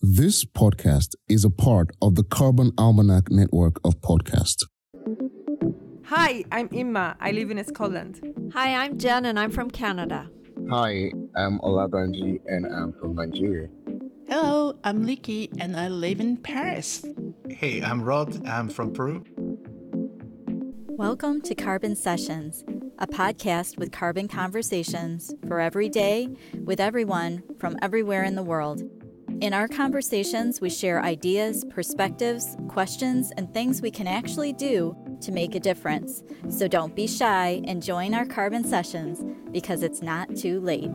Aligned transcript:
This 0.00 0.44
podcast 0.44 1.14
is 1.28 1.44
a 1.44 1.50
part 1.50 1.90
of 2.02 2.14
the 2.14 2.24
Carbon 2.24 2.72
Almanac 2.76 3.30
network 3.30 3.80
of 3.84 4.00
podcasts. 4.00 4.64
Hi, 6.06 6.44
I'm 6.52 6.68
Imma. 6.72 7.16
I 7.20 7.30
live 7.32 7.50
in 7.50 7.62
Scotland. 7.64 8.20
Hi, 8.52 8.74
I'm 8.84 8.98
Jen 8.98 9.24
and 9.24 9.38
I'm 9.38 9.50
from 9.50 9.70
Canada. 9.70 10.28
Hi, 10.70 11.10
I'm 11.36 11.58
Olabanji 11.60 12.40
and 12.46 12.66
I'm 12.66 12.92
from 12.92 13.14
Nigeria. 13.14 13.68
Hello, 14.28 14.76
I'm 14.84 15.06
Liki 15.06 15.48
and 15.58 15.76
I 15.76 15.88
live 15.88 16.20
in 16.20 16.36
Paris. 16.36 17.04
Hey, 17.48 17.80
I'm 17.82 18.02
Rod. 18.02 18.46
I'm 18.46 18.68
from 18.68 18.92
Peru. 18.92 19.24
Welcome 20.96 21.40
to 21.42 21.54
Carbon 21.54 21.96
Sessions, 21.96 22.62
a 22.98 23.06
podcast 23.06 23.78
with 23.78 23.90
carbon 23.90 24.28
conversations 24.28 25.32
for 25.48 25.60
every 25.60 25.88
day 25.88 26.28
with 26.62 26.78
everyone 26.78 27.42
from 27.58 27.76
everywhere 27.82 28.22
in 28.22 28.34
the 28.36 28.42
world. 28.44 28.82
In 29.44 29.52
our 29.52 29.68
conversations, 29.68 30.62
we 30.62 30.70
share 30.70 31.02
ideas, 31.02 31.66
perspectives, 31.68 32.56
questions, 32.66 33.30
and 33.36 33.52
things 33.52 33.82
we 33.82 33.90
can 33.90 34.06
actually 34.06 34.54
do 34.54 34.96
to 35.20 35.32
make 35.32 35.54
a 35.54 35.60
difference. 35.60 36.22
So 36.48 36.66
don't 36.66 36.96
be 36.96 37.06
shy 37.06 37.60
and 37.66 37.82
join 37.82 38.14
our 38.14 38.24
carbon 38.24 38.64
sessions 38.64 39.22
because 39.52 39.82
it's 39.82 40.00
not 40.00 40.34
too 40.34 40.60
late. 40.60 40.90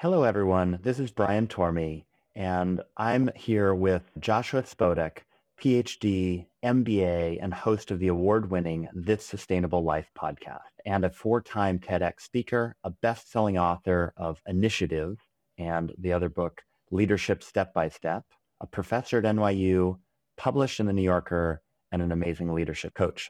Hello, 0.00 0.24
everyone. 0.24 0.80
This 0.82 0.98
is 0.98 1.12
Brian 1.12 1.46
Tormey, 1.46 2.06
and 2.34 2.82
I'm 2.96 3.30
here 3.36 3.72
with 3.72 4.02
Joshua 4.18 4.64
Spodek, 4.64 5.18
PhD, 5.58 6.46
MBA, 6.64 7.38
and 7.42 7.52
host 7.52 7.90
of 7.90 7.98
the 7.98 8.06
award 8.06 8.48
winning 8.48 8.88
This 8.94 9.26
Sustainable 9.26 9.82
Life 9.82 10.08
podcast, 10.16 10.70
and 10.86 11.04
a 11.04 11.10
four 11.10 11.40
time 11.42 11.80
TEDx 11.80 12.20
speaker, 12.20 12.76
a 12.84 12.90
best 12.90 13.32
selling 13.32 13.58
author 13.58 14.14
of 14.16 14.40
Initiative 14.46 15.18
and 15.58 15.92
the 15.98 16.12
other 16.12 16.28
book, 16.28 16.62
Leadership 16.92 17.42
Step 17.42 17.74
by 17.74 17.88
Step, 17.88 18.22
a 18.60 18.68
professor 18.68 19.18
at 19.18 19.24
NYU, 19.24 19.98
published 20.36 20.78
in 20.78 20.86
the 20.86 20.92
New 20.92 21.02
Yorker, 21.02 21.60
and 21.90 22.02
an 22.02 22.12
amazing 22.12 22.54
leadership 22.54 22.94
coach. 22.94 23.28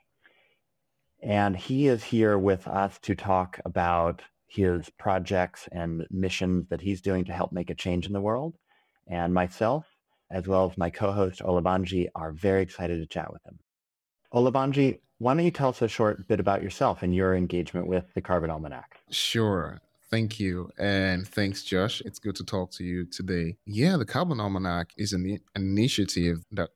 And 1.22 1.56
he 1.56 1.88
is 1.88 2.04
here 2.04 2.36
with 2.36 2.68
us 2.68 2.98
to 3.02 3.14
talk 3.14 3.58
about 3.64 4.22
his 4.46 4.90
projects 4.98 5.66
and 5.72 6.06
missions 6.10 6.68
that 6.68 6.82
he's 6.82 7.00
doing 7.00 7.24
to 7.24 7.32
help 7.32 7.52
make 7.52 7.70
a 7.70 7.74
change 7.74 8.06
in 8.06 8.12
the 8.12 8.20
world. 8.20 8.54
And 9.06 9.32
myself, 9.32 9.86
as 10.30 10.46
well 10.46 10.70
as 10.70 10.78
my 10.78 10.90
co-host 10.90 11.40
Olabanji, 11.40 12.08
are 12.14 12.32
very 12.32 12.62
excited 12.62 12.98
to 13.00 13.06
chat 13.06 13.32
with 13.32 13.44
him. 13.44 13.58
Olabanji, 14.32 15.00
why 15.18 15.34
don't 15.34 15.44
you 15.44 15.50
tell 15.50 15.70
us 15.70 15.82
a 15.82 15.88
short 15.88 16.28
bit 16.28 16.40
about 16.40 16.62
yourself 16.62 17.02
and 17.02 17.14
your 17.14 17.34
engagement 17.34 17.86
with 17.86 18.04
the 18.14 18.20
Carbon 18.20 18.50
Almanac? 18.50 19.00
Sure. 19.10 19.80
Thank 20.10 20.40
you. 20.40 20.70
And 20.78 21.26
thanks, 21.26 21.62
Josh. 21.62 22.00
It's 22.04 22.18
good 22.18 22.36
to 22.36 22.44
talk 22.44 22.70
to 22.72 22.84
you 22.84 23.04
today. 23.04 23.56
Yeah, 23.66 23.96
the 23.96 24.06
Carbon 24.06 24.40
Almanac 24.40 24.92
is 24.96 25.12
an 25.12 25.38
initiative 25.54 26.44
that 26.52 26.70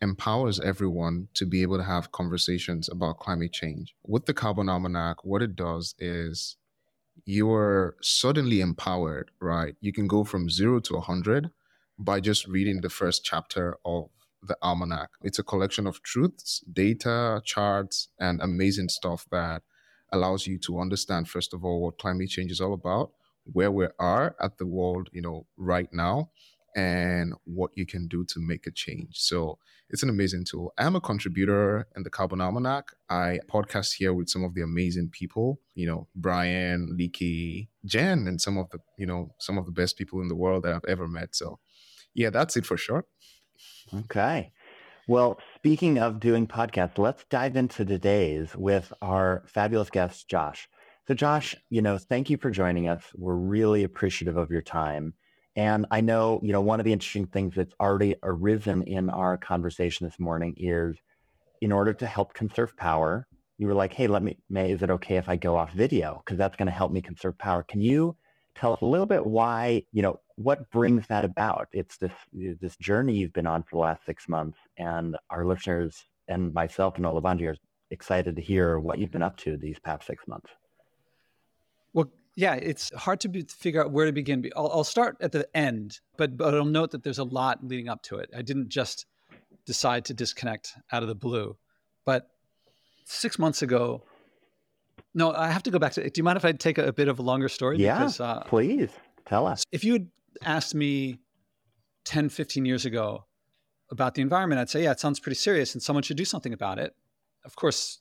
empowers 0.00 0.60
everyone 0.60 1.28
to 1.34 1.44
be 1.44 1.62
able 1.62 1.76
to 1.76 1.84
have 1.84 2.12
conversations 2.12 2.88
about 2.88 3.18
climate 3.18 3.52
change. 3.52 3.94
With 4.06 4.26
the 4.26 4.34
Carbon 4.34 4.68
Almanac, 4.68 5.24
what 5.24 5.42
it 5.42 5.56
does 5.56 5.94
is 5.98 6.56
you're 7.24 7.96
suddenly 8.00 8.60
empowered, 8.60 9.32
right? 9.40 9.74
You 9.80 9.92
can 9.92 10.06
go 10.06 10.24
from 10.24 10.48
zero 10.48 10.80
to 10.80 10.94
100 10.94 11.50
by 11.98 12.20
just 12.20 12.46
reading 12.46 12.80
the 12.80 12.90
first 12.90 13.24
chapter 13.24 13.76
of 13.84 14.10
the 14.42 14.56
Almanac. 14.62 15.10
It's 15.22 15.38
a 15.38 15.42
collection 15.42 15.86
of 15.86 16.02
truths, 16.02 16.62
data, 16.72 17.42
charts, 17.44 18.08
and 18.20 18.40
amazing 18.40 18.88
stuff 18.88 19.26
that 19.32 19.62
allows 20.12 20.46
you 20.46 20.58
to 20.58 20.80
understand, 20.80 21.28
first 21.28 21.52
of 21.52 21.64
all, 21.64 21.82
what 21.82 21.98
climate 21.98 22.28
change 22.28 22.50
is 22.50 22.60
all 22.60 22.72
about, 22.72 23.10
where 23.44 23.70
we 23.70 23.88
are 23.98 24.36
at 24.40 24.58
the 24.58 24.66
world, 24.66 25.10
you 25.12 25.22
know, 25.22 25.46
right 25.56 25.88
now, 25.92 26.30
and 26.76 27.34
what 27.44 27.70
you 27.74 27.84
can 27.84 28.06
do 28.06 28.24
to 28.24 28.38
make 28.38 28.66
a 28.66 28.70
change. 28.70 29.16
So 29.18 29.58
it's 29.90 30.02
an 30.02 30.10
amazing 30.10 30.44
tool. 30.44 30.72
I'm 30.78 30.94
a 30.94 31.00
contributor 31.00 31.88
in 31.96 32.02
the 32.04 32.10
Carbon 32.10 32.40
Almanac. 32.40 32.92
I 33.08 33.40
podcast 33.50 33.94
here 33.94 34.12
with 34.12 34.28
some 34.28 34.44
of 34.44 34.54
the 34.54 34.62
amazing 34.62 35.08
people, 35.10 35.60
you 35.74 35.86
know, 35.86 36.06
Brian, 36.14 36.94
Leaky, 36.96 37.70
Jen, 37.84 38.28
and 38.28 38.40
some 38.40 38.58
of 38.58 38.70
the, 38.70 38.78
you 38.98 39.06
know, 39.06 39.34
some 39.38 39.58
of 39.58 39.66
the 39.66 39.72
best 39.72 39.96
people 39.96 40.20
in 40.20 40.28
the 40.28 40.36
world 40.36 40.62
that 40.62 40.74
I've 40.74 40.84
ever 40.86 41.08
met. 41.08 41.34
So 41.34 41.58
yeah, 42.18 42.30
that's 42.30 42.56
it 42.56 42.66
for 42.66 42.76
sure. 42.76 43.04
Okay. 43.94 44.52
Well, 45.06 45.38
speaking 45.54 45.98
of 45.98 46.18
doing 46.20 46.46
podcasts, 46.48 46.98
let's 46.98 47.24
dive 47.30 47.56
into 47.56 47.84
today's 47.84 48.54
with 48.56 48.92
our 49.00 49.44
fabulous 49.46 49.88
guest, 49.88 50.28
Josh. 50.28 50.68
So, 51.06 51.14
Josh, 51.14 51.54
you 51.70 51.80
know, 51.80 51.96
thank 51.96 52.28
you 52.28 52.36
for 52.36 52.50
joining 52.50 52.88
us. 52.88 53.02
We're 53.14 53.36
really 53.36 53.84
appreciative 53.84 54.36
of 54.36 54.50
your 54.50 54.62
time. 54.62 55.14
And 55.56 55.86
I 55.92 56.00
know, 56.00 56.40
you 56.42 56.52
know, 56.52 56.60
one 56.60 56.80
of 56.80 56.84
the 56.84 56.92
interesting 56.92 57.26
things 57.26 57.54
that's 57.54 57.74
already 57.80 58.16
arisen 58.22 58.82
in 58.82 59.08
our 59.10 59.38
conversation 59.38 60.06
this 60.06 60.18
morning 60.18 60.54
is 60.58 60.96
in 61.60 61.72
order 61.72 61.94
to 61.94 62.06
help 62.06 62.34
conserve 62.34 62.76
power, 62.76 63.28
you 63.58 63.68
were 63.68 63.74
like, 63.74 63.92
hey, 63.92 64.08
let 64.08 64.22
me, 64.22 64.38
May, 64.50 64.72
is 64.72 64.82
it 64.82 64.90
okay 64.90 65.16
if 65.16 65.28
I 65.28 65.36
go 65.36 65.56
off 65.56 65.72
video? 65.72 66.20
Because 66.24 66.36
that's 66.36 66.56
going 66.56 66.66
to 66.66 66.72
help 66.72 66.90
me 66.90 67.00
conserve 67.00 67.38
power. 67.38 67.62
Can 67.62 67.80
you 67.80 68.16
tell 68.56 68.72
us 68.72 68.82
a 68.82 68.86
little 68.86 69.06
bit 69.06 69.24
why, 69.24 69.84
you 69.92 70.02
know, 70.02 70.20
what 70.38 70.70
brings 70.70 71.06
that 71.08 71.24
about? 71.24 71.68
It's 71.72 71.96
this 71.96 72.12
this 72.32 72.76
journey 72.76 73.16
you've 73.16 73.32
been 73.32 73.46
on 73.46 73.64
for 73.64 73.70
the 73.72 73.80
last 73.80 74.06
six 74.06 74.28
months, 74.28 74.58
and 74.76 75.16
our 75.30 75.44
listeners 75.44 76.04
and 76.28 76.54
myself 76.54 76.96
and 76.96 77.04
Olabanji 77.04 77.48
are 77.48 77.56
excited 77.90 78.36
to 78.36 78.42
hear 78.42 78.78
what 78.78 78.98
you've 78.98 79.10
been 79.10 79.22
up 79.22 79.36
to 79.38 79.56
these 79.56 79.78
past 79.80 80.06
six 80.06 80.28
months. 80.28 80.50
Well, 81.92 82.08
yeah, 82.36 82.54
it's 82.54 82.92
hard 82.94 83.18
to 83.20 83.28
be, 83.28 83.42
figure 83.42 83.82
out 83.82 83.90
where 83.90 84.06
to 84.06 84.12
begin. 84.12 84.48
I'll, 84.56 84.70
I'll 84.72 84.84
start 84.84 85.16
at 85.20 85.32
the 85.32 85.48
end, 85.56 85.98
but 86.16 86.36
but 86.36 86.54
I'll 86.54 86.64
note 86.64 86.92
that 86.92 87.02
there's 87.02 87.18
a 87.18 87.24
lot 87.24 87.66
leading 87.66 87.88
up 87.88 88.02
to 88.04 88.18
it. 88.18 88.30
I 88.36 88.42
didn't 88.42 88.68
just 88.68 89.06
decide 89.66 90.04
to 90.04 90.14
disconnect 90.14 90.74
out 90.92 91.02
of 91.02 91.08
the 91.08 91.16
blue, 91.16 91.56
but 92.04 92.30
six 93.04 93.40
months 93.40 93.62
ago, 93.62 94.04
no, 95.14 95.32
I 95.32 95.48
have 95.50 95.64
to 95.64 95.72
go 95.72 95.80
back 95.80 95.92
to. 95.94 96.08
Do 96.08 96.16
you 96.16 96.22
mind 96.22 96.36
if 96.36 96.44
I 96.44 96.52
take 96.52 96.78
a, 96.78 96.86
a 96.86 96.92
bit 96.92 97.08
of 97.08 97.18
a 97.18 97.22
longer 97.22 97.48
story? 97.48 97.78
Yeah, 97.78 97.98
because, 97.98 98.20
uh, 98.20 98.44
please 98.46 98.90
tell 99.24 99.44
us. 99.44 99.64
If 99.72 99.82
you 99.82 99.94
had 99.94 100.08
asked 100.42 100.74
me 100.74 101.18
10, 102.04 102.28
15 102.28 102.64
years 102.64 102.84
ago 102.84 103.24
about 103.90 104.14
the 104.14 104.22
environment, 104.22 104.60
I'd 104.60 104.70
say, 104.70 104.82
yeah, 104.82 104.92
it 104.92 105.00
sounds 105.00 105.20
pretty 105.20 105.36
serious, 105.36 105.74
and 105.74 105.82
someone 105.82 106.02
should 106.02 106.16
do 106.16 106.24
something 106.24 106.52
about 106.52 106.78
it. 106.78 106.94
Of 107.44 107.56
course, 107.56 108.00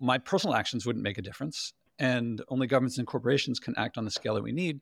my 0.00 0.18
personal 0.18 0.54
actions 0.54 0.86
wouldn't 0.86 1.02
make 1.02 1.18
a 1.18 1.22
difference, 1.22 1.72
and 1.98 2.42
only 2.48 2.66
governments 2.66 2.98
and 2.98 3.06
corporations 3.06 3.58
can 3.58 3.74
act 3.76 3.98
on 3.98 4.04
the 4.04 4.10
scale 4.10 4.34
that 4.34 4.42
we 4.42 4.52
need. 4.52 4.80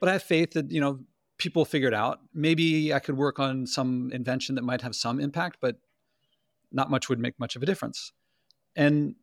But 0.00 0.08
I 0.08 0.12
have 0.12 0.22
faith 0.22 0.52
that 0.52 0.70
you 0.70 0.80
know 0.80 1.00
people 1.38 1.64
figure 1.64 1.88
it 1.88 1.94
out. 1.94 2.20
Maybe 2.34 2.92
I 2.92 2.98
could 2.98 3.16
work 3.16 3.38
on 3.38 3.66
some 3.66 4.10
invention 4.12 4.54
that 4.56 4.62
might 4.62 4.82
have 4.82 4.94
some 4.94 5.20
impact, 5.20 5.58
but 5.60 5.76
not 6.70 6.90
much 6.90 7.08
would 7.08 7.18
make 7.18 7.38
much 7.38 7.56
of 7.56 7.62
a 7.62 7.66
difference. 7.66 8.12
And 8.76 9.14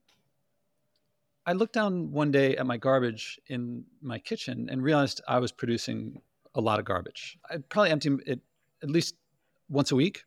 I 1.45 1.53
looked 1.53 1.73
down 1.73 2.11
one 2.11 2.31
day 2.31 2.57
at 2.57 2.65
my 2.65 2.77
garbage 2.77 3.39
in 3.47 3.85
my 4.01 4.17
kitchen 4.17 4.67
and 4.69 4.81
realized 4.81 5.21
I 5.27 5.39
was 5.39 5.51
producing 5.51 6.21
a 6.55 6.61
lot 6.61 6.79
of 6.79 6.85
garbage. 6.85 7.37
I'd 7.49 7.69
probably 7.69 7.91
empty 7.91 8.09
it 8.25 8.39
at 8.81 8.89
least 8.89 9.15
once 9.69 9.91
a 9.91 9.95
week. 9.95 10.23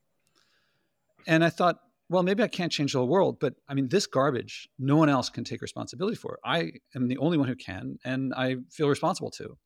And 1.26 1.44
I 1.44 1.50
thought, 1.50 1.80
well, 2.10 2.22
maybe 2.22 2.42
I 2.42 2.48
can't 2.48 2.72
change 2.72 2.92
the 2.92 3.00
whole 3.00 3.08
world, 3.08 3.38
but 3.38 3.54
I 3.68 3.74
mean, 3.74 3.88
this 3.88 4.06
garbage, 4.06 4.68
no 4.78 4.96
one 4.96 5.08
else 5.08 5.28
can 5.28 5.44
take 5.44 5.60
responsibility 5.60 6.16
for. 6.16 6.38
I 6.44 6.72
am 6.94 7.08
the 7.08 7.18
only 7.18 7.36
one 7.36 7.48
who 7.48 7.56
can, 7.56 7.98
and 8.04 8.32
I 8.34 8.56
feel 8.70 8.88
responsible 8.88 9.30
to. 9.32 9.58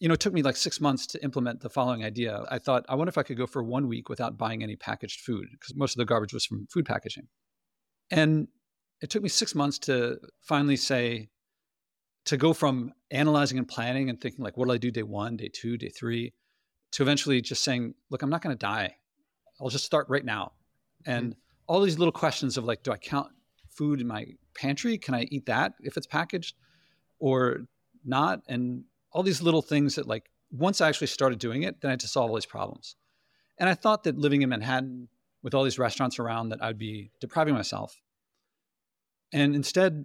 You 0.00 0.08
know, 0.08 0.14
it 0.14 0.20
took 0.20 0.32
me 0.32 0.42
like 0.42 0.56
six 0.56 0.80
months 0.80 1.06
to 1.08 1.22
implement 1.22 1.60
the 1.60 1.68
following 1.68 2.04
idea. 2.04 2.44
I 2.50 2.58
thought, 2.58 2.84
I 2.88 2.94
wonder 2.94 3.08
if 3.08 3.18
I 3.18 3.22
could 3.22 3.36
go 3.36 3.46
for 3.46 3.62
one 3.62 3.88
week 3.88 4.08
without 4.08 4.36
buying 4.36 4.62
any 4.62 4.76
packaged 4.76 5.20
food, 5.20 5.46
because 5.52 5.76
most 5.76 5.94
of 5.94 5.98
the 5.98 6.04
garbage 6.04 6.32
was 6.32 6.44
from 6.44 6.66
food 6.72 6.86
packaging. 6.86 7.28
And 8.10 8.48
it 9.00 9.10
took 9.10 9.22
me 9.22 9.28
six 9.28 9.54
months 9.54 9.78
to 9.80 10.18
finally 10.40 10.76
say, 10.76 11.28
to 12.28 12.36
go 12.36 12.52
from 12.52 12.92
analyzing 13.10 13.56
and 13.56 13.66
planning 13.66 14.10
and 14.10 14.20
thinking 14.20 14.44
like, 14.44 14.58
what 14.58 14.68
will 14.68 14.74
I 14.74 14.78
do 14.78 14.90
day 14.90 15.02
one, 15.02 15.38
day 15.38 15.48
two, 15.50 15.78
day 15.78 15.88
three, 15.88 16.34
to 16.92 17.02
eventually 17.02 17.40
just 17.40 17.64
saying, 17.64 17.94
look, 18.10 18.20
I'm 18.20 18.28
not 18.28 18.42
going 18.42 18.54
to 18.54 18.58
die. 18.58 18.96
I'll 19.58 19.70
just 19.70 19.86
start 19.86 20.06
right 20.10 20.24
now. 20.24 20.52
And 21.06 21.30
mm-hmm. 21.30 21.38
all 21.66 21.80
these 21.80 21.98
little 21.98 22.12
questions 22.12 22.58
of 22.58 22.64
like, 22.64 22.82
do 22.82 22.92
I 22.92 22.98
count 22.98 23.28
food 23.70 24.02
in 24.02 24.06
my 24.06 24.26
pantry? 24.54 24.98
Can 24.98 25.14
I 25.14 25.22
eat 25.30 25.46
that 25.46 25.72
if 25.80 25.96
it's 25.96 26.06
packaged 26.06 26.54
or 27.18 27.66
not? 28.04 28.42
And 28.46 28.84
all 29.10 29.22
these 29.22 29.40
little 29.40 29.62
things 29.62 29.94
that 29.94 30.06
like, 30.06 30.30
once 30.50 30.82
I 30.82 30.88
actually 30.88 31.06
started 31.06 31.38
doing 31.38 31.62
it, 31.62 31.80
then 31.80 31.88
I 31.88 31.92
had 31.92 32.00
to 32.00 32.08
solve 32.08 32.28
all 32.28 32.36
these 32.36 32.44
problems. 32.44 32.96
And 33.58 33.70
I 33.70 33.74
thought 33.74 34.04
that 34.04 34.18
living 34.18 34.42
in 34.42 34.50
Manhattan 34.50 35.08
with 35.42 35.54
all 35.54 35.64
these 35.64 35.78
restaurants 35.78 36.18
around 36.18 36.50
that 36.50 36.62
I'd 36.62 36.76
be 36.76 37.10
depriving 37.22 37.54
myself. 37.54 38.02
And 39.32 39.54
instead, 39.54 40.04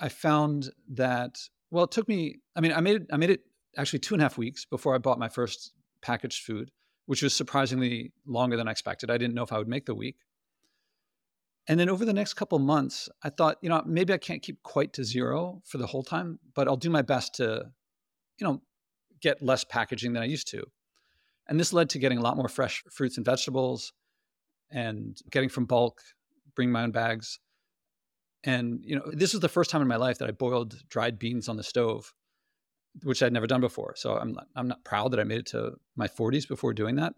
I 0.00 0.08
found 0.08 0.70
that 0.94 1.38
well, 1.72 1.84
it 1.84 1.90
took 1.90 2.06
me. 2.06 2.36
I 2.54 2.60
mean, 2.60 2.72
I 2.72 2.80
made 2.80 2.96
it. 2.96 3.06
I 3.10 3.16
made 3.16 3.30
it 3.30 3.40
actually 3.78 4.00
two 4.00 4.14
and 4.14 4.20
a 4.20 4.24
half 4.24 4.36
weeks 4.36 4.66
before 4.66 4.94
I 4.94 4.98
bought 4.98 5.18
my 5.18 5.30
first 5.30 5.72
packaged 6.02 6.44
food, 6.44 6.70
which 7.06 7.22
was 7.22 7.34
surprisingly 7.34 8.12
longer 8.26 8.58
than 8.58 8.68
I 8.68 8.72
expected. 8.72 9.10
I 9.10 9.16
didn't 9.16 9.34
know 9.34 9.42
if 9.42 9.52
I 9.52 9.58
would 9.58 9.68
make 9.68 9.86
the 9.86 9.94
week. 9.94 10.16
And 11.68 11.80
then 11.80 11.88
over 11.88 12.04
the 12.04 12.12
next 12.12 12.34
couple 12.34 12.58
months, 12.58 13.08
I 13.22 13.30
thought, 13.30 13.56
you 13.62 13.70
know, 13.70 13.82
maybe 13.86 14.12
I 14.12 14.18
can't 14.18 14.42
keep 14.42 14.62
quite 14.62 14.92
to 14.94 15.04
zero 15.04 15.62
for 15.64 15.78
the 15.78 15.86
whole 15.86 16.02
time, 16.02 16.40
but 16.54 16.68
I'll 16.68 16.76
do 16.76 16.90
my 16.90 17.02
best 17.02 17.36
to, 17.36 17.70
you 18.38 18.46
know, 18.46 18.60
get 19.20 19.40
less 19.40 19.64
packaging 19.64 20.12
than 20.12 20.22
I 20.22 20.26
used 20.26 20.48
to. 20.48 20.64
And 21.48 21.58
this 21.58 21.72
led 21.72 21.88
to 21.90 21.98
getting 21.98 22.18
a 22.18 22.22
lot 22.22 22.36
more 22.36 22.48
fresh 22.48 22.82
fruits 22.90 23.16
and 23.16 23.24
vegetables 23.24 23.92
and 24.70 25.16
getting 25.30 25.48
from 25.48 25.64
bulk, 25.64 26.02
bring 26.54 26.70
my 26.70 26.82
own 26.82 26.90
bags. 26.90 27.38
And, 28.44 28.80
you 28.84 28.96
know, 28.96 29.04
this 29.12 29.32
was 29.32 29.40
the 29.40 29.48
first 29.48 29.70
time 29.70 29.82
in 29.82 29.88
my 29.88 29.96
life 29.96 30.18
that 30.18 30.28
I 30.28 30.32
boiled 30.32 30.76
dried 30.88 31.18
beans 31.18 31.48
on 31.48 31.56
the 31.56 31.62
stove, 31.62 32.12
which 33.02 33.22
I'd 33.22 33.32
never 33.32 33.46
done 33.46 33.60
before. 33.60 33.94
So 33.96 34.16
I'm 34.16 34.32
not, 34.32 34.46
I'm 34.56 34.68
not 34.68 34.84
proud 34.84 35.12
that 35.12 35.20
I 35.20 35.24
made 35.24 35.40
it 35.40 35.46
to 35.46 35.74
my 35.96 36.08
40s 36.08 36.48
before 36.48 36.74
doing 36.74 36.96
that. 36.96 37.14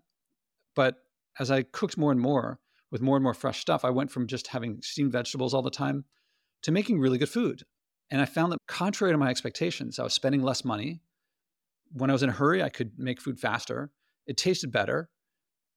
But 0.76 0.96
as 1.38 1.50
I 1.50 1.62
cooked 1.62 1.96
more 1.96 2.12
and 2.12 2.20
more 2.20 2.60
with 2.90 3.00
more 3.00 3.16
and 3.16 3.22
more 3.22 3.34
fresh 3.34 3.60
stuff, 3.60 3.84
I 3.84 3.90
went 3.90 4.10
from 4.10 4.26
just 4.26 4.48
having 4.48 4.80
steamed 4.82 5.12
vegetables 5.12 5.54
all 5.54 5.62
the 5.62 5.70
time 5.70 6.04
to 6.62 6.72
making 6.72 7.00
really 7.00 7.18
good 7.18 7.28
food. 7.28 7.62
And 8.10 8.20
I 8.20 8.26
found 8.26 8.52
that 8.52 8.58
contrary 8.68 9.12
to 9.12 9.18
my 9.18 9.30
expectations, 9.30 9.98
I 9.98 10.04
was 10.04 10.12
spending 10.12 10.42
less 10.42 10.64
money. 10.64 11.00
When 11.92 12.10
I 12.10 12.12
was 12.12 12.22
in 12.22 12.28
a 12.28 12.32
hurry, 12.32 12.62
I 12.62 12.68
could 12.68 12.92
make 12.98 13.20
food 13.20 13.40
faster. 13.40 13.90
It 14.26 14.36
tasted 14.36 14.70
better. 14.70 15.08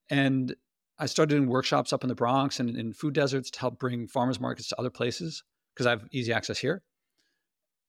And 0.10 0.56
I 1.00 1.06
started 1.06 1.36
doing 1.36 1.48
workshops 1.48 1.94
up 1.94 2.04
in 2.04 2.10
the 2.10 2.16
Bronx 2.16 2.60
and 2.60 2.76
in 2.76 2.94
food 2.94 3.14
deserts 3.14 3.52
to 3.52 3.60
help 3.60 3.80
bring 3.80 4.08
farmers 4.08 4.40
markets 4.40 4.70
to 4.70 4.80
other 4.80 4.90
places 4.90 5.44
because 5.74 5.86
I 5.86 5.92
have 5.92 6.08
easy 6.12 6.34
access 6.34 6.58
here. 6.58 6.82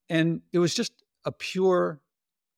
And 0.09 0.41
it 0.53 0.59
was 0.59 0.75
just 0.75 0.93
a 1.25 1.31
pure 1.31 2.01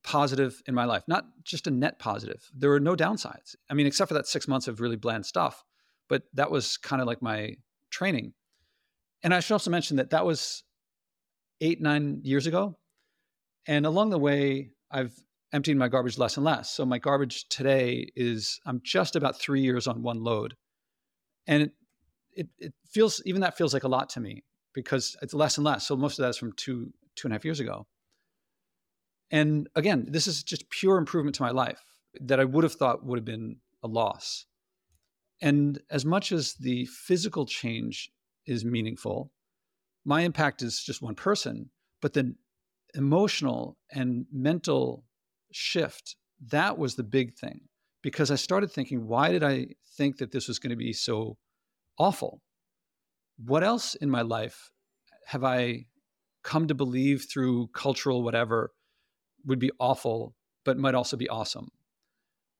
positive 0.03 0.61
in 0.65 0.75
my 0.75 0.85
life, 0.85 1.03
not 1.07 1.25
just 1.43 1.67
a 1.67 1.71
net 1.71 1.99
positive. 1.99 2.49
There 2.53 2.69
were 2.69 2.79
no 2.79 2.95
downsides. 2.95 3.55
I 3.69 3.73
mean, 3.73 3.87
except 3.87 4.09
for 4.09 4.13
that 4.15 4.27
six 4.27 4.47
months 4.47 4.67
of 4.67 4.81
really 4.81 4.95
bland 4.95 5.25
stuff, 5.25 5.63
but 6.09 6.23
that 6.33 6.51
was 6.51 6.77
kind 6.77 7.01
of 7.01 7.07
like 7.07 7.21
my 7.21 7.55
training. 7.89 8.33
And 9.23 9.33
I 9.33 9.39
should 9.39 9.53
also 9.53 9.69
mention 9.69 9.97
that 9.97 10.09
that 10.09 10.25
was 10.25 10.63
eight, 11.61 11.81
nine 11.81 12.21
years 12.23 12.47
ago. 12.47 12.77
And 13.67 13.85
along 13.85 14.09
the 14.09 14.19
way, 14.19 14.71
I've 14.89 15.13
emptying 15.53 15.77
my 15.77 15.87
garbage 15.87 16.17
less 16.17 16.37
and 16.37 16.45
less. 16.45 16.69
So 16.69 16.85
my 16.85 16.97
garbage 16.97 17.47
today 17.49 18.09
is 18.15 18.59
I'm 18.65 18.81
just 18.83 19.15
about 19.15 19.39
three 19.39 19.61
years 19.61 19.87
on 19.87 20.01
one 20.01 20.23
load, 20.23 20.55
and 21.47 21.63
it, 21.63 21.71
it, 22.33 22.49
it 22.59 22.73
feels 22.89 23.21
even 23.25 23.41
that 23.41 23.57
feels 23.57 23.73
like 23.73 23.83
a 23.83 23.89
lot 23.89 24.09
to 24.11 24.19
me 24.19 24.43
because 24.73 25.15
it's 25.21 25.33
less 25.33 25.57
and 25.57 25.65
less. 25.65 25.85
So 25.85 25.95
most 25.95 26.19
of 26.19 26.23
that 26.23 26.29
is 26.29 26.37
from 26.37 26.53
two 26.53 26.91
two 27.15 27.27
and 27.27 27.33
a 27.33 27.35
half 27.35 27.45
years 27.45 27.59
ago. 27.59 27.87
And 29.31 29.69
again, 29.75 30.07
this 30.09 30.27
is 30.27 30.43
just 30.43 30.69
pure 30.69 30.97
improvement 30.97 31.35
to 31.35 31.43
my 31.43 31.51
life 31.51 31.81
that 32.19 32.39
I 32.39 32.45
would 32.45 32.63
have 32.63 32.73
thought 32.73 33.05
would 33.05 33.17
have 33.17 33.25
been 33.25 33.57
a 33.83 33.87
loss. 33.87 34.45
And 35.41 35.81
as 35.89 36.05
much 36.05 36.31
as 36.31 36.53
the 36.53 36.85
physical 36.85 37.45
change 37.45 38.11
is 38.45 38.63
meaningful, 38.65 39.31
my 40.05 40.21
impact 40.21 40.61
is 40.61 40.83
just 40.83 41.01
one 41.01 41.15
person, 41.15 41.69
but 42.01 42.13
the 42.13 42.35
emotional 42.93 43.77
and 43.91 44.25
mental 44.31 45.05
shift, 45.51 46.15
that 46.49 46.77
was 46.77 46.95
the 46.95 47.03
big 47.03 47.33
thing 47.35 47.61
because 48.01 48.31
I 48.31 48.35
started 48.35 48.71
thinking, 48.71 49.07
why 49.07 49.31
did 49.31 49.43
I 49.43 49.67
think 49.97 50.17
that 50.17 50.31
this 50.31 50.47
was 50.47 50.59
going 50.59 50.71
to 50.71 50.75
be 50.75 50.93
so 50.93 51.37
awful? 51.97 52.41
What 53.37 53.63
else 53.63 53.95
in 53.95 54.09
my 54.09 54.21
life 54.21 54.71
have 55.27 55.43
I 55.43 55.85
come 56.43 56.67
to 56.67 56.75
believe 56.75 57.25
through 57.31 57.67
cultural 57.67 58.23
whatever 58.23 58.71
would 59.45 59.59
be 59.59 59.71
awful, 59.79 60.35
but 60.65 60.77
might 60.77 60.95
also 60.95 61.17
be 61.17 61.29
awesome? 61.29 61.69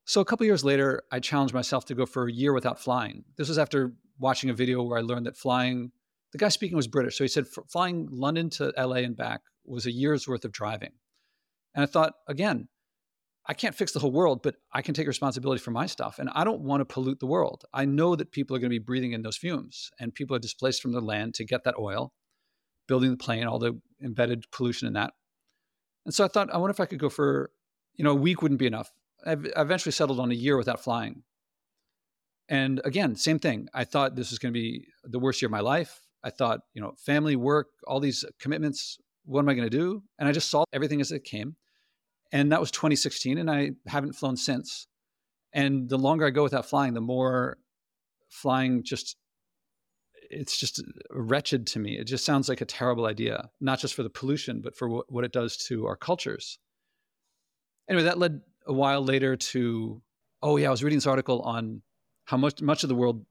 So 0.04 0.20
a 0.20 0.24
couple 0.24 0.46
years 0.46 0.64
later, 0.64 1.02
I 1.12 1.20
challenged 1.20 1.54
myself 1.54 1.84
to 1.86 1.94
go 1.94 2.06
for 2.06 2.26
a 2.26 2.32
year 2.32 2.52
without 2.52 2.80
flying. 2.80 3.24
This 3.36 3.48
was 3.48 3.58
after 3.58 3.94
watching 4.18 4.50
a 4.50 4.54
video 4.54 4.82
where 4.82 4.98
I 4.98 5.02
learned 5.02 5.26
that 5.26 5.36
flying, 5.36 5.92
the 6.32 6.38
guy 6.38 6.48
speaking 6.48 6.76
was 6.76 6.88
British. 6.88 7.16
So 7.16 7.24
he 7.24 7.28
said 7.28 7.46
flying 7.70 8.08
London 8.10 8.50
to 8.50 8.72
LA 8.76 8.96
and 8.96 9.16
back 9.16 9.42
was 9.64 9.86
a 9.86 9.92
year's 9.92 10.26
worth 10.26 10.44
of 10.44 10.52
driving. 10.52 10.92
And 11.74 11.82
I 11.82 11.86
thought, 11.86 12.14
again, 12.28 12.68
I 13.46 13.54
can't 13.54 13.74
fix 13.74 13.92
the 13.92 13.98
whole 13.98 14.12
world, 14.12 14.40
but 14.42 14.56
I 14.72 14.82
can 14.82 14.94
take 14.94 15.08
responsibility 15.08 15.60
for 15.60 15.72
my 15.72 15.86
stuff. 15.86 16.18
And 16.18 16.30
I 16.32 16.44
don't 16.44 16.60
want 16.60 16.80
to 16.80 16.84
pollute 16.84 17.18
the 17.18 17.26
world. 17.26 17.64
I 17.74 17.84
know 17.84 18.14
that 18.14 18.30
people 18.30 18.56
are 18.56 18.60
going 18.60 18.70
to 18.70 18.78
be 18.78 18.78
breathing 18.78 19.12
in 19.12 19.22
those 19.22 19.36
fumes 19.36 19.90
and 19.98 20.14
people 20.14 20.36
are 20.36 20.40
displaced 20.40 20.80
from 20.80 20.92
their 20.92 21.00
land 21.00 21.34
to 21.34 21.44
get 21.44 21.64
that 21.64 21.74
oil, 21.78 22.12
building 22.86 23.10
the 23.10 23.16
plane, 23.16 23.46
all 23.46 23.58
the 23.58 23.80
embedded 24.02 24.44
pollution 24.52 24.86
in 24.86 24.94
that. 24.94 25.12
And 26.04 26.14
so 26.14 26.24
I 26.24 26.28
thought, 26.28 26.52
I 26.52 26.58
wonder 26.58 26.70
if 26.72 26.80
I 26.80 26.86
could 26.86 27.00
go 27.00 27.08
for, 27.08 27.50
you 27.94 28.04
know, 28.04 28.12
a 28.12 28.16
week 28.16 28.42
wouldn't 28.42 28.60
be 28.60 28.66
enough. 28.66 28.92
I 29.26 29.36
eventually 29.56 29.92
settled 29.92 30.20
on 30.20 30.30
a 30.30 30.34
year 30.34 30.56
without 30.56 30.82
flying. 30.82 31.22
And 32.48 32.80
again, 32.84 33.16
same 33.16 33.38
thing. 33.38 33.68
I 33.72 33.84
thought 33.84 34.14
this 34.14 34.30
was 34.30 34.38
going 34.38 34.52
to 34.52 34.58
be 34.58 34.86
the 35.04 35.18
worst 35.18 35.40
year 35.40 35.46
of 35.46 35.52
my 35.52 35.60
life. 35.60 36.00
I 36.24 36.30
thought, 36.30 36.60
you 36.74 36.82
know, 36.82 36.92
family, 36.98 37.34
work, 37.34 37.68
all 37.86 37.98
these 37.98 38.24
commitments, 38.40 38.98
what 39.24 39.40
am 39.40 39.48
I 39.48 39.54
going 39.54 39.68
to 39.68 39.76
do? 39.76 40.02
And 40.18 40.28
I 40.28 40.32
just 40.32 40.50
saw 40.50 40.64
everything 40.72 41.00
as 41.00 41.12
it 41.12 41.24
came. 41.24 41.56
And 42.32 42.50
that 42.50 42.60
was 42.60 42.70
2016, 42.70 43.38
and 43.38 43.50
I 43.50 43.72
haven't 43.86 44.14
flown 44.14 44.36
since. 44.36 44.86
And 45.52 45.88
the 45.88 45.98
longer 45.98 46.26
I 46.26 46.30
go 46.30 46.42
without 46.42 46.66
flying, 46.66 46.94
the 46.94 47.00
more 47.00 47.58
flying 48.30 48.82
just 48.82 49.16
it's 50.30 50.56
just 50.56 50.82
wretched 51.10 51.66
to 51.66 51.78
me. 51.78 51.98
It 51.98 52.04
just 52.04 52.24
sounds 52.24 52.48
like 52.48 52.62
a 52.62 52.66
terrible 52.66 53.04
idea, 53.04 53.50
not 53.60 53.78
just 53.78 53.92
for 53.94 54.02
the 54.02 54.08
pollution, 54.08 54.62
but 54.62 54.74
for 54.74 54.88
what, 54.88 55.12
what 55.12 55.24
it 55.24 55.32
does 55.32 55.58
to 55.68 55.86
our 55.86 55.96
cultures. 55.96 56.58
Anyway, 57.86 58.04
that 58.04 58.18
led 58.18 58.40
a 58.66 58.72
while 58.72 59.04
later 59.04 59.36
to 59.36 60.00
oh 60.42 60.56
yeah, 60.56 60.68
I 60.68 60.70
was 60.70 60.82
reading 60.82 60.96
this 60.96 61.06
article 61.06 61.42
on 61.42 61.82
how 62.24 62.36
much 62.36 62.62
much 62.62 62.82
of 62.82 62.88
the 62.88 62.94
world 62.94 63.24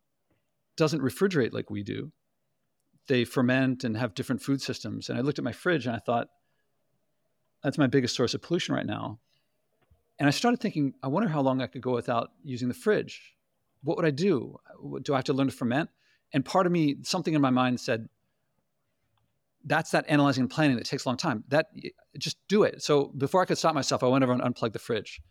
doesn't 0.78 1.02
refrigerate 1.02 1.54
like 1.54 1.70
we 1.70 1.84
do. 1.84 2.12
They 3.08 3.26
ferment 3.26 3.84
and 3.84 3.98
have 3.98 4.14
different 4.14 4.42
food 4.42 4.62
systems. 4.62 5.10
And 5.10 5.18
I 5.18 5.22
looked 5.22 5.40
at 5.40 5.44
my 5.44 5.52
fridge 5.52 5.88
and 5.88 5.96
I 5.96 6.00
thought, 6.00 6.28
that's 7.64 7.78
my 7.78 7.88
biggest 7.88 8.16
source 8.16 8.34
of 8.34 8.42
pollution 8.42 8.76
right 8.76 8.86
now. 8.86 9.20
And 10.20 10.28
I 10.28 10.32
started 10.32 10.60
thinking, 10.60 10.94
I 11.02 11.08
wonder 11.08 11.30
how 11.30 11.42
long 11.42 11.62
I 11.62 11.68
could 11.68 11.82
go 11.82 11.94
without 11.94 12.32
using 12.44 12.68
the 12.68 12.74
fridge. 12.74 13.36
What 13.84 13.98
would 13.98 14.06
I 14.06 14.12
do? 14.12 14.58
Do 15.02 15.14
I 15.14 15.18
have 15.18 15.26
to 15.26 15.34
learn 15.34 15.48
to 15.48 15.54
ferment? 15.54 15.90
And 16.34 16.46
part 16.46 16.66
of 16.66 16.72
me, 16.72 16.98
something 17.04 17.34
in 17.34 17.42
my 17.42 17.50
mind 17.50 17.80
said, 17.80 18.08
that's 19.66 19.92
that 19.92 20.06
analyzing 20.08 20.42
and 20.42 20.50
planning 20.50 20.78
that 20.78 20.86
takes 20.86 21.06
a 21.06 21.10
long 21.10 21.18
time. 21.18 21.44
That 21.50 21.68
just 22.18 22.38
do 22.48 22.64
it. 22.64 22.82
So 22.82 23.06
before 23.18 23.42
I 23.42 23.46
could 23.46 23.58
stop 23.58 23.76
myself, 23.76 24.04
I 24.04 24.08
went 24.08 24.24
over 24.24 24.34
and 24.34 24.42
unplugged 24.42 24.74
the 24.74 24.80
fridge. 24.80 25.22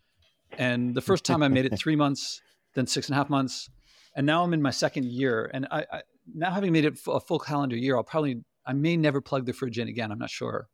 And 0.57 0.95
the 0.95 1.01
first 1.01 1.25
time 1.25 1.43
I 1.43 1.47
made 1.47 1.65
it 1.65 1.77
three 1.79 1.95
months, 1.95 2.41
then 2.73 2.87
six 2.87 3.07
and 3.07 3.15
a 3.15 3.17
half 3.17 3.29
months, 3.29 3.69
and 4.15 4.25
now 4.25 4.43
I'm 4.43 4.53
in 4.53 4.61
my 4.61 4.71
second 4.71 5.05
year. 5.05 5.49
And 5.53 5.67
I, 5.71 5.85
I 5.91 6.01
now 6.33 6.51
having 6.51 6.71
made 6.71 6.85
it 6.85 6.99
a 7.07 7.19
full 7.19 7.39
calendar 7.39 7.75
year, 7.75 7.95
I'll 7.95 8.03
probably 8.03 8.41
I 8.65 8.73
may 8.73 8.95
never 8.95 9.21
plug 9.21 9.45
the 9.45 9.53
fridge 9.53 9.79
in 9.79 9.87
again. 9.87 10.11
I'm 10.11 10.19
not 10.19 10.29
sure. 10.29 10.67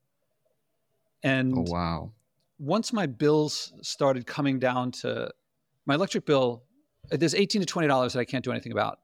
And 1.23 1.53
oh, 1.57 1.65
wow. 1.67 2.11
Once 2.59 2.91
my 2.91 3.05
bills 3.05 3.73
started 3.81 4.25
coming 4.25 4.59
down 4.59 4.91
to 4.91 5.31
my 5.85 5.95
electric 5.95 6.25
bill, 6.25 6.63
there's 7.09 7.35
18 7.35 7.61
to 7.61 7.65
20 7.65 7.87
dollars 7.87 8.13
that 8.13 8.19
I 8.19 8.25
can't 8.25 8.43
do 8.43 8.51
anything 8.51 8.71
about. 8.71 8.99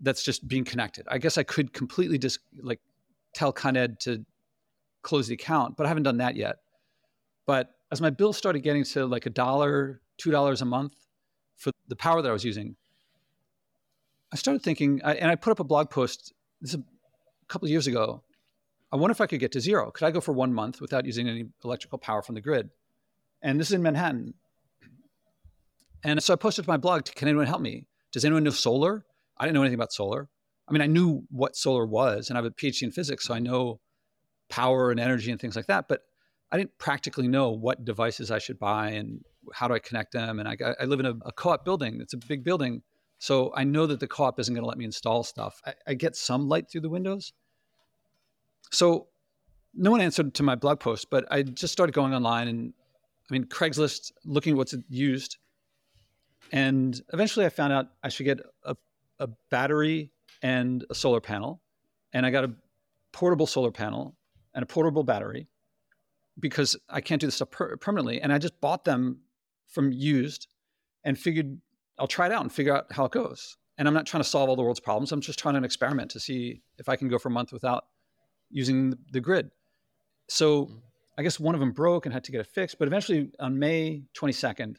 That's 0.00 0.22
just 0.22 0.48
being 0.48 0.64
connected. 0.64 1.06
I 1.08 1.18
guess 1.18 1.38
I 1.38 1.42
could 1.42 1.72
completely 1.72 2.18
just 2.18 2.40
like 2.60 2.80
tell 3.34 3.52
Con 3.52 3.76
Ed 3.76 4.00
to 4.00 4.24
close 5.02 5.26
the 5.28 5.34
account, 5.34 5.76
but 5.76 5.86
I 5.86 5.88
haven't 5.88 6.04
done 6.04 6.18
that 6.18 6.36
yet. 6.36 6.56
But 7.46 7.70
as 7.90 8.00
my 8.00 8.10
bill 8.10 8.32
started 8.32 8.60
getting 8.60 8.84
to 8.84 9.06
like 9.06 9.26
a 9.26 9.30
dollar, 9.30 10.00
two 10.16 10.30
dollars 10.30 10.62
a 10.62 10.64
month 10.64 10.94
for 11.56 11.70
the 11.88 11.96
power 11.96 12.22
that 12.22 12.28
I 12.28 12.32
was 12.32 12.44
using, 12.44 12.76
I 14.32 14.36
started 14.36 14.62
thinking, 14.62 15.00
and 15.02 15.30
I 15.30 15.34
put 15.34 15.50
up 15.50 15.60
a 15.60 15.64
blog 15.64 15.90
post 15.90 16.32
this 16.60 16.74
a 16.74 16.82
couple 17.48 17.66
of 17.66 17.70
years 17.70 17.86
ago 17.86 18.22
I 18.92 18.96
wonder 18.96 19.12
if 19.12 19.20
I 19.20 19.26
could 19.26 19.40
get 19.40 19.52
to 19.52 19.60
zero. 19.60 19.90
Could 19.90 20.04
I 20.04 20.10
go 20.10 20.20
for 20.20 20.32
one 20.32 20.52
month 20.52 20.80
without 20.80 21.06
using 21.06 21.28
any 21.28 21.46
electrical 21.64 21.98
power 21.98 22.22
from 22.22 22.34
the 22.34 22.40
grid? 22.40 22.70
And 23.40 23.58
this 23.58 23.68
is 23.68 23.74
in 23.74 23.82
Manhattan. 23.82 24.34
And 26.04 26.22
so 26.22 26.34
I 26.34 26.36
posted 26.36 26.64
to 26.64 26.70
my 26.70 26.76
blog, 26.76 27.04
can 27.06 27.28
anyone 27.28 27.46
help 27.46 27.62
me? 27.62 27.86
Does 28.12 28.24
anyone 28.24 28.44
know 28.44 28.50
solar? 28.50 29.04
I 29.38 29.44
didn't 29.44 29.54
know 29.54 29.62
anything 29.62 29.78
about 29.78 29.92
solar. 29.92 30.28
I 30.68 30.72
mean, 30.72 30.82
I 30.82 30.86
knew 30.86 31.24
what 31.30 31.56
solar 31.56 31.86
was, 31.86 32.28
and 32.28 32.36
I 32.36 32.42
have 32.42 32.50
a 32.50 32.54
PhD 32.54 32.82
in 32.82 32.92
physics, 32.92 33.26
so 33.26 33.34
I 33.34 33.38
know 33.38 33.80
power 34.48 34.90
and 34.90 35.00
energy 35.00 35.30
and 35.30 35.40
things 35.40 35.56
like 35.56 35.66
that. 35.66 35.86
But 35.88 36.02
I 36.50 36.58
didn't 36.58 36.76
practically 36.78 37.28
know 37.28 37.50
what 37.50 37.84
devices 37.84 38.30
I 38.30 38.38
should 38.38 38.58
buy 38.58 38.90
and 38.90 39.24
how 39.54 39.68
do 39.68 39.74
I 39.74 39.78
connect 39.78 40.12
them. 40.12 40.38
And 40.38 40.48
I, 40.48 40.56
I 40.80 40.84
live 40.84 41.00
in 41.00 41.06
a, 41.06 41.14
a 41.24 41.32
co-op 41.32 41.64
building. 41.64 41.98
It's 42.00 42.12
a 42.12 42.18
big 42.18 42.44
building, 42.44 42.82
so 43.18 43.52
I 43.54 43.64
know 43.64 43.86
that 43.86 44.00
the 44.00 44.06
co-op 44.06 44.38
isn't 44.38 44.54
going 44.54 44.62
to 44.62 44.68
let 44.68 44.78
me 44.78 44.84
install 44.84 45.24
stuff. 45.24 45.60
I, 45.64 45.74
I, 45.86 45.94
get 45.94 46.14
some 46.14 46.48
light 46.48 46.70
through 46.70 46.82
the 46.82 46.90
windows, 46.90 47.32
so 48.72 49.08
no 49.74 49.90
one 49.90 50.00
answered 50.00 50.34
to 50.34 50.42
my 50.42 50.54
blog 50.54 50.80
post, 50.80 51.08
but 51.10 51.24
I 51.30 51.42
just 51.42 51.72
started 51.72 51.92
going 51.92 52.14
online 52.14 52.48
and 52.48 52.72
I 53.30 53.32
mean 53.32 53.44
Craigslist, 53.44 54.12
looking 54.24 54.52
at 54.52 54.56
what's 54.56 54.74
used, 54.88 55.38
and 56.50 57.00
eventually 57.12 57.46
I 57.46 57.50
found 57.50 57.72
out 57.72 57.86
I 58.02 58.08
should 58.08 58.24
get 58.24 58.40
a, 58.64 58.76
a 59.20 59.28
battery 59.50 60.10
and 60.42 60.84
a 60.90 60.94
solar 60.94 61.20
panel, 61.20 61.62
and 62.12 62.26
I 62.26 62.30
got 62.30 62.44
a 62.44 62.52
portable 63.12 63.46
solar 63.46 63.70
panel 63.70 64.16
and 64.54 64.62
a 64.62 64.66
portable 64.66 65.04
battery 65.04 65.48
because 66.40 66.76
I 66.88 67.00
can't 67.00 67.20
do 67.20 67.26
this 67.26 67.36
stuff 67.36 67.50
per- 67.50 67.76
permanently, 67.76 68.20
and 68.20 68.32
I 68.32 68.38
just 68.38 68.60
bought 68.60 68.84
them 68.84 69.20
from 69.68 69.92
used 69.92 70.48
and 71.04 71.18
figured 71.18 71.58
I'll 71.98 72.06
try 72.06 72.26
it 72.26 72.32
out 72.32 72.42
and 72.42 72.52
figure 72.52 72.74
out 72.76 72.86
how 72.90 73.04
it 73.04 73.12
goes. 73.12 73.56
And 73.78 73.88
I'm 73.88 73.94
not 73.94 74.06
trying 74.06 74.22
to 74.22 74.28
solve 74.28 74.48
all 74.48 74.56
the 74.56 74.62
world's 74.62 74.80
problems. 74.80 75.12
I'm 75.12 75.20
just 75.20 75.38
trying 75.38 75.54
to 75.54 75.64
experiment 75.64 76.10
to 76.12 76.20
see 76.20 76.62
if 76.78 76.88
I 76.88 76.96
can 76.96 77.08
go 77.08 77.18
for 77.18 77.28
a 77.28 77.32
month 77.32 77.52
without 77.52 77.84
using 78.52 78.94
the 79.10 79.20
grid. 79.20 79.50
So 80.28 80.66
mm-hmm. 80.66 80.76
I 81.18 81.22
guess 81.22 81.40
one 81.40 81.54
of 81.54 81.60
them 81.60 81.72
broke 81.72 82.06
and 82.06 82.12
had 82.12 82.24
to 82.24 82.32
get 82.32 82.40
it 82.40 82.46
fixed. 82.46 82.78
But 82.78 82.88
eventually 82.88 83.30
on 83.40 83.58
May 83.58 84.02
22nd, 84.16 84.76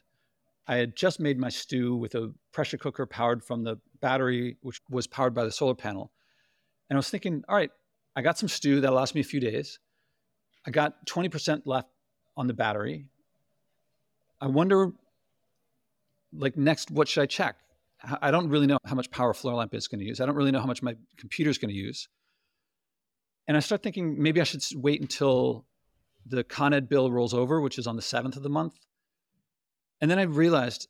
I 0.66 0.76
had 0.76 0.96
just 0.96 1.20
made 1.20 1.38
my 1.38 1.50
stew 1.50 1.96
with 1.96 2.14
a 2.14 2.32
pressure 2.52 2.78
cooker 2.78 3.04
powered 3.04 3.44
from 3.44 3.64
the 3.64 3.76
battery, 4.00 4.56
which 4.62 4.80
was 4.88 5.06
powered 5.06 5.34
by 5.34 5.44
the 5.44 5.52
solar 5.52 5.74
panel. 5.74 6.10
And 6.88 6.96
I 6.96 6.98
was 6.98 7.10
thinking, 7.10 7.44
all 7.48 7.56
right, 7.56 7.70
I 8.16 8.22
got 8.22 8.38
some 8.38 8.48
stew 8.48 8.80
that'll 8.80 8.96
last 8.96 9.14
me 9.14 9.20
a 9.20 9.24
few 9.24 9.40
days. 9.40 9.78
I 10.66 10.70
got 10.70 11.06
20% 11.06 11.62
left 11.66 11.88
on 12.36 12.46
the 12.46 12.54
battery. 12.54 13.06
I 14.40 14.46
wonder, 14.46 14.92
like, 16.32 16.56
next, 16.56 16.90
what 16.90 17.08
should 17.08 17.22
I 17.22 17.26
check? 17.26 17.56
I 18.20 18.30
don't 18.30 18.48
really 18.48 18.66
know 18.66 18.78
how 18.84 18.94
much 18.94 19.10
power 19.10 19.32
floor 19.32 19.54
lamp 19.54 19.74
is 19.74 19.88
going 19.88 20.00
to 20.00 20.04
use. 20.04 20.20
I 20.20 20.26
don't 20.26 20.34
really 20.34 20.50
know 20.50 20.60
how 20.60 20.66
much 20.66 20.82
my 20.82 20.94
computer 21.16 21.50
is 21.50 21.58
going 21.58 21.70
to 21.70 21.76
use. 21.76 22.08
And 23.46 23.56
I 23.56 23.60
start 23.60 23.82
thinking 23.82 24.22
maybe 24.22 24.40
I 24.40 24.44
should 24.44 24.62
wait 24.74 25.00
until 25.00 25.66
the 26.26 26.44
Con 26.44 26.72
Ed 26.72 26.88
bill 26.88 27.10
rolls 27.12 27.34
over, 27.34 27.60
which 27.60 27.78
is 27.78 27.86
on 27.86 27.96
the 27.96 28.02
7th 28.02 28.36
of 28.36 28.42
the 28.42 28.48
month. 28.48 28.74
And 30.00 30.10
then 30.10 30.18
I 30.18 30.22
realized, 30.22 30.88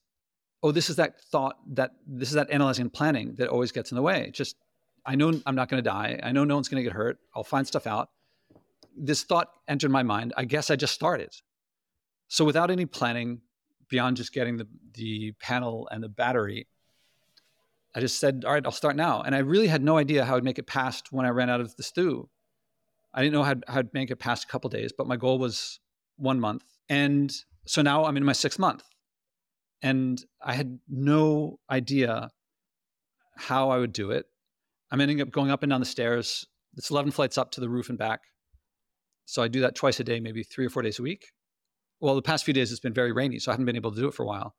oh, 0.63 0.73
this 0.73 0.89
is 0.89 0.97
that 0.97 1.21
thought 1.21 1.57
that 1.75 1.93
this 2.07 2.29
is 2.29 2.35
that 2.35 2.51
analyzing 2.51 2.85
and 2.85 2.93
planning 2.93 3.35
that 3.37 3.49
always 3.49 3.73
gets 3.73 3.91
in 3.91 3.97
the 3.97 4.03
way. 4.03 4.31
Just, 4.33 4.57
I 5.05 5.15
know 5.17 5.41
I'm 5.47 5.55
not 5.55 5.69
going 5.69 5.83
to 5.83 5.89
die. 5.89 6.19
I 6.23 6.33
know 6.33 6.45
no 6.45 6.55
one's 6.55 6.69
going 6.69 6.83
to 6.83 6.89
get 6.89 6.97
hurt. 6.97 7.19
I'll 7.35 7.45
find 7.45 7.67
stuff 7.67 7.87
out. 7.87 8.11
This 8.97 9.25
thought 9.25 9.49
entered 9.67 9.91
my 9.91 10.03
mind. 10.03 10.33
I 10.37 10.45
guess 10.45 10.71
I 10.71 10.77
just 10.77 10.95
started. 10.95 11.35
So 12.29 12.45
without 12.45 12.71
any 12.71 12.87
planning 12.87 13.41
beyond 13.89 14.17
just 14.17 14.33
getting 14.33 14.57
the, 14.57 14.67
the 14.95 15.33
panel 15.41 15.89
and 15.91 16.03
the 16.03 16.09
battery, 16.09 16.67
I 17.95 18.01
just 18.01 18.19
said, 18.19 18.45
all 18.47 18.53
right, 18.53 18.65
I'll 18.65 18.73
start 18.73 18.97
now. 18.97 19.23
And 19.23 19.35
I 19.35 19.39
really 19.39 19.69
had 19.69 19.83
no 19.83 19.99
idea 19.99 20.25
how 20.25 20.37
I'd 20.37 20.45
make 20.45 20.59
it 20.59 20.67
past 20.67 21.13
when 21.13 21.27
I 21.27 21.29
ran 21.29 21.51
out 21.51 21.61
of 21.61 21.77
the 21.77 21.83
stew. 21.83 22.29
I 23.15 23.23
didn't 23.23 23.35
know 23.35 23.45
how, 23.45 23.55
to 23.55 23.89
make 23.93 24.11
it 24.11 24.17
past 24.17 24.45
a 24.45 24.47
couple 24.49 24.69
days, 24.69 24.93
but 24.97 25.07
my 25.07 25.17
goal 25.17 25.39
was 25.39 25.79
one 26.17 26.41
month. 26.41 26.65
And 26.89 27.33
so 27.67 27.81
now 27.81 28.05
I'm 28.05 28.17
in 28.17 28.25
my 28.25 28.33
sixth 28.33 28.59
month. 28.59 28.83
And 29.83 30.21
I 30.43 30.55
had 30.55 30.79
no 30.89 31.59
idea 31.71 32.31
how 33.37 33.71
I 33.71 33.79
would 33.79 33.93
do 33.93 34.11
it. 34.11 34.27
I'm 34.91 35.01
ending 35.01 35.21
up 35.21 35.31
going 35.31 35.51
up 35.51 35.63
and 35.63 35.71
down 35.71 35.81
the 35.81 35.87
stairs. 35.87 36.47
It's 36.77 36.91
11 36.91 37.13
flights 37.13 37.39
up 37.39 37.53
to 37.53 37.61
the 37.61 37.69
roof 37.69 37.89
and 37.89 37.99
back. 37.99 38.21
So 39.27 39.43
I 39.43 39.49
do 39.49 39.61
that 39.61 39.75
twice 39.75 40.01
a 40.01 40.05
day, 40.05 40.21
maybe 40.21 40.43
three 40.43 40.67
or 40.67 40.71
four 40.71 40.83
days 40.83 40.99
a 40.99 41.03
week. 41.03 41.27
Well, 42.01 42.15
the 42.15 42.23
past 42.23 42.45
few 42.45 42.55
days 42.55 42.71
it's 42.71 42.81
been 42.81 42.95
very 42.95 43.13
rainy, 43.13 43.39
so 43.39 43.51
I 43.51 43.55
haven't 43.55 43.67
been 43.67 43.77
able 43.77 43.93
to 43.93 44.01
do 44.01 44.09
it 44.09 44.15
for 44.15 44.25
a 44.25 44.27
while. 44.27 44.55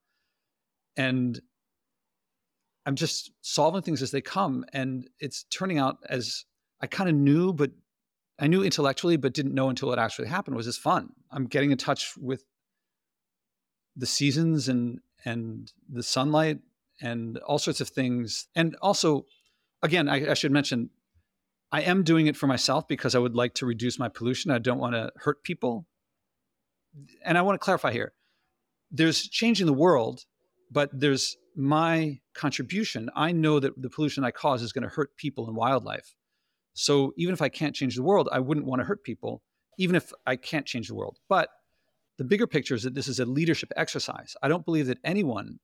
And 0.95 1.39
I'm 2.85 2.95
just 2.95 3.31
solving 3.41 3.81
things 3.81 4.01
as 4.01 4.11
they 4.11 4.21
come. 4.21 4.65
And 4.73 5.09
it's 5.19 5.43
turning 5.45 5.77
out 5.77 5.97
as 6.09 6.45
I 6.81 6.87
kind 6.87 7.09
of 7.09 7.15
knew, 7.15 7.51
but 7.53 7.71
I 8.37 8.47
knew 8.47 8.63
intellectually, 8.63 9.17
but 9.17 9.33
didn't 9.33 9.53
know 9.53 9.69
until 9.69 9.93
it 9.93 9.99
actually 9.99 10.27
happened. 10.27 10.57
Was 10.57 10.65
this 10.65 10.77
fun? 10.77 11.09
I'm 11.31 11.45
getting 11.45 11.71
in 11.71 11.77
touch 11.77 12.17
with 12.17 12.43
the 13.95 14.05
seasons 14.05 14.67
and 14.67 14.99
and 15.23 15.71
the 15.89 16.03
sunlight 16.03 16.59
and 17.01 17.37
all 17.39 17.57
sorts 17.57 17.81
of 17.81 17.89
things. 17.89 18.47
And 18.55 18.75
also, 18.81 19.25
again, 19.81 20.07
I, 20.07 20.31
I 20.31 20.33
should 20.33 20.51
mention, 20.51 20.91
I 21.71 21.81
am 21.81 22.03
doing 22.03 22.27
it 22.27 22.37
for 22.37 22.45
myself 22.45 22.87
because 22.87 23.15
I 23.15 23.19
would 23.19 23.35
like 23.35 23.55
to 23.55 23.65
reduce 23.65 23.97
my 23.97 24.07
pollution. 24.07 24.51
I 24.51 24.59
don't 24.59 24.79
want 24.79 24.93
to 24.93 25.11
hurt 25.15 25.43
people. 25.43 25.87
And 27.23 27.37
I 27.37 27.41
want 27.41 27.55
to 27.55 27.63
clarify 27.63 27.91
here: 27.91 28.13
there's 28.91 29.27
changing 29.27 29.65
the 29.65 29.73
world, 29.73 30.25
but 30.69 30.89
there's 30.93 31.37
my 31.55 32.19
contribution. 32.33 33.09
I 33.15 33.31
know 33.31 33.59
that 33.61 33.81
the 33.81 33.89
pollution 33.89 34.25
I 34.25 34.31
cause 34.31 34.61
is 34.61 34.73
going 34.73 34.83
to 34.83 34.93
hurt 34.93 35.15
people 35.15 35.47
and 35.47 35.55
wildlife. 35.55 36.15
So 36.75 37.13
even 37.17 37.33
if 37.33 37.41
I 37.41 37.49
can't 37.49 37.73
change 37.73 37.95
the 37.95 38.03
world, 38.03 38.29
I 38.31 38.39
wouldn't 38.39 38.67
want 38.67 38.81
to 38.81 38.85
hurt 38.85 39.03
people, 39.03 39.41
even 39.79 39.95
if 39.95 40.11
I 40.27 40.35
can't 40.35 40.65
change 40.65 40.89
the 40.89 40.95
world. 40.95 41.17
But 41.27 41.49
the 42.17 42.25
bigger 42.25 42.45
picture 42.45 42.75
is 42.75 42.83
that 42.83 42.93
this 42.93 43.07
is 43.07 43.19
a 43.19 43.25
leadership 43.25 43.71
exercise. 43.75 44.35
I 44.43 44.49
don't 44.49 44.65
believe 44.65 44.87
that 44.87 44.99
anyone 45.03 45.59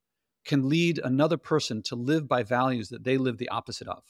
can 0.45 0.69
lead 0.69 0.99
another 1.03 1.37
person 1.37 1.83
to 1.83 1.95
live 1.95 2.27
by 2.27 2.43
values 2.43 2.89
that 2.89 3.03
they 3.03 3.17
live 3.17 3.37
the 3.37 3.49
opposite 3.49 3.87
of. 3.87 4.03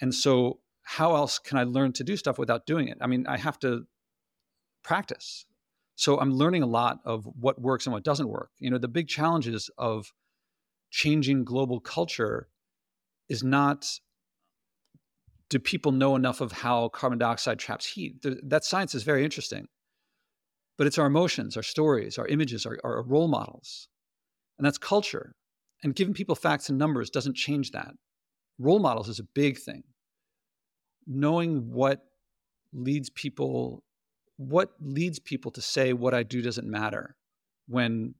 And 0.00 0.14
so, 0.14 0.58
how 0.82 1.14
else 1.14 1.38
can 1.38 1.56
I 1.56 1.62
learn 1.62 1.92
to 1.94 2.04
do 2.04 2.16
stuff 2.16 2.38
without 2.38 2.66
doing 2.66 2.88
it? 2.88 2.98
I 3.00 3.06
mean, 3.06 3.26
I 3.26 3.38
have 3.38 3.58
to 3.60 3.84
practice. 4.82 5.46
So, 5.94 6.18
I'm 6.18 6.32
learning 6.32 6.62
a 6.62 6.66
lot 6.66 6.98
of 7.04 7.26
what 7.38 7.60
works 7.60 7.86
and 7.86 7.92
what 7.92 8.02
doesn't 8.02 8.28
work. 8.28 8.50
You 8.58 8.70
know, 8.70 8.78
the 8.78 8.88
big 8.88 9.08
challenges 9.08 9.70
of 9.78 10.12
changing 10.90 11.44
global 11.44 11.80
culture 11.80 12.48
is 13.28 13.44
not 13.44 13.86
do 15.50 15.58
people 15.58 15.90
know 15.92 16.14
enough 16.14 16.40
of 16.40 16.52
how 16.52 16.88
carbon 16.88 17.18
dioxide 17.18 17.58
traps 17.58 17.84
heat? 17.84 18.24
That 18.42 18.64
science 18.64 18.94
is 18.94 19.02
very 19.02 19.24
interesting. 19.24 19.66
But 20.78 20.86
it's 20.86 20.96
our 20.96 21.06
emotions, 21.06 21.56
our 21.56 21.62
stories, 21.62 22.16
our 22.16 22.26
images, 22.28 22.64
our, 22.64 22.78
our 22.82 23.02
role 23.02 23.28
models. 23.28 23.88
And 24.56 24.64
that's 24.64 24.78
culture. 24.78 25.34
And 25.82 25.94
giving 25.94 26.14
people 26.14 26.36
facts 26.36 26.68
and 26.68 26.78
numbers 26.78 27.10
doesn't 27.10 27.36
change 27.36 27.72
that. 27.72 27.92
Role 28.58 28.78
models 28.78 29.08
is 29.08 29.18
a 29.18 29.24
big 29.34 29.58
thing. 29.58 29.82
Knowing 31.06 31.72
what 31.72 32.00
leads 32.72 33.10
people, 33.10 33.82
what 34.36 34.70
leads 34.80 35.18
people 35.18 35.50
to 35.50 35.60
say 35.60 35.92
what 35.92 36.14
I 36.14 36.22
do 36.22 36.40
doesn't 36.42 36.68
matter 36.68 37.16
when 37.66 38.14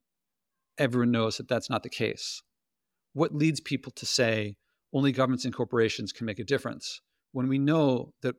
everyone 0.78 1.12
knows 1.12 1.36
that 1.36 1.48
that's 1.48 1.70
not 1.70 1.84
the 1.84 1.88
case. 1.88 2.42
What 3.12 3.34
leads 3.34 3.60
people 3.60 3.92
to 3.92 4.06
say 4.06 4.56
only 4.92 5.12
governments 5.12 5.44
and 5.44 5.54
corporations 5.54 6.12
can 6.12 6.26
make 6.26 6.40
a 6.40 6.44
difference 6.44 7.00
when 7.32 7.48
we 7.48 7.58
know 7.58 8.12
that 8.22 8.36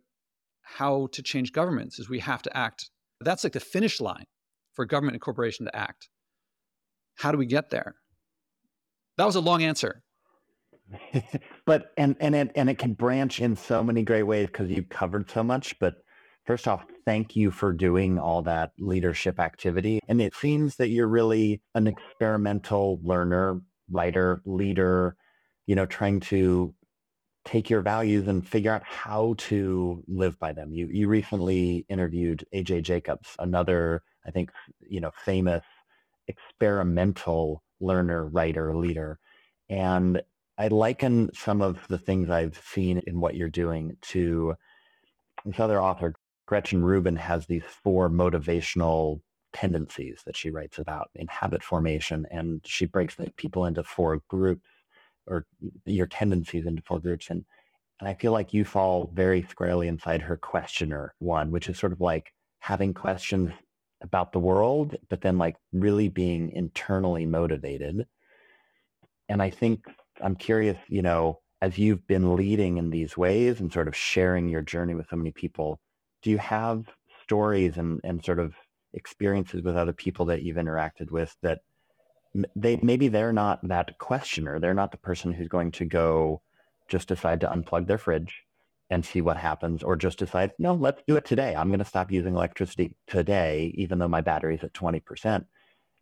how 0.62 1.08
to 1.12 1.22
change 1.22 1.52
governments 1.52 2.00
is 2.00 2.10
we 2.10 2.20
have 2.20 2.42
to 2.44 2.58
act. 2.58 2.90
That's 3.20 3.44
like 3.44 3.54
the 3.54 3.60
finish 3.60 4.00
line 4.00 4.26
for 4.74 4.86
government 4.86 5.16
and 5.16 5.22
corporation 5.22 5.66
to 5.66 5.76
act. 5.76 6.10
How 7.16 7.32
do 7.32 7.38
we 7.38 7.46
get 7.46 7.70
there? 7.70 7.96
That 9.18 9.26
was 9.26 9.36
a 9.36 9.42
long 9.42 9.64
answer. 9.64 10.02
but 11.66 11.92
and 11.98 12.16
and 12.20 12.36
it 12.36 12.52
and 12.56 12.70
it 12.70 12.78
can 12.78 12.94
branch 12.94 13.40
in 13.40 13.56
so 13.56 13.84
many 13.84 14.04
great 14.04 14.24
ways 14.24 14.48
because 14.48 14.70
you've 14.70 14.90
covered 14.90 15.30
so 15.30 15.44
much. 15.44 15.78
But 15.80 15.96
first 16.46 16.68
off, 16.68 16.84
thank 17.06 17.36
you 17.36 17.52
for 17.52 17.72
doing 17.72 18.20
all 18.20 18.42
that 18.44 18.72
leadership 18.80 19.40
activity. 19.40 20.00
And 20.08 20.22
it 20.22 20.36
seems 20.36 20.78
that 20.78 20.90
you're 20.90 21.08
really 21.08 21.62
an 21.76 21.88
experimental 21.88 23.00
learner, 23.04 23.62
writer, 23.90 24.42
leader, 24.46 25.16
you 25.66 25.76
know, 25.76 25.86
trying 25.86 26.20
to 26.22 26.74
take 27.46 27.70
your 27.70 27.82
values 27.82 28.28
and 28.28 28.48
figure 28.48 28.72
out 28.72 28.84
how 28.84 29.36
to 29.38 30.04
live 30.08 30.38
by 30.40 30.54
them. 30.54 30.72
You 30.74 30.88
you 30.88 31.08
recently 31.08 31.86
interviewed 31.90 32.46
AJ 32.54 32.84
Jacobs, 32.84 33.36
another 33.40 34.04
I 34.26 34.32
think 34.32 34.52
you 34.80 35.02
know 35.02 35.12
famous 35.26 35.64
experimental 36.28 37.64
learner, 37.80 38.28
writer, 38.28 38.76
leader, 38.76 39.20
and 39.70 40.22
I 40.58 40.68
liken 40.68 41.32
some 41.34 41.62
of 41.62 41.88
the 41.88 41.98
things 41.98 42.30
I've 42.30 42.62
seen 42.64 43.02
in 43.08 43.20
what 43.20 43.36
you're 43.36 43.50
doing 43.50 43.98
to 44.10 44.56
this 45.46 45.60
other 45.60 45.82
author, 45.82 46.14
Gretchen 46.46 46.84
Rubin, 46.84 47.16
has 47.16 47.48
these 47.48 47.64
four 47.84 48.10
motivational 48.10 49.22
tendencies 49.54 50.22
that 50.26 50.38
she 50.38 50.52
writes 50.52 50.78
about 50.78 51.10
in 51.16 51.28
habit 51.28 51.64
formation, 51.64 52.28
and 52.30 52.62
she 52.64 52.86
breaks 52.86 53.16
people 53.38 53.66
into 53.66 53.84
four 53.84 54.22
groups 54.28 54.70
or 55.32 55.46
your 55.86 56.08
tendencies 56.08 56.66
into 56.66 56.82
four 56.84 57.00
groups. 57.00 57.30
And, 57.30 57.46
and 58.00 58.10
I 58.10 58.14
feel 58.14 58.34
like 58.34 58.54
you 58.54 58.66
fall 58.66 59.10
very 59.14 59.44
squarely 59.50 59.88
inside 59.88 60.22
her 60.22 60.38
questioner 60.38 61.16
one, 61.20 61.52
which 61.52 61.70
is 61.70 61.80
sort 61.80 61.94
of 61.94 62.02
like 62.02 62.34
having 62.60 62.94
questions 62.94 63.52
about 64.02 64.32
the 64.32 64.40
world, 64.40 64.96
but 65.10 65.22
then 65.22 65.38
like 65.38 65.56
really 65.72 66.10
being 66.10 66.52
internally 66.52 67.26
motivated. 67.26 68.06
And 69.30 69.42
I 69.42 69.50
think 69.50 69.86
I'm 70.22 70.36
curious, 70.36 70.78
you 70.88 71.02
know, 71.02 71.40
as 71.62 71.78
you've 71.78 72.06
been 72.08 72.36
leading 72.36 72.78
in 72.78 72.90
these 72.90 73.16
ways 73.16 73.60
and 73.60 73.72
sort 73.72 73.88
of 73.88 73.96
sharing 73.96 74.50
your 74.50 74.64
journey 74.64 74.96
with 74.96 75.08
so 75.10 75.16
many 75.16 75.32
people, 75.32 75.80
do 76.24 76.30
you 76.30 76.40
have 76.40 76.86
stories 77.24 77.78
and, 77.78 78.02
and 78.04 78.26
sort 78.26 78.40
of 78.40 78.54
experiences 78.94 79.62
with 79.62 79.78
other 79.78 79.94
people 79.94 80.26
that 80.26 80.42
you've 80.42 80.58
interacted 80.58 81.12
with 81.12 81.36
that 81.42 81.60
they 82.56 82.80
maybe 82.82 83.08
they're 83.08 83.34
not 83.34 83.68
that 83.68 83.98
questioner. 83.98 84.60
They're 84.60 84.74
not 84.74 84.92
the 84.92 84.98
person 84.98 85.34
who's 85.34 85.48
going 85.48 85.72
to 85.74 85.86
go 85.86 86.42
just 86.88 87.08
decide 87.08 87.42
to 87.42 87.48
unplug 87.48 87.88
their 87.88 87.98
fridge 87.98 88.44
and 88.90 89.06
see 89.06 89.22
what 89.22 89.38
happens, 89.38 89.84
or 89.84 89.96
just 89.96 90.20
decide, 90.20 90.52
no, 90.60 90.74
let's 90.74 91.02
do 91.08 91.16
it 91.16 91.24
today. 91.24 91.56
I'm 91.56 91.70
going 91.70 91.80
to 91.80 91.86
stop 91.86 92.12
using 92.12 92.36
electricity 92.36 92.94
today, 93.08 93.74
even 93.76 94.00
though 94.00 94.10
my 94.10 94.20
battery's 94.20 94.66
at 94.66 94.74
20%. 94.74 95.46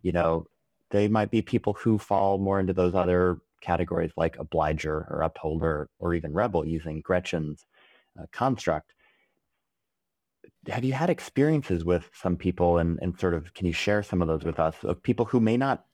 You 0.02 0.12
know, 0.12 0.48
they 0.90 1.08
might 1.08 1.30
be 1.30 1.44
people 1.44 1.74
who 1.74 2.00
fall 2.00 2.40
more 2.40 2.60
into 2.60 2.74
those 2.74 2.96
other 2.96 3.42
categories 3.62 4.12
like 4.18 4.38
obliger 4.40 5.06
or 5.12 5.22
upholder 5.22 5.90
or 6.00 6.16
even 6.16 6.34
rebel 6.34 6.66
using 6.66 7.02
Gretchen's 7.02 7.66
uh, 8.20 8.26
construct. 8.32 8.94
Have 10.68 10.84
you 10.84 10.94
had 10.94 11.12
experiences 11.12 11.86
with 11.86 12.10
some 12.14 12.38
people 12.38 12.80
and, 12.80 12.98
and 13.04 13.20
sort 13.20 13.36
of 13.36 13.54
can 13.54 13.68
you 13.68 13.74
share 13.74 14.02
some 14.02 14.22
of 14.22 14.28
those 14.28 14.44
with 14.44 14.60
us 14.60 14.76
of 14.84 15.04
people 15.04 15.26
who 15.26 15.40
may 15.40 15.58
not 15.58 15.86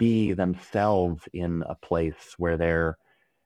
be 0.00 0.32
themselves 0.32 1.28
in 1.34 1.62
a 1.68 1.74
place 1.74 2.34
where 2.38 2.56
they're 2.56 2.96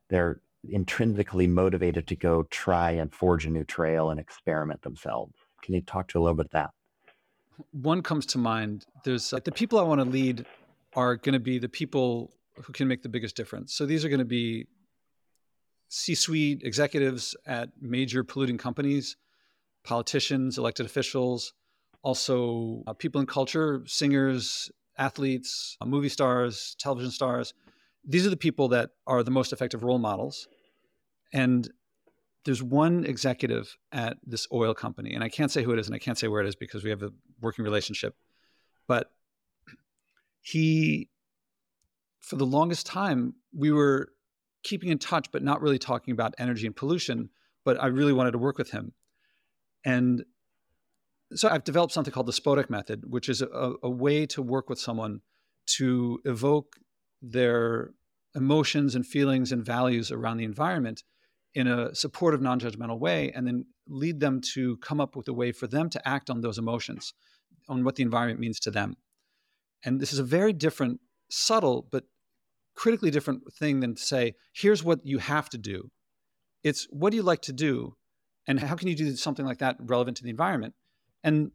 they're 0.08 0.40
intrinsically 0.70 1.48
motivated 1.48 2.06
to 2.06 2.16
go 2.16 2.44
try 2.44 2.92
and 2.92 3.12
forge 3.12 3.44
a 3.44 3.50
new 3.50 3.64
trail 3.64 4.10
and 4.10 4.20
experiment 4.20 4.80
themselves. 4.82 5.34
Can 5.62 5.74
you 5.74 5.82
talk 5.82 6.08
to 6.08 6.18
a 6.18 6.22
little 6.22 6.36
bit 6.36 6.46
of 6.46 6.52
that? 6.52 6.70
One 7.72 8.02
comes 8.02 8.24
to 8.26 8.38
mind. 8.38 8.86
There's 9.04 9.32
like 9.32 9.44
the 9.44 9.52
people 9.52 9.78
I 9.78 9.82
want 9.82 10.00
to 10.00 10.08
lead 10.08 10.46
are 10.94 11.16
going 11.16 11.32
to 11.32 11.40
be 11.40 11.58
the 11.58 11.68
people 11.68 12.32
who 12.62 12.72
can 12.72 12.86
make 12.86 13.02
the 13.02 13.08
biggest 13.08 13.36
difference. 13.36 13.74
So 13.74 13.84
these 13.84 14.04
are 14.04 14.08
going 14.08 14.20
to 14.20 14.24
be 14.24 14.66
C-suite 15.88 16.62
executives 16.62 17.36
at 17.46 17.70
major 17.80 18.22
polluting 18.22 18.58
companies, 18.58 19.16
politicians, 19.82 20.56
elected 20.56 20.86
officials, 20.86 21.52
also 22.02 22.84
uh, 22.86 22.92
people 22.92 23.20
in 23.20 23.26
culture, 23.26 23.82
singers, 23.86 24.70
athletes, 24.98 25.76
uh, 25.80 25.86
movie 25.86 26.08
stars, 26.08 26.76
television 26.78 27.10
stars. 27.10 27.54
These 28.04 28.26
are 28.26 28.30
the 28.30 28.36
people 28.36 28.68
that 28.68 28.90
are 29.06 29.22
the 29.22 29.30
most 29.30 29.52
effective 29.52 29.82
role 29.82 29.98
models. 29.98 30.46
And 31.32 31.68
there's 32.44 32.62
one 32.62 33.04
executive 33.04 33.76
at 33.92 34.18
this 34.24 34.46
oil 34.52 34.74
company, 34.74 35.14
and 35.14 35.24
I 35.24 35.28
can't 35.28 35.50
say 35.50 35.62
who 35.62 35.72
it 35.72 35.78
is 35.78 35.86
and 35.86 35.94
I 35.94 35.98
can't 35.98 36.18
say 36.18 36.28
where 36.28 36.42
it 36.42 36.46
is 36.46 36.54
because 36.54 36.84
we 36.84 36.90
have 36.90 37.02
a 37.02 37.10
working 37.40 37.64
relationship. 37.64 38.14
But 38.86 39.10
he, 40.42 41.08
for 42.20 42.36
the 42.36 42.46
longest 42.46 42.86
time, 42.86 43.34
we 43.56 43.72
were 43.72 44.10
keeping 44.62 44.90
in 44.90 44.98
touch, 44.98 45.32
but 45.32 45.42
not 45.42 45.62
really 45.62 45.78
talking 45.78 46.12
about 46.12 46.34
energy 46.38 46.66
and 46.66 46.76
pollution. 46.76 47.30
But 47.64 47.82
I 47.82 47.86
really 47.86 48.12
wanted 48.12 48.32
to 48.32 48.38
work 48.38 48.58
with 48.58 48.70
him. 48.70 48.92
And 49.84 50.24
so 51.34 51.48
I've 51.48 51.64
developed 51.64 51.92
something 51.92 52.12
called 52.12 52.26
the 52.26 52.32
Spodek 52.32 52.70
method, 52.70 53.04
which 53.06 53.28
is 53.28 53.42
a, 53.42 53.72
a 53.82 53.90
way 53.90 54.26
to 54.26 54.42
work 54.42 54.68
with 54.68 54.78
someone 54.78 55.20
to 55.76 56.20
evoke 56.24 56.76
their 57.22 57.90
emotions 58.34 58.94
and 58.94 59.06
feelings 59.06 59.52
and 59.52 59.64
values 59.64 60.10
around 60.10 60.36
the 60.36 60.44
environment 60.44 61.02
in 61.54 61.66
a 61.66 61.94
supportive, 61.94 62.42
non 62.42 62.58
judgmental 62.58 62.98
way, 62.98 63.30
and 63.34 63.46
then 63.46 63.66
lead 63.86 64.20
them 64.20 64.40
to 64.54 64.76
come 64.78 65.00
up 65.00 65.14
with 65.16 65.28
a 65.28 65.32
way 65.32 65.52
for 65.52 65.66
them 65.66 65.88
to 65.90 66.08
act 66.08 66.30
on 66.30 66.40
those 66.40 66.58
emotions, 66.58 67.14
on 67.68 67.84
what 67.84 67.96
the 67.96 68.02
environment 68.02 68.40
means 68.40 68.58
to 68.60 68.70
them. 68.70 68.96
And 69.84 70.00
this 70.00 70.12
is 70.12 70.18
a 70.18 70.24
very 70.24 70.52
different, 70.52 71.00
subtle, 71.30 71.86
but 71.90 72.04
critically 72.74 73.10
different 73.10 73.42
thing 73.52 73.80
than 73.80 73.94
to 73.94 74.02
say, 74.02 74.34
here's 74.52 74.82
what 74.82 75.00
you 75.04 75.18
have 75.18 75.48
to 75.50 75.58
do. 75.58 75.90
It's 76.62 76.86
what 76.90 77.10
do 77.10 77.16
you 77.16 77.22
like 77.22 77.42
to 77.42 77.52
do? 77.52 77.94
And 78.46 78.60
how 78.60 78.74
can 78.74 78.88
you 78.88 78.96
do 78.96 79.14
something 79.16 79.46
like 79.46 79.58
that 79.58 79.76
relevant 79.80 80.16
to 80.18 80.24
the 80.24 80.30
environment? 80.30 80.74
And 81.24 81.50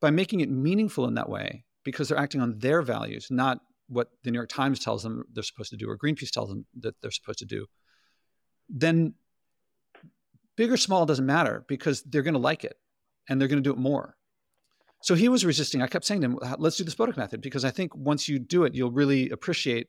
by 0.00 0.10
making 0.10 0.40
it 0.40 0.50
meaningful 0.50 1.06
in 1.06 1.14
that 1.14 1.30
way, 1.30 1.64
because 1.84 2.08
they're 2.08 2.18
acting 2.18 2.42
on 2.42 2.58
their 2.58 2.82
values, 2.82 3.28
not 3.30 3.60
what 3.88 4.08
the 4.22 4.30
New 4.30 4.38
York 4.38 4.50
Times 4.50 4.80
tells 4.80 5.02
them 5.02 5.24
they're 5.32 5.42
supposed 5.42 5.70
to 5.70 5.76
do 5.76 5.88
or 5.88 5.96
Greenpeace 5.96 6.30
tells 6.30 6.48
them 6.48 6.66
that 6.80 6.94
they're 7.00 7.10
supposed 7.10 7.38
to 7.38 7.46
do, 7.46 7.66
then 8.68 9.14
big 10.56 10.72
or 10.72 10.76
small 10.76 11.06
doesn't 11.06 11.26
matter 11.26 11.64
because 11.68 12.02
they're 12.02 12.22
going 12.22 12.34
to 12.34 12.40
like 12.40 12.64
it 12.64 12.76
and 13.28 13.40
they're 13.40 13.48
going 13.48 13.62
to 13.62 13.68
do 13.68 13.72
it 13.72 13.78
more. 13.78 14.16
So 15.02 15.14
he 15.14 15.28
was 15.28 15.44
resisting. 15.44 15.82
I 15.82 15.86
kept 15.86 16.06
saying 16.06 16.22
to 16.22 16.28
him, 16.28 16.38
let's 16.58 16.78
do 16.78 16.84
the 16.84 16.90
Spodek 16.90 17.16
method 17.16 17.42
because 17.42 17.64
I 17.64 17.70
think 17.70 17.94
once 17.94 18.28
you 18.28 18.38
do 18.38 18.64
it, 18.64 18.74
you'll 18.74 18.90
really 18.90 19.28
appreciate 19.28 19.88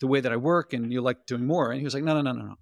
the 0.00 0.06
way 0.06 0.20
that 0.20 0.32
I 0.32 0.36
work 0.36 0.74
and 0.74 0.92
you'll 0.92 1.04
like 1.04 1.24
doing 1.26 1.46
more. 1.46 1.70
And 1.70 1.80
he 1.80 1.84
was 1.84 1.94
like, 1.94 2.04
no, 2.04 2.14
no, 2.14 2.20
no, 2.20 2.32
no, 2.32 2.44
no. 2.44 2.54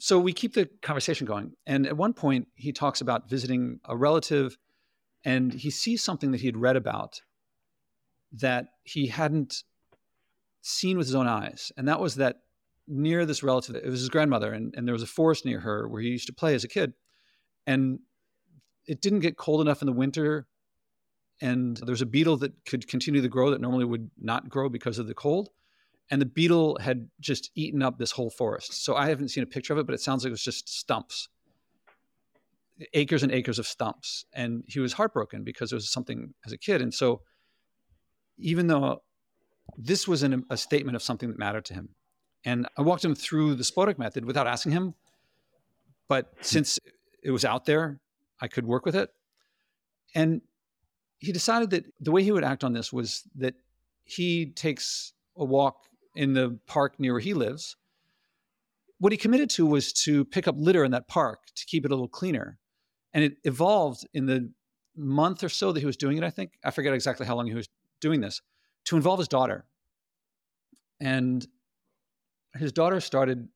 So 0.00 0.18
we 0.18 0.32
keep 0.32 0.54
the 0.54 0.66
conversation 0.80 1.26
going. 1.26 1.52
And 1.66 1.86
at 1.86 1.96
one 1.96 2.14
point, 2.14 2.48
he 2.54 2.72
talks 2.72 3.02
about 3.02 3.28
visiting 3.28 3.80
a 3.84 3.94
relative 3.94 4.56
and 5.24 5.52
he 5.52 5.68
sees 5.68 6.02
something 6.02 6.30
that 6.30 6.40
he 6.40 6.46
had 6.46 6.56
read 6.56 6.76
about 6.76 7.20
that 8.32 8.68
he 8.82 9.08
hadn't 9.08 9.62
seen 10.62 10.96
with 10.96 11.06
his 11.06 11.14
own 11.14 11.26
eyes. 11.26 11.70
And 11.76 11.86
that 11.86 12.00
was 12.00 12.14
that 12.14 12.36
near 12.88 13.26
this 13.26 13.42
relative, 13.42 13.76
it 13.76 13.84
was 13.84 14.00
his 14.00 14.08
grandmother, 14.08 14.54
and, 14.54 14.74
and 14.74 14.86
there 14.86 14.94
was 14.94 15.02
a 15.02 15.06
forest 15.06 15.44
near 15.44 15.60
her 15.60 15.86
where 15.86 16.00
he 16.00 16.08
used 16.08 16.26
to 16.28 16.32
play 16.32 16.54
as 16.54 16.64
a 16.64 16.68
kid. 16.68 16.94
And 17.66 17.98
it 18.86 19.02
didn't 19.02 19.20
get 19.20 19.36
cold 19.36 19.60
enough 19.60 19.82
in 19.82 19.86
the 19.86 19.92
winter. 19.92 20.46
And 21.42 21.76
there 21.76 21.92
was 21.92 22.02
a 22.02 22.06
beetle 22.06 22.38
that 22.38 22.52
could 22.64 22.88
continue 22.88 23.20
to 23.20 23.28
grow 23.28 23.50
that 23.50 23.60
normally 23.60 23.84
would 23.84 24.10
not 24.18 24.48
grow 24.48 24.70
because 24.70 24.98
of 24.98 25.06
the 25.06 25.14
cold. 25.14 25.50
And 26.10 26.20
the 26.20 26.26
beetle 26.26 26.76
had 26.80 27.08
just 27.20 27.50
eaten 27.54 27.82
up 27.82 27.98
this 27.98 28.10
whole 28.10 28.30
forest. 28.30 28.84
So 28.84 28.96
I 28.96 29.08
haven't 29.08 29.28
seen 29.28 29.44
a 29.44 29.46
picture 29.46 29.72
of 29.72 29.78
it, 29.78 29.86
but 29.86 29.94
it 29.94 30.00
sounds 30.00 30.24
like 30.24 30.30
it 30.30 30.32
was 30.32 30.42
just 30.42 30.68
stumps 30.68 31.28
acres 32.94 33.22
and 33.22 33.32
acres 33.32 33.58
of 33.58 33.66
stumps. 33.66 34.24
And 34.32 34.64
he 34.66 34.80
was 34.80 34.92
heartbroken 34.92 35.44
because 35.44 35.72
it 35.72 35.74
was 35.74 35.90
something 35.90 36.34
as 36.46 36.52
a 36.52 36.58
kid. 36.58 36.80
And 36.80 36.92
so 36.92 37.22
even 38.38 38.66
though 38.66 39.02
this 39.76 40.08
was 40.08 40.22
an, 40.22 40.44
a 40.50 40.56
statement 40.56 40.96
of 40.96 41.02
something 41.02 41.28
that 41.28 41.38
mattered 41.38 41.64
to 41.66 41.74
him, 41.74 41.90
and 42.44 42.66
I 42.78 42.82
walked 42.82 43.04
him 43.04 43.14
through 43.14 43.56
the 43.56 43.64
Spodek 43.64 43.98
method 43.98 44.24
without 44.24 44.46
asking 44.46 44.72
him. 44.72 44.94
But 46.08 46.32
since 46.40 46.78
it 47.22 47.30
was 47.30 47.44
out 47.44 47.66
there, 47.66 48.00
I 48.40 48.48
could 48.48 48.66
work 48.66 48.86
with 48.86 48.96
it. 48.96 49.10
And 50.14 50.40
he 51.18 51.32
decided 51.32 51.70
that 51.70 51.84
the 52.00 52.10
way 52.10 52.22
he 52.22 52.32
would 52.32 52.42
act 52.42 52.64
on 52.64 52.72
this 52.72 52.92
was 52.92 53.22
that 53.36 53.54
he 54.04 54.46
takes 54.46 55.12
a 55.36 55.44
walk 55.44 55.84
in 56.14 56.32
the 56.32 56.58
park 56.66 56.98
near 56.98 57.12
where 57.12 57.20
he 57.20 57.34
lives. 57.34 57.76
What 58.98 59.12
he 59.12 59.18
committed 59.18 59.50
to 59.50 59.66
was 59.66 59.92
to 60.04 60.24
pick 60.24 60.46
up 60.46 60.56
litter 60.58 60.84
in 60.84 60.90
that 60.90 61.08
park 61.08 61.40
to 61.56 61.64
keep 61.66 61.84
it 61.84 61.90
a 61.90 61.94
little 61.94 62.08
cleaner. 62.08 62.58
And 63.14 63.24
it 63.24 63.38
evolved 63.44 64.06
in 64.12 64.26
the 64.26 64.52
month 64.96 65.42
or 65.42 65.48
so 65.48 65.72
that 65.72 65.80
he 65.80 65.86
was 65.86 65.96
doing 65.96 66.18
it, 66.18 66.24
I 66.24 66.30
think. 66.30 66.52
I 66.64 66.70
forget 66.70 66.92
exactly 66.92 67.26
how 67.26 67.36
long 67.36 67.46
he 67.46 67.54
was 67.54 67.68
doing 68.00 68.20
this, 68.20 68.40
to 68.86 68.96
involve 68.96 69.18
his 69.18 69.28
daughter. 69.28 69.64
And 71.00 71.46
his 72.54 72.72
daughter 72.72 73.00
started 73.00 73.48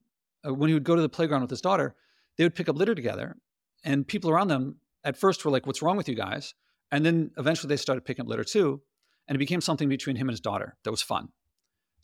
uh, 0.46 0.54
when 0.54 0.68
he 0.68 0.74
would 0.74 0.84
go 0.84 0.96
to 0.96 1.02
the 1.02 1.08
playground 1.08 1.42
with 1.42 1.50
his 1.50 1.60
daughter 1.60 1.94
they 2.36 2.44
would 2.44 2.54
pick 2.54 2.68
up 2.68 2.76
litter 2.76 2.94
together 2.94 3.36
and 3.84 4.06
people 4.06 4.30
around 4.30 4.48
them 4.48 4.76
at 5.04 5.16
first 5.16 5.44
were 5.44 5.50
like 5.50 5.66
what's 5.66 5.82
wrong 5.82 5.96
with 5.96 6.08
you 6.08 6.14
guys 6.14 6.54
and 6.90 7.04
then 7.04 7.30
eventually 7.38 7.68
they 7.68 7.76
started 7.76 8.04
picking 8.04 8.24
up 8.24 8.28
litter 8.28 8.44
too 8.44 8.80
and 9.28 9.36
it 9.36 9.38
became 9.38 9.60
something 9.60 9.88
between 9.88 10.16
him 10.16 10.28
and 10.28 10.32
his 10.32 10.40
daughter 10.40 10.76
that 10.84 10.90
was 10.90 11.02
fun 11.02 11.28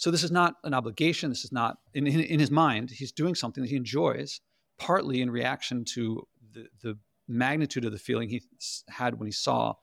so 0.00 0.10
this 0.10 0.24
is 0.24 0.30
not 0.30 0.54
an 0.64 0.74
obligation 0.74 1.30
this 1.30 1.44
is 1.44 1.52
not 1.52 1.78
in, 1.94 2.06
in, 2.06 2.20
in 2.20 2.40
his 2.40 2.50
mind 2.50 2.90
he's 2.90 3.12
doing 3.12 3.34
something 3.34 3.62
that 3.62 3.70
he 3.70 3.76
enjoys 3.76 4.40
partly 4.78 5.20
in 5.20 5.30
reaction 5.30 5.84
to 5.84 6.26
the, 6.52 6.66
the 6.82 6.98
magnitude 7.28 7.84
of 7.84 7.92
the 7.92 7.98
feeling 7.98 8.28
he 8.28 8.42
had 8.88 9.18
when 9.18 9.26
he 9.26 9.32
saw 9.32 9.74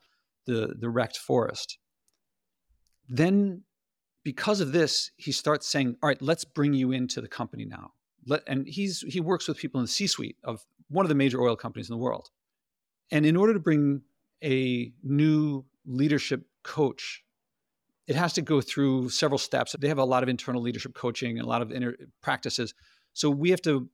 the, 0.45 0.75
the 0.80 0.89
wrecked 0.89 1.17
forest 1.17 1.77
then 3.10 3.63
because 4.27 4.60
of 4.60 4.73
this, 4.73 5.12
he 5.15 5.32
starts 5.32 5.65
saying, 5.65 5.95
"All 6.03 6.10
right, 6.10 6.21
let's 6.21 6.43
bring 6.43 6.73
you 6.73 6.91
into 6.91 7.21
the 7.21 7.30
company 7.30 7.63
now." 7.63 7.93
Let, 8.25 8.43
and 8.45 8.67
he's 8.67 9.01
he 9.08 9.21
works 9.21 9.47
with 9.47 9.58
people 9.58 9.80
in 9.80 9.86
the 9.86 9.91
C-suite 9.91 10.36
of 10.43 10.65
one 10.89 11.06
of 11.06 11.10
the 11.10 11.15
major 11.15 11.41
oil 11.41 11.56
companies 11.56 11.89
in 11.89 11.93
the 11.93 12.03
world. 12.03 12.30
And 13.10 13.25
in 13.25 13.38
order 13.38 13.53
to 13.53 13.60
bring 13.60 14.01
a 14.43 14.91
new 15.01 15.63
leadership 15.86 16.45
coach, 16.63 17.23
it 18.08 18.15
has 18.15 18.34
to 18.34 18.41
go 18.41 18.62
through 18.62 19.10
several 19.10 19.38
steps. 19.38 19.76
They 19.78 19.89
have 19.89 19.98
a 19.98 20.06
lot 20.06 20.24
of 20.24 20.30
internal 20.30 20.62
leadership 20.62 20.93
coaching 20.93 21.38
and 21.38 21.46
a 21.46 21.50
lot 21.50 21.62
of 21.62 21.74
practices. 22.22 22.74
So 23.13 23.30
we 23.30 23.50
have 23.50 23.62
to 23.63 23.89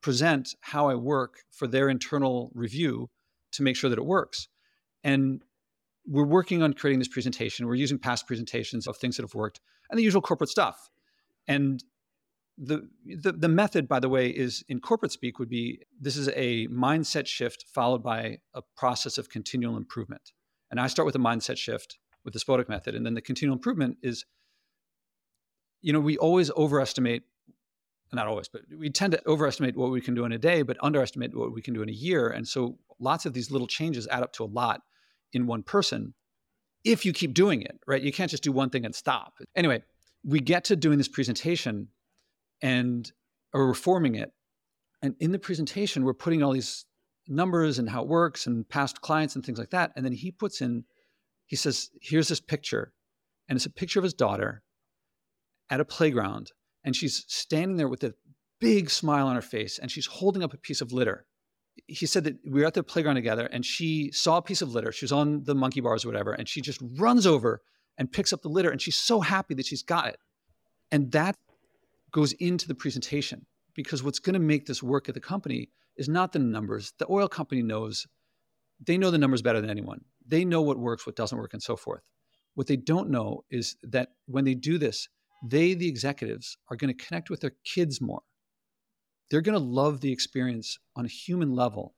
present 0.00 0.54
how 0.60 0.88
I 0.88 0.94
work 0.94 1.40
for 1.50 1.66
their 1.66 1.88
internal 1.88 2.52
review 2.54 3.10
to 3.52 3.62
make 3.62 3.76
sure 3.76 3.90
that 3.90 3.98
it 3.98 4.04
works. 4.04 4.46
And 5.02 5.42
we're 6.06 6.24
working 6.24 6.62
on 6.62 6.72
creating 6.72 7.00
this 7.00 7.08
presentation. 7.08 7.66
We're 7.66 7.74
using 7.74 7.98
past 7.98 8.26
presentations 8.26 8.86
of 8.86 8.96
things 8.96 9.16
that 9.16 9.24
have 9.24 9.34
worked 9.34 9.60
and 9.90 9.98
the 9.98 10.04
usual 10.04 10.22
corporate 10.22 10.50
stuff. 10.50 10.90
And 11.48 11.82
the, 12.56 12.88
the, 13.04 13.32
the 13.32 13.48
method, 13.48 13.88
by 13.88 14.00
the 14.00 14.08
way, 14.08 14.28
is 14.28 14.64
in 14.68 14.80
corporate 14.80 15.12
speak 15.12 15.38
would 15.38 15.48
be 15.48 15.80
this 16.00 16.16
is 16.16 16.28
a 16.34 16.66
mindset 16.68 17.26
shift 17.26 17.64
followed 17.72 18.02
by 18.02 18.38
a 18.54 18.62
process 18.76 19.18
of 19.18 19.28
continual 19.28 19.76
improvement. 19.76 20.32
And 20.70 20.80
I 20.80 20.86
start 20.86 21.06
with 21.06 21.14
a 21.14 21.20
mindset 21.20 21.56
shift 21.56 21.98
with 22.28 22.34
the 22.34 22.52
Spodek 22.52 22.68
method, 22.68 22.94
and 22.94 23.06
then 23.06 23.14
the 23.14 23.22
continual 23.22 23.56
improvement 23.56 23.96
is, 24.02 24.24
you 25.80 25.92
know, 25.92 26.00
we 26.00 26.18
always 26.18 26.50
overestimate, 26.50 27.22
not 28.12 28.26
always, 28.26 28.48
but 28.48 28.62
we 28.78 28.90
tend 28.90 29.12
to 29.12 29.26
overestimate 29.26 29.76
what 29.76 29.90
we 29.90 30.00
can 30.00 30.14
do 30.14 30.24
in 30.24 30.32
a 30.32 30.38
day, 30.38 30.62
but 30.62 30.76
underestimate 30.82 31.34
what 31.34 31.52
we 31.52 31.62
can 31.62 31.72
do 31.72 31.82
in 31.82 31.88
a 31.88 31.92
year. 31.92 32.28
And 32.28 32.46
so 32.46 32.78
lots 33.00 33.24
of 33.24 33.32
these 33.32 33.50
little 33.50 33.66
changes 33.66 34.06
add 34.08 34.22
up 34.22 34.32
to 34.34 34.44
a 34.44 34.46
lot 34.46 34.82
in 35.32 35.46
one 35.46 35.62
person 35.62 36.14
if 36.84 37.04
you 37.04 37.12
keep 37.12 37.34
doing 37.34 37.62
it, 37.62 37.78
right? 37.86 38.02
You 38.02 38.12
can't 38.12 38.30
just 38.30 38.42
do 38.42 38.52
one 38.52 38.70
thing 38.70 38.84
and 38.84 38.94
stop. 38.94 39.34
Anyway, 39.56 39.82
we 40.24 40.40
get 40.40 40.64
to 40.64 40.76
doing 40.76 40.98
this 40.98 41.08
presentation 41.08 41.88
and 42.62 43.10
we're 43.52 43.74
forming 43.74 44.14
it. 44.14 44.32
And 45.02 45.14
in 45.20 45.32
the 45.32 45.38
presentation, 45.38 46.04
we're 46.04 46.14
putting 46.14 46.42
all 46.42 46.52
these 46.52 46.84
numbers 47.26 47.78
and 47.78 47.88
how 47.88 48.02
it 48.02 48.08
works 48.08 48.46
and 48.46 48.68
past 48.68 49.00
clients 49.00 49.34
and 49.34 49.44
things 49.44 49.58
like 49.58 49.70
that. 49.70 49.92
And 49.96 50.04
then 50.04 50.12
he 50.12 50.30
puts 50.30 50.60
in, 50.60 50.84
he 51.48 51.56
says, 51.56 51.90
here's 52.00 52.28
this 52.28 52.40
picture. 52.40 52.92
And 53.48 53.56
it's 53.56 53.66
a 53.66 53.70
picture 53.70 53.98
of 53.98 54.04
his 54.04 54.14
daughter 54.14 54.62
at 55.68 55.80
a 55.80 55.84
playground. 55.84 56.52
And 56.84 56.94
she's 56.94 57.24
standing 57.26 57.76
there 57.76 57.88
with 57.88 58.04
a 58.04 58.14
big 58.60 58.90
smile 58.90 59.26
on 59.26 59.34
her 59.34 59.42
face 59.42 59.78
and 59.78 59.90
she's 59.90 60.06
holding 60.06 60.44
up 60.44 60.54
a 60.54 60.58
piece 60.58 60.80
of 60.80 60.92
litter 60.92 61.26
he 61.86 62.06
said 62.06 62.24
that 62.24 62.36
we 62.44 62.60
were 62.60 62.66
at 62.66 62.74
the 62.74 62.82
playground 62.82 63.14
together 63.14 63.46
and 63.46 63.64
she 63.64 64.10
saw 64.12 64.38
a 64.38 64.42
piece 64.42 64.62
of 64.62 64.74
litter. 64.74 64.92
She 64.92 65.04
was 65.04 65.12
on 65.12 65.44
the 65.44 65.54
monkey 65.54 65.80
bars 65.80 66.04
or 66.04 66.08
whatever, 66.08 66.32
and 66.32 66.48
she 66.48 66.60
just 66.60 66.80
runs 66.96 67.26
over 67.26 67.62
and 67.96 68.10
picks 68.10 68.32
up 68.32 68.42
the 68.42 68.48
litter 68.48 68.70
and 68.70 68.80
she's 68.80 68.96
so 68.96 69.20
happy 69.20 69.54
that 69.54 69.66
she's 69.66 69.82
got 69.82 70.08
it. 70.08 70.18
And 70.90 71.12
that 71.12 71.36
goes 72.12 72.32
into 72.32 72.66
the 72.66 72.74
presentation 72.74 73.46
because 73.74 74.02
what's 74.02 74.18
going 74.18 74.34
to 74.34 74.40
make 74.40 74.66
this 74.66 74.82
work 74.82 75.08
at 75.08 75.14
the 75.14 75.20
company 75.20 75.70
is 75.96 76.08
not 76.08 76.32
the 76.32 76.38
numbers. 76.38 76.92
The 76.98 77.06
oil 77.10 77.28
company 77.28 77.62
knows, 77.62 78.06
they 78.84 78.96
know 78.98 79.10
the 79.10 79.18
numbers 79.18 79.42
better 79.42 79.60
than 79.60 79.70
anyone. 79.70 80.04
They 80.28 80.44
know 80.44 80.62
what 80.62 80.78
works, 80.78 81.06
what 81.06 81.16
doesn't 81.16 81.38
work, 81.38 81.54
and 81.54 81.62
so 81.62 81.76
forth. 81.76 82.02
What 82.54 82.66
they 82.66 82.76
don't 82.76 83.10
know 83.10 83.44
is 83.50 83.76
that 83.82 84.10
when 84.26 84.44
they 84.44 84.54
do 84.54 84.78
this, 84.78 85.08
they, 85.42 85.74
the 85.74 85.88
executives, 85.88 86.58
are 86.70 86.76
going 86.76 86.94
to 86.94 87.04
connect 87.04 87.30
with 87.30 87.40
their 87.40 87.54
kids 87.64 88.00
more. 88.00 88.22
They're 89.30 89.40
going 89.40 89.58
to 89.58 89.64
love 89.64 90.00
the 90.00 90.12
experience 90.12 90.78
on 90.96 91.04
a 91.04 91.08
human 91.08 91.54
level. 91.54 91.94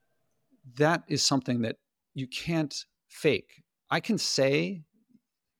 That 0.76 1.02
is 1.08 1.22
something 1.22 1.62
that 1.62 1.76
you 2.14 2.26
can't 2.26 2.74
fake. 3.08 3.62
I 3.90 4.00
can 4.00 4.18
say 4.18 4.82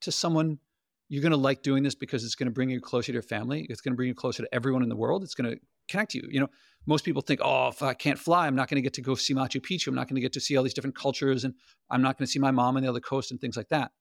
to 0.02 0.12
someone, 0.12 0.58
you're 1.08 1.22
going 1.22 1.32
to 1.32 1.38
like 1.38 1.62
doing 1.62 1.82
this 1.82 1.94
because 1.94 2.24
it's 2.24 2.34
going 2.34 2.48
to 2.48 2.52
bring 2.52 2.70
you 2.70 2.80
closer 2.80 3.06
to 3.06 3.12
your 3.12 3.22
family. 3.22 3.66
It's 3.68 3.80
going 3.80 3.92
to 3.92 3.96
bring 3.96 4.08
you 4.08 4.14
closer 4.14 4.42
to 4.42 4.54
everyone 4.54 4.82
in 4.82 4.88
the 4.88 4.96
world. 4.96 5.24
It's 5.24 5.34
going 5.34 5.50
to 5.50 5.60
connect 5.90 6.14
you. 6.14 6.26
You 6.30 6.40
know, 6.40 6.48
most 6.86 7.04
people 7.04 7.22
think, 7.22 7.40
oh, 7.42 7.68
if 7.68 7.82
I 7.82 7.94
can't 7.94 8.18
fly, 8.18 8.46
I'm 8.46 8.54
not 8.54 8.68
going 8.68 8.76
to 8.76 8.82
get 8.82 8.94
to 8.94 9.02
go 9.02 9.14
see 9.14 9.34
Machu 9.34 9.60
Picchu. 9.60 9.88
I'm 9.88 9.94
not 9.94 10.08
going 10.08 10.16
to 10.16 10.20
get 10.20 10.32
to 10.34 10.40
see 10.40 10.56
all 10.56 10.62
these 10.62 10.74
different 10.74 10.96
cultures, 10.96 11.44
and 11.44 11.54
I'm 11.90 12.02
not 12.02 12.18
going 12.18 12.26
to 12.26 12.30
see 12.30 12.38
my 12.38 12.50
mom 12.50 12.76
on 12.76 12.82
the 12.82 12.88
other 12.88 13.00
coast 13.00 13.30
and 13.30 13.40
things 13.40 13.56
like 13.56 13.68
that. 13.68 13.92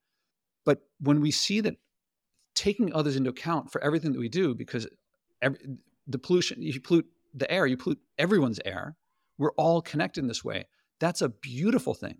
But 0.65 0.79
when 0.99 1.21
we 1.21 1.31
see 1.31 1.61
that 1.61 1.75
taking 2.55 2.93
others 2.93 3.15
into 3.15 3.29
account 3.29 3.71
for 3.71 3.83
everything 3.83 4.11
that 4.13 4.19
we 4.19 4.29
do, 4.29 4.55
because 4.55 4.87
every, 5.41 5.59
the 6.07 6.19
pollution, 6.19 6.61
if 6.61 6.75
you 6.75 6.81
pollute 6.81 7.07
the 7.33 7.49
air, 7.51 7.65
you 7.65 7.77
pollute 7.77 7.99
everyone's 8.17 8.59
air. 8.65 8.95
We're 9.37 9.53
all 9.53 9.81
connected 9.81 10.21
in 10.21 10.27
this 10.27 10.43
way. 10.43 10.65
That's 10.99 11.21
a 11.21 11.29
beautiful 11.29 11.93
thing. 11.93 12.17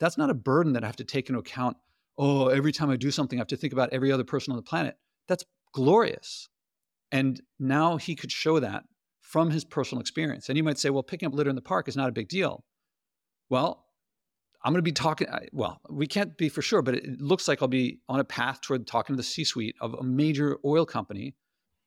That's 0.00 0.16
not 0.16 0.30
a 0.30 0.34
burden 0.34 0.72
that 0.74 0.84
I 0.84 0.86
have 0.86 0.96
to 0.96 1.04
take 1.04 1.28
into 1.28 1.38
account. 1.38 1.76
Oh, 2.16 2.48
every 2.48 2.72
time 2.72 2.90
I 2.90 2.96
do 2.96 3.10
something, 3.10 3.38
I 3.38 3.40
have 3.40 3.48
to 3.48 3.56
think 3.56 3.72
about 3.72 3.92
every 3.92 4.12
other 4.12 4.24
person 4.24 4.52
on 4.52 4.56
the 4.56 4.62
planet. 4.62 4.96
That's 5.28 5.44
glorious. 5.72 6.48
And 7.12 7.40
now 7.58 7.96
he 7.96 8.14
could 8.14 8.32
show 8.32 8.60
that 8.60 8.84
from 9.34 9.50
his 9.50 9.64
personal 9.64 10.00
experience. 10.00 10.48
And 10.48 10.56
you 10.56 10.62
might 10.62 10.78
say, 10.78 10.90
well, 10.90 11.02
picking 11.02 11.26
up 11.26 11.34
litter 11.34 11.50
in 11.50 11.56
the 11.56 11.60
park 11.60 11.88
is 11.88 11.96
not 11.96 12.08
a 12.08 12.12
big 12.12 12.28
deal. 12.28 12.62
Well, 13.50 13.84
I'm 14.62 14.72
going 14.72 14.78
to 14.78 14.82
be 14.82 14.92
talking. 14.92 15.26
Well, 15.50 15.80
we 15.90 16.06
can't 16.06 16.38
be 16.38 16.48
for 16.48 16.62
sure, 16.62 16.82
but 16.82 16.94
it 16.94 17.20
looks 17.20 17.48
like 17.48 17.60
I'll 17.60 17.66
be 17.66 17.98
on 18.08 18.20
a 18.20 18.24
path 18.24 18.60
toward 18.60 18.86
talking 18.86 19.14
to 19.14 19.16
the 19.16 19.24
C 19.24 19.42
suite 19.42 19.74
of 19.80 19.94
a 19.94 20.04
major 20.04 20.58
oil 20.64 20.86
company. 20.86 21.34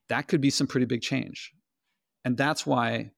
That 0.10 0.28
could 0.28 0.42
be 0.42 0.50
some 0.50 0.68
pretty 0.68 0.88
big 0.88 1.02
change. 1.02 1.54
And 2.26 2.36
that's 2.36 2.66
why 2.66 3.12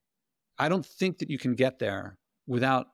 I 0.60 0.68
don't 0.68 0.86
think 0.86 1.18
that 1.18 1.28
you 1.28 1.36
can 1.36 1.56
get 1.56 1.80
there 1.80 2.16
without 2.46 2.86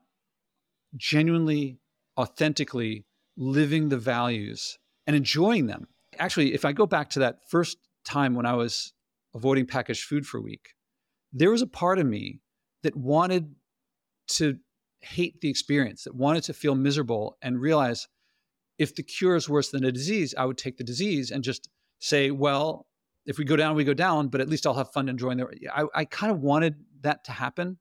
genuinely, 0.96 1.80
authentically 2.18 3.04
living 3.36 3.90
the 3.90 3.98
values 3.98 4.78
and 5.06 5.14
enjoying 5.14 5.66
them. 5.66 5.88
Actually, 6.18 6.54
if 6.54 6.64
I 6.64 6.72
go 6.72 6.86
back 6.86 7.10
to 7.10 7.18
that 7.18 7.40
first 7.50 7.76
time 8.06 8.34
when 8.34 8.46
I 8.46 8.54
was 8.54 8.94
avoiding 9.34 9.66
packaged 9.66 10.04
food 10.04 10.24
for 10.26 10.38
a 10.38 10.42
week, 10.42 10.70
there 11.36 11.50
was 11.50 11.60
a 11.60 11.66
part 11.66 11.98
of 11.98 12.06
me 12.06 12.40
that 12.82 12.96
wanted 12.96 13.54
to 14.28 14.56
hate 15.00 15.40
the 15.40 15.50
experience, 15.50 16.04
that 16.04 16.14
wanted 16.14 16.42
to 16.44 16.54
feel 16.54 16.74
miserable 16.74 17.36
and 17.42 17.60
realize 17.60 18.08
if 18.78 18.94
the 18.94 19.02
cure 19.02 19.36
is 19.36 19.48
worse 19.48 19.70
than 19.70 19.84
a 19.84 19.92
disease, 19.92 20.34
I 20.36 20.46
would 20.46 20.56
take 20.56 20.78
the 20.78 20.84
disease 20.84 21.30
and 21.30 21.44
just 21.44 21.68
say, 21.98 22.30
well, 22.30 22.86
if 23.26 23.38
we 23.38 23.44
go 23.44 23.56
down, 23.56 23.76
we 23.76 23.84
go 23.84 23.94
down, 23.94 24.28
but 24.28 24.40
at 24.40 24.48
least 24.48 24.66
I'll 24.66 24.74
have 24.74 24.92
fun 24.92 25.08
enjoying 25.08 25.36
the. 25.38 25.46
I, 25.74 25.84
I 25.94 26.04
kind 26.06 26.32
of 26.32 26.40
wanted 26.40 26.76
that 27.02 27.24
to 27.24 27.32
happen 27.32 27.78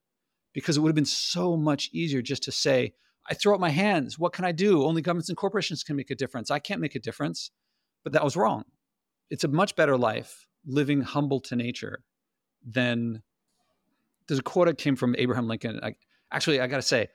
because 0.52 0.76
it 0.76 0.80
would 0.80 0.88
have 0.90 0.94
been 0.94 1.04
so 1.06 1.56
much 1.56 1.88
easier 1.92 2.20
just 2.20 2.42
to 2.44 2.52
say, 2.52 2.92
I 3.28 3.34
throw 3.34 3.54
up 3.54 3.60
my 3.60 3.70
hands. 3.70 4.18
What 4.18 4.32
can 4.32 4.44
I 4.44 4.52
do? 4.52 4.84
Only 4.84 5.02
governments 5.02 5.28
and 5.28 5.36
corporations 5.36 5.82
can 5.82 5.96
make 5.96 6.10
a 6.10 6.14
difference. 6.14 6.50
I 6.50 6.58
can't 6.58 6.80
make 6.80 6.94
a 6.94 7.00
difference. 7.00 7.50
But 8.04 8.12
that 8.12 8.24
was 8.24 8.36
wrong. 8.36 8.64
It's 9.30 9.44
a 9.44 9.48
much 9.48 9.76
better 9.76 9.96
life 9.96 10.46
living 10.66 11.00
humble 11.02 11.40
to 11.40 11.56
nature 11.56 12.04
than 12.64 13.22
there's 14.28 14.40
a 14.40 14.42
quote 14.42 14.66
that 14.66 14.78
came 14.78 14.96
from 14.96 15.14
Abraham 15.18 15.46
Lincoln. 15.48 15.80
I, 15.82 15.94
actually, 16.32 16.60
I 16.60 16.66
got 16.66 16.76
to 16.76 16.82
say, 16.82 17.08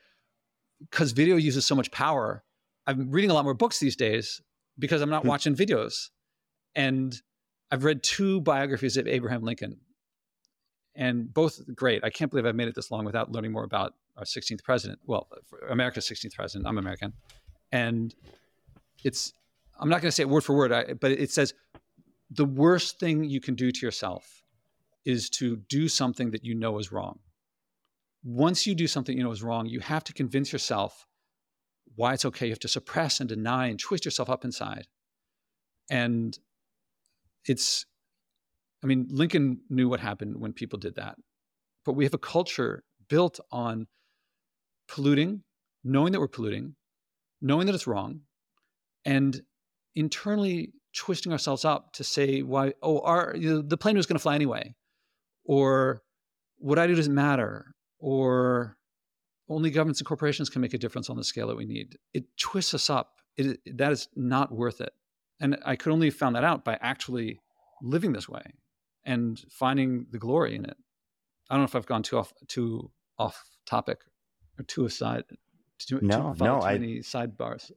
because 0.80 1.12
video 1.12 1.36
uses 1.36 1.66
so 1.66 1.76
much 1.76 1.92
power, 1.92 2.44
I'm 2.88 3.12
reading 3.12 3.30
a 3.30 3.34
lot 3.34 3.44
more 3.44 3.54
books 3.54 3.80
these 3.80 3.96
days 3.96 4.42
because 4.80 5.02
I'm 5.02 5.10
not 5.10 5.24
hmm. 5.24 5.30
watching 5.30 5.56
videos. 5.56 6.10
And 6.76 7.16
I've 7.70 7.84
read 7.84 8.04
two 8.04 8.42
biographies 8.42 8.98
of 8.98 9.08
Abraham 9.08 9.44
Lincoln, 9.44 9.78
and 10.96 11.34
both 11.34 11.60
great. 11.76 12.04
I 12.04 12.10
can't 12.10 12.32
believe 12.32 12.46
I've 12.46 12.56
made 12.56 12.68
it 12.68 12.76
this 12.76 12.92
long 12.92 13.06
without 13.06 13.32
learning 13.32 13.52
more 13.52 13.64
about 13.64 13.94
our 14.18 14.24
16th 14.24 14.64
president. 14.64 15.00
Well, 15.06 15.28
America's 15.70 16.06
16th 16.06 16.36
president. 16.36 16.68
I'm 16.68 16.78
American, 16.78 17.14
and 17.72 18.14
it's. 19.04 19.34
I'm 19.80 19.90
not 19.90 20.02
going 20.02 20.10
to 20.10 20.12
say 20.12 20.24
it 20.24 20.30
word 20.30 20.44
for 20.44 20.56
word, 20.56 20.72
I, 20.72 20.94
but 20.94 21.12
it 21.12 21.32
says 21.32 21.54
the 22.30 22.46
worst 22.46 23.00
thing 23.00 23.24
you 23.24 23.42
can 23.42 23.56
do 23.56 23.72
to 23.72 23.86
yourself 23.86 24.41
is 25.06 25.30
to 25.30 25.58
do 25.70 25.88
something 25.88 26.32
that 26.32 26.46
you 26.46 26.54
know 26.54 26.78
is 26.80 26.92
wrong. 26.92 27.20
Once 28.24 28.68
you 28.68 28.76
do 28.76 28.88
something 28.88 29.18
you 29.18 29.24
know 29.24 29.32
is 29.32 29.44
wrong, 29.44 29.66
you 29.66 29.80
have 29.80 30.04
to 30.04 30.14
convince 30.14 30.54
yourself 30.54 31.06
why 31.96 32.14
it's 32.14 32.26
okay. 32.26 32.46
You 32.46 32.52
have 32.52 32.60
to 32.60 32.68
suppress 32.68 33.20
and 33.20 33.28
deny 33.28 33.68
and 33.68 33.80
twist 33.80 34.06
yourself 34.06 34.30
up 34.30 34.46
inside. 34.46 34.88
And 35.90 36.38
it's, 37.46 37.86
I 38.84 38.88
mean, 38.88 39.08
Lincoln 39.10 39.62
knew 39.70 39.90
what 39.90 40.00
happened 40.00 40.40
when 40.40 40.54
people 40.54 40.80
did 40.80 40.96
that. 40.96 41.16
But 41.84 41.94
we 41.94 42.06
have 42.06 42.14
a 42.14 42.20
culture 42.20 42.84
built 43.10 43.40
on 43.52 43.88
polluting, 44.88 45.44
knowing 45.84 46.12
that 46.14 46.20
we're 46.20 46.28
polluting, 46.28 46.76
knowing 47.42 47.66
that 47.66 47.76
it's 47.76 47.88
wrong, 47.88 48.22
and 49.04 49.42
internally 49.96 50.74
twisting 50.96 51.32
ourselves 51.32 51.66
up 51.66 51.94
to 51.94 52.04
say 52.04 52.42
why 52.42 52.74
oh 52.82 53.00
our 53.00 53.34
you 53.38 53.50
know, 53.50 53.62
the 53.62 53.78
plane 53.78 53.96
was 53.96 54.06
going 54.06 54.16
to 54.16 54.22
fly 54.22 54.36
anyway 54.36 54.74
or 55.44 56.04
what 56.58 56.80
I 56.80 56.88
do 56.88 56.96
doesn't 56.96 57.14
matter, 57.14 57.74
or 58.00 58.78
only 59.50 59.70
governments 59.70 60.00
and 60.00 60.08
corporations 60.08 60.50
can 60.50 60.62
make 60.62 60.74
a 60.74 60.78
difference 60.78 61.10
on 61.10 61.18
the 61.18 61.24
scale 61.24 61.48
that 61.48 61.58
we 61.58 61.66
need. 61.66 61.98
It 62.14 62.26
twists 62.38 62.74
us 62.74 62.90
up. 62.90 63.16
It, 63.38 63.60
that 63.78 63.92
is 63.92 64.08
not 64.16 64.52
worth 64.52 64.82
it. 64.82 64.94
And 65.40 65.58
I 65.66 65.76
could 65.76 65.92
only 65.92 66.08
have 66.08 66.16
found 66.16 66.36
that 66.36 66.44
out 66.44 66.64
by 66.64 66.78
actually 66.82 67.40
living 67.82 68.14
this 68.14 68.30
way 68.30 68.44
and 69.04 69.42
finding 69.50 70.06
the 70.12 70.20
glory 70.20 70.56
in 70.56 70.66
it. 70.66 70.78
I 71.50 71.56
don't 71.56 71.62
know 71.62 71.66
if 71.66 71.76
I've 71.76 71.86
gone 71.86 72.04
too 72.04 72.18
off 72.18 72.32
too 72.48 72.92
off 73.18 73.44
topic 73.66 74.02
or 74.58 74.64
too 74.64 74.86
aside. 74.86 75.24
Too, 75.80 76.00
no, 76.02 76.34
too, 76.38 76.44
no, 76.44 76.60
too 76.60 76.66
I, 76.66 76.74
many 76.74 77.00
sidebars. 77.00 77.72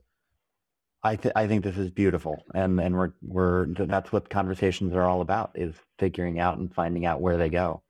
I 1.04 1.16
th- 1.16 1.34
I 1.36 1.46
think 1.46 1.62
this 1.62 1.76
is 1.76 1.90
beautiful, 1.90 2.42
and 2.54 2.80
and 2.80 2.94
we're 2.96 3.12
we're 3.22 3.66
that's 3.66 4.10
what 4.10 4.30
conversations 4.30 4.94
are 4.94 5.02
all 5.02 5.20
about 5.20 5.52
is 5.54 5.74
figuring 5.98 6.40
out 6.40 6.58
and 6.58 6.74
finding 6.74 7.04
out 7.04 7.20
where 7.20 7.36
they 7.36 7.50
go. 7.50 7.82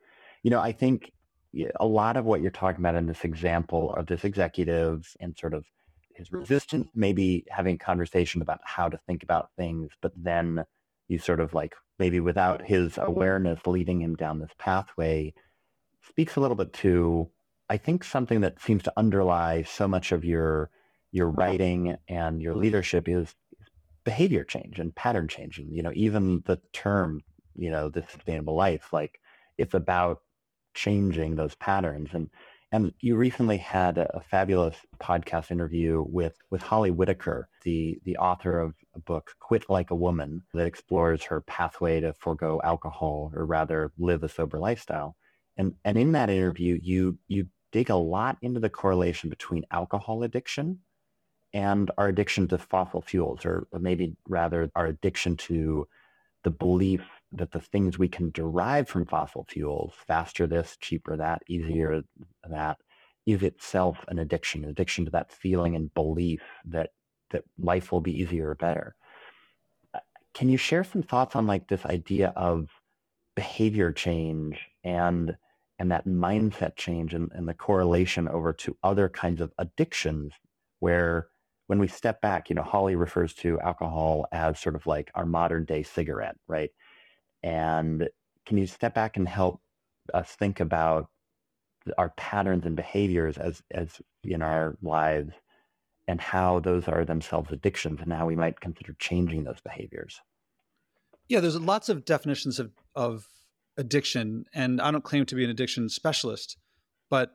You 0.43 0.51
know, 0.51 0.61
I 0.61 0.73
think 0.73 1.13
a 1.79 1.87
lot 1.87 2.17
of 2.17 2.25
what 2.25 2.43
you're 2.43 2.51
talking 2.51 2.81
about 2.81 2.97
in 2.97 3.07
this 3.07 3.25
example 3.25 3.95
of 3.95 4.07
this 4.07 4.25
executive 4.25 5.07
and 5.21 5.37
sort 5.39 5.55
of 5.55 5.65
his 6.17 6.33
resistance, 6.33 6.89
maybe 6.95 7.45
having 7.51 7.77
a 7.77 7.79
conversation 7.79 8.43
about 8.43 8.61
how 8.65 8.89
to 8.89 8.99
think 9.07 9.23
about 9.23 9.51
things, 9.57 9.91
but 10.03 10.13
then 10.17 10.65
you 11.09 11.19
sort 11.19 11.41
of 11.41 11.55
like 11.55 11.75
maybe 11.99 12.19
without 12.19 12.63
his 12.63 12.99
awareness 12.99 13.61
leading 13.67 14.01
him 14.01 14.17
down 14.17 14.41
this 14.41 14.51
pathway, 14.59 15.33
speaks 16.03 16.35
a 16.37 16.41
little 16.41 16.57
bit 16.57 16.73
to 16.73 17.31
I 17.69 17.77
think 17.77 18.05
something 18.05 18.41
that 18.43 18.61
seems 18.61 18.83
to 18.83 18.93
underlie 18.97 19.63
so 19.63 19.89
much 19.89 20.13
of 20.13 20.25
your 20.25 20.71
your 21.15 21.31
writing 21.31 21.97
and 22.09 22.43
your 22.43 22.57
leadership 22.57 23.09
is 23.09 23.37
behavior 24.03 24.43
change 24.43 24.81
and 24.81 24.93
pattern 24.97 25.29
change. 25.29 25.61
And, 25.61 25.73
you 25.73 25.81
know, 25.81 25.93
even 25.95 26.43
the 26.45 26.61
term, 26.73 27.23
you 27.55 27.71
know, 27.71 27.89
the 27.89 28.03
sustainable 28.03 28.57
life, 28.57 28.93
like 28.93 29.21
it's 29.57 29.75
about 29.75 30.23
changing 30.75 31.37
those 31.37 31.55
patterns. 31.55 32.11
And 32.13 32.31
and 32.73 32.93
you 32.99 33.15
recently 33.15 33.59
had 33.59 33.97
a, 33.97 34.17
a 34.17 34.21
fabulous 34.21 34.75
podcast 34.99 35.53
interview 35.53 36.05
with 36.09 36.37
with 36.51 36.63
Holly 36.63 36.91
Whitaker, 36.91 37.49
the 37.63 37.97
the 38.05 38.17
author 38.17 38.59
of 38.59 38.75
a 38.97 38.99
book 38.99 39.37
Quit 39.39 39.71
Like 39.71 39.93
a 39.93 39.95
Woman 39.95 40.43
that 40.53 40.67
explores 40.67 41.23
her 41.23 41.41
pathway 41.43 42.01
to 42.01 42.13
forego 42.15 42.61
alcohol 42.65 43.31
or 43.37 43.47
rather 43.47 43.93
live 43.99 44.25
a 44.25 44.29
sober 44.29 44.59
lifestyle. 44.59 45.15
And 45.57 45.75
and 45.85 45.97
in 45.97 46.11
that 46.11 46.29
interview 46.29 46.81
you 46.83 47.21
you 47.29 47.47
dig 47.71 47.91
a 47.91 47.95
lot 47.95 48.37
into 48.43 48.59
the 48.59 48.69
correlation 48.69 49.31
between 49.31 49.65
alcohol 49.71 50.25
addiction 50.25 50.81
and 51.55 51.91
our 51.97 52.09
addiction 52.09 52.49
to 52.49 52.59
fossil 52.59 53.01
fuels, 53.01 53.47
or, 53.47 53.67
maybe 53.79 54.17
rather 54.29 54.71
our 54.75 54.87
addiction 54.87 55.37
to 55.37 55.87
the 56.43 56.51
belief 56.51 57.03
that 57.33 57.53
the 57.53 57.61
things 57.61 57.99
we 57.99 58.09
can 58.09 58.31
derive 58.31 58.89
from 58.89 59.07
fossil 59.07 59.47
fuels, 59.49 59.95
faster 60.07 60.47
this, 60.47 60.77
cheaper 60.81 61.17
that, 61.17 61.41
easier 61.49 62.03
that, 62.51 62.77
is 63.25 63.43
itself 63.43 64.05
an 64.09 64.19
addiction, 64.19 64.65
an 64.65 64.71
addiction 64.71 65.07
to 65.07 65.11
that 65.13 65.33
feeling 65.33 65.77
and 65.77 65.95
belief 65.95 66.43
that 66.67 66.91
that 67.31 67.45
life 67.59 67.91
will 67.91 68.03
be 68.03 68.21
easier 68.21 68.51
or 68.51 68.55
better. 68.55 68.95
Uh, 69.95 70.01
can 70.35 70.49
you 70.49 70.59
share 70.59 70.85
some 70.85 71.03
thoughts 71.03 71.35
on 71.35 71.47
like 71.47 71.67
this 71.69 71.87
idea 71.87 72.33
of 72.37 72.69
behavior 73.35 73.91
change 73.93 74.69
and 74.85 75.37
and 75.79 75.91
that 75.91 76.07
mindset 76.07 76.77
change 76.77 77.15
and, 77.15 77.33
and 77.35 77.49
the 77.49 77.55
correlation 77.55 78.29
over 78.29 78.53
to 78.53 78.77
other 78.83 79.09
kinds 79.09 79.41
of 79.41 79.53
addictions 79.59 80.33
where 80.79 81.29
when 81.67 81.79
we 81.79 81.89
step 81.89 82.21
back, 82.21 82.51
you 82.51 82.57
know, 82.57 82.63
Holly 82.63 82.95
refers 82.95 83.35
to 83.35 83.61
alcohol 83.61 84.27
as 84.33 84.59
sort 84.59 84.75
of 84.75 84.87
like 84.87 85.11
our 85.15 85.27
modern 85.27 85.65
day 85.65 85.83
cigarette, 85.83 86.37
right? 86.47 86.71
And 87.43 88.09
can 88.47 88.59
you 88.59 88.67
step 88.67 88.95
back 88.95 89.17
and 89.17 89.29
help 89.29 89.61
us 90.13 90.33
think 90.33 90.61
about 90.61 91.09
our 91.99 92.11
patterns 92.11 92.65
and 92.65 92.77
behaviors 92.77 93.37
as 93.39 93.63
as 93.71 94.01
in 94.23 94.43
our 94.43 94.77
lives 94.83 95.33
and 96.07 96.21
how 96.21 96.61
those 96.61 96.89
are 96.89 97.05
themselves 97.05 97.51
addictions 97.53 98.01
and 98.01 98.13
how 98.13 98.27
we 98.27 98.37
might 98.37 98.61
consider 98.61 98.95
changing 98.99 99.45
those 99.45 99.61
behaviors 99.61 100.21
yeah 101.29 101.41
there's 101.41 101.61
lots 101.61 101.89
of 101.89 102.05
definitions 102.05 102.59
of 102.59 102.73
of 102.95 103.29
addiction 103.77 104.45
and 104.55 104.81
i 104.81 104.91
don't 104.91 105.05
claim 105.05 105.27
to 105.27 105.35
be 105.35 105.45
an 105.45 105.51
addiction 105.51 105.89
specialist 105.89 106.57
but 107.11 107.33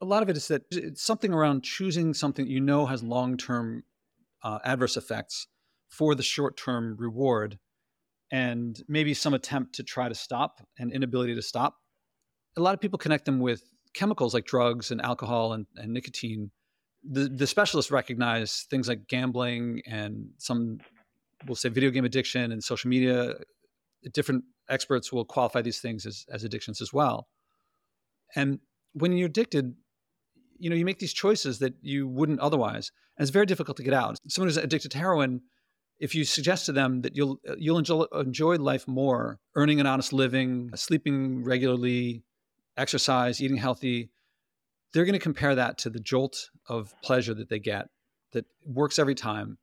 a 0.00 0.04
lot 0.04 0.22
of 0.22 0.28
it 0.28 0.36
is 0.36 0.48
that 0.48 0.62
it's 0.70 1.02
something 1.02 1.32
around 1.32 1.62
choosing 1.62 2.14
something 2.14 2.46
you 2.46 2.60
know 2.60 2.86
has 2.86 3.02
long-term 3.02 3.82
uh, 4.42 4.58
adverse 4.64 4.96
effects 4.96 5.48
for 5.88 6.14
the 6.14 6.22
short-term 6.22 6.96
reward 6.98 7.58
and 8.30 8.82
maybe 8.88 9.14
some 9.14 9.34
attempt 9.34 9.74
to 9.74 9.82
try 9.82 10.08
to 10.08 10.14
stop 10.14 10.60
and 10.78 10.92
inability 10.92 11.34
to 11.34 11.42
stop 11.42 11.78
a 12.56 12.60
lot 12.60 12.74
of 12.74 12.80
people 12.80 12.98
connect 12.98 13.24
them 13.24 13.40
with 13.40 13.62
chemicals 13.94 14.34
like 14.34 14.44
drugs 14.44 14.90
and 14.90 15.00
alcohol 15.00 15.52
and, 15.52 15.66
and 15.76 15.92
nicotine. 15.92 16.50
The, 17.08 17.28
the 17.28 17.46
specialists 17.46 17.90
recognize 17.90 18.66
things 18.70 18.88
like 18.88 19.06
gambling 19.06 19.82
and 19.86 20.30
some, 20.38 20.78
we'll 21.46 21.56
say, 21.56 21.68
video 21.68 21.90
game 21.90 22.04
addiction 22.04 22.52
and 22.52 22.62
social 22.62 22.90
media. 22.90 23.34
Different 24.12 24.44
experts 24.68 25.12
will 25.12 25.24
qualify 25.24 25.62
these 25.62 25.80
things 25.80 26.04
as, 26.04 26.26
as 26.30 26.44
addictions 26.44 26.82
as 26.82 26.92
well. 26.92 27.28
And 28.34 28.58
when 28.92 29.12
you're 29.12 29.28
addicted, 29.28 29.74
you 30.58 30.70
know, 30.70 30.76
you 30.76 30.84
make 30.84 30.98
these 30.98 31.12
choices 31.12 31.58
that 31.60 31.74
you 31.82 32.08
wouldn't 32.08 32.40
otherwise. 32.40 32.90
And 33.16 33.22
it's 33.22 33.32
very 33.32 33.46
difficult 33.46 33.76
to 33.78 33.82
get 33.82 33.94
out. 33.94 34.18
Someone 34.28 34.48
who's 34.48 34.56
addicted 34.56 34.90
to 34.92 34.98
heroin, 34.98 35.42
if 35.98 36.14
you 36.14 36.24
suggest 36.24 36.66
to 36.66 36.72
them 36.72 37.02
that 37.02 37.16
you'll 37.16 37.38
uh, 37.48 37.54
you'll 37.58 37.78
enjoy, 37.78 38.04
enjoy 38.14 38.56
life 38.56 38.86
more, 38.86 39.38
earning 39.54 39.80
an 39.80 39.86
honest 39.86 40.12
living, 40.12 40.70
sleeping 40.74 41.44
regularly, 41.44 42.22
exercise, 42.76 43.42
eating 43.42 43.56
healthy, 43.56 44.10
they're 44.92 45.04
going 45.04 45.14
to 45.14 45.18
compare 45.18 45.54
that 45.54 45.78
to 45.78 45.90
the 45.90 46.00
jolt 46.00 46.50
of 46.68 46.94
pleasure 47.02 47.34
that 47.34 47.48
they 47.48 47.58
get 47.58 47.88
that 48.32 48.44
works 48.64 48.98
every 48.98 49.14
time. 49.14 49.58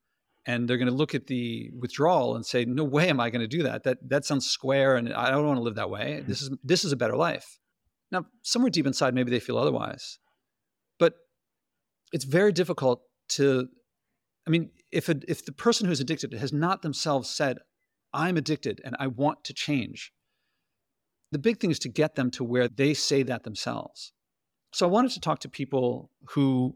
And 0.47 0.67
they're 0.67 0.77
going 0.77 0.89
to 0.89 0.93
look 0.93 1.15
at 1.15 1.25
the 1.25 1.71
withdrawal 1.79 2.35
and 2.35 2.45
say, 2.45 2.65
"No 2.65 2.83
way 2.83 3.09
am 3.09 3.19
I 3.19 3.31
going 3.31 3.41
to 3.41 3.47
do 3.47 3.63
that. 3.63 3.83
That 3.83 3.97
that 4.09 4.25
sounds 4.25 4.45
square, 4.45 4.95
and 4.95 5.11
I 5.11 5.31
don't 5.31 5.47
want 5.47 5.57
to 5.57 5.63
live 5.63 5.75
that 5.75 5.89
way. 5.89 6.23
This 6.27 6.41
is 6.43 6.51
this 6.63 6.85
is 6.85 6.91
a 6.91 6.95
better 6.97 7.15
life." 7.15 7.59
Now, 8.11 8.25
somewhere 8.43 8.69
deep 8.69 8.85
inside, 8.85 9.15
maybe 9.15 9.31
they 9.31 9.39
feel 9.39 9.57
otherwise, 9.57 10.19
it's 12.11 12.25
very 12.25 12.51
difficult 12.51 13.01
to. 13.29 13.67
I 14.47 14.51
mean, 14.51 14.69
if 14.91 15.09
a, 15.09 15.15
if 15.27 15.45
the 15.45 15.51
person 15.51 15.87
who's 15.87 15.99
addicted 15.99 16.33
has 16.33 16.53
not 16.53 16.81
themselves 16.81 17.29
said, 17.29 17.57
"I'm 18.13 18.37
addicted 18.37 18.81
and 18.83 18.95
I 18.99 19.07
want 19.07 19.43
to 19.45 19.53
change," 19.53 20.13
the 21.31 21.39
big 21.39 21.59
thing 21.59 21.71
is 21.71 21.79
to 21.79 21.89
get 21.89 22.15
them 22.15 22.31
to 22.31 22.43
where 22.43 22.67
they 22.67 22.93
say 22.93 23.23
that 23.23 23.43
themselves. 23.43 24.13
So 24.71 24.85
I 24.85 24.91
wanted 24.91 25.11
to 25.11 25.21
talk 25.21 25.39
to 25.39 25.49
people 25.49 26.11
who 26.31 26.75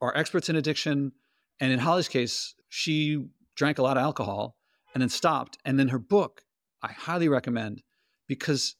are 0.00 0.16
experts 0.16 0.48
in 0.48 0.56
addiction. 0.56 1.12
And 1.60 1.72
in 1.72 1.78
Holly's 1.78 2.08
case, 2.08 2.54
she 2.68 3.26
drank 3.54 3.78
a 3.78 3.82
lot 3.82 3.96
of 3.96 4.02
alcohol 4.02 4.56
and 4.94 5.00
then 5.00 5.08
stopped. 5.08 5.58
And 5.64 5.78
then 5.78 5.88
her 5.88 5.98
book, 5.98 6.42
I 6.82 6.92
highly 6.92 7.28
recommend 7.28 7.82
because 8.26 8.76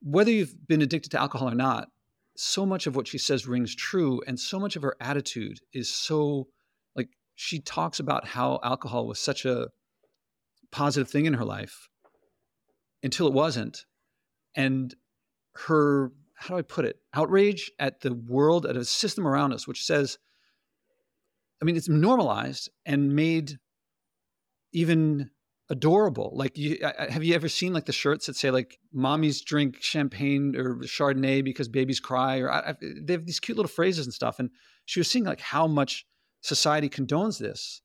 whether 0.00 0.30
you've 0.30 0.66
been 0.68 0.82
addicted 0.82 1.10
to 1.10 1.20
alcohol 1.20 1.48
or 1.48 1.54
not, 1.54 1.88
so 2.38 2.66
much 2.66 2.86
of 2.86 2.96
what 2.96 3.08
she 3.08 3.18
says 3.18 3.46
rings 3.46 3.74
true. 3.74 4.20
And 4.26 4.38
so 4.38 4.58
much 4.58 4.76
of 4.76 4.82
her 4.82 4.96
attitude 5.00 5.58
is 5.72 5.92
so 5.92 6.48
like 6.94 7.08
she 7.34 7.60
talks 7.60 8.00
about 8.00 8.26
how 8.26 8.60
alcohol 8.62 9.06
was 9.06 9.18
such 9.18 9.44
a 9.44 9.68
positive 10.70 11.08
thing 11.08 11.26
in 11.26 11.34
her 11.34 11.44
life 11.44 11.88
until 13.02 13.26
it 13.26 13.32
wasn't. 13.32 13.84
And 14.54 14.94
her, 15.54 16.12
how 16.34 16.54
do 16.54 16.58
I 16.58 16.62
put 16.62 16.84
it, 16.84 16.96
outrage 17.14 17.70
at 17.78 18.00
the 18.00 18.14
world, 18.14 18.66
at 18.66 18.76
a 18.76 18.84
system 18.84 19.26
around 19.26 19.52
us, 19.52 19.66
which 19.66 19.84
says, 19.84 20.18
I 21.60 21.64
mean, 21.64 21.76
it's 21.76 21.88
normalized 21.88 22.70
and 22.84 23.14
made 23.14 23.58
even 24.72 25.30
adorable. 25.68 26.32
Like, 26.34 26.56
you, 26.56 26.78
have 26.82 27.24
you 27.24 27.34
ever 27.34 27.48
seen 27.48 27.72
like 27.72 27.86
the 27.86 27.92
shirts 27.92 28.26
that 28.26 28.36
say 28.36 28.50
like 28.50 28.78
"mommies 28.94 29.44
drink 29.44 29.82
champagne" 29.82 30.54
or 30.56 30.76
Chardonnay 30.76 31.44
because 31.44 31.68
babies 31.68 32.00
cry"? 32.00 32.40
Or 32.40 32.50
I, 32.50 32.74
they 32.80 33.14
have 33.14 33.26
these 33.26 33.40
cute 33.40 33.56
little 33.56 33.68
phrases 33.68 34.06
and 34.06 34.14
stuff. 34.14 34.38
And 34.38 34.50
she 34.84 35.00
was 35.00 35.10
seeing 35.10 35.24
like 35.24 35.40
how 35.40 35.66
much 35.66 36.06
society 36.40 36.88
condones 36.88 37.38
this, 37.38 37.82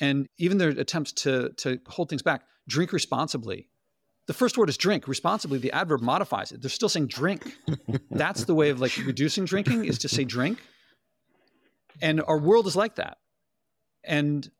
and 0.00 0.26
even 0.38 0.58
their 0.58 0.70
attempts 0.70 1.12
to 1.12 1.50
to 1.58 1.78
hold 1.88 2.08
things 2.08 2.22
back. 2.22 2.42
Drink 2.68 2.92
responsibly 2.92 3.68
the 4.28 4.34
first 4.34 4.56
word 4.56 4.68
is 4.68 4.76
drink 4.76 5.08
responsibly 5.08 5.58
the 5.58 5.72
adverb 5.72 6.00
modifies 6.00 6.52
it 6.52 6.60
they're 6.62 6.70
still 6.70 6.88
saying 6.88 7.08
drink 7.08 7.56
that's 8.10 8.44
the 8.44 8.54
way 8.54 8.68
of 8.68 8.78
like 8.78 8.96
reducing 8.98 9.44
drinking 9.44 9.84
is 9.86 9.98
to 9.98 10.08
say 10.08 10.22
drink 10.22 10.58
and 12.00 12.22
our 12.22 12.38
world 12.38 12.66
is 12.66 12.76
like 12.76 12.94
that 12.94 13.18
and 14.04 14.50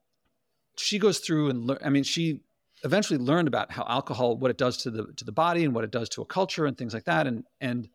she 0.78 0.98
goes 0.98 1.18
through 1.18 1.50
and 1.50 1.78
i 1.84 1.88
mean 1.88 2.02
she 2.02 2.40
eventually 2.84 3.18
learned 3.18 3.48
about 3.48 3.72
how 3.72 3.84
alcohol 3.88 4.36
what 4.36 4.50
it 4.50 4.58
does 4.58 4.76
to 4.76 4.90
the 4.90 5.12
to 5.16 5.24
the 5.24 5.32
body 5.32 5.64
and 5.64 5.74
what 5.74 5.84
it 5.84 5.90
does 5.90 6.08
to 6.08 6.22
a 6.22 6.24
culture 6.24 6.66
and 6.66 6.78
things 6.78 6.94
like 6.94 7.04
that 7.04 7.26
and 7.26 7.44
and 7.60 7.88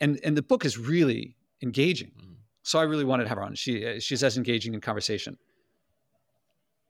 and 0.00 0.20
and 0.22 0.36
the 0.36 0.42
book 0.42 0.64
is 0.64 0.78
really 0.78 1.36
engaging 1.62 2.12
mm. 2.18 2.34
so 2.62 2.78
i 2.78 2.82
really 2.82 3.04
wanted 3.04 3.24
to 3.24 3.28
have 3.28 3.38
her 3.38 3.44
on 3.44 3.54
she 3.54 3.98
she's 4.00 4.22
as 4.22 4.36
engaging 4.36 4.74
in 4.74 4.80
conversation 4.80 5.36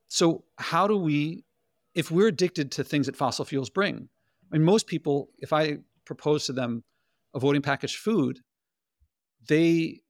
so 0.08 0.44
how 0.58 0.86
do 0.86 0.96
we 0.96 1.44
if 1.96 2.10
we're 2.10 2.28
addicted 2.28 2.70
to 2.72 2.84
things 2.84 3.06
that 3.06 3.16
fossil 3.16 3.44
fuels 3.44 3.70
bring, 3.70 4.08
I 4.52 4.58
mean, 4.58 4.64
most 4.64 4.86
people, 4.86 5.30
if 5.38 5.52
I 5.52 5.78
propose 6.04 6.44
to 6.46 6.52
them 6.52 6.84
avoiding 7.34 7.62
packaged 7.62 7.96
food, 7.96 8.40
they, 9.48 10.00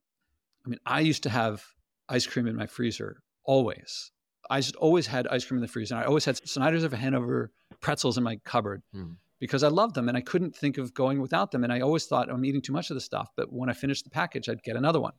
I 0.65 0.69
mean, 0.69 0.81
I 0.85 1.01
used 1.01 1.23
to 1.23 1.31
have 1.31 1.65
ice 2.09 2.27
cream 2.27 2.49
in 2.49 2.57
my 2.57 2.67
freezer 2.67 3.23
always. 3.45 4.11
I 4.51 4.61
just 4.61 4.77
always 4.77 5.07
had 5.07 5.27
ice 5.29 5.45
cream 5.45 5.59
in 5.59 5.63
the 5.63 5.69
freezer. 5.69 5.95
And 5.95 6.05
I 6.05 6.07
always 6.07 6.25
had 6.25 6.37
Snyder's 6.49 6.85
of 6.85 6.93
Hanover 6.93 7.51
pretzels 7.81 8.19
in 8.19 8.25
my 8.25 8.37
cupboard 8.45 8.83
mm. 8.95 9.17
because 9.39 9.63
I 9.63 9.69
loved 9.69 9.95
them 9.95 10.09
and 10.09 10.17
I 10.17 10.21
couldn't 10.21 10.55
think 10.55 10.79
of 10.79 10.95
going 10.95 11.21
without 11.21 11.51
them. 11.51 11.65
And 11.65 11.73
I 11.73 11.81
always 11.81 12.07
thought 12.07 12.31
I'm 12.31 12.45
eating 12.45 12.63
too 12.63 12.73
much 12.73 12.91
of 12.91 12.95
the 12.95 13.01
stuff, 13.01 13.31
but 13.37 13.53
when 13.53 13.69
I 13.69 13.73
finished 13.73 14.05
the 14.05 14.11
package, 14.11 14.49
I'd 14.49 14.63
get 14.63 14.77
another 14.77 15.01
one. 15.01 15.13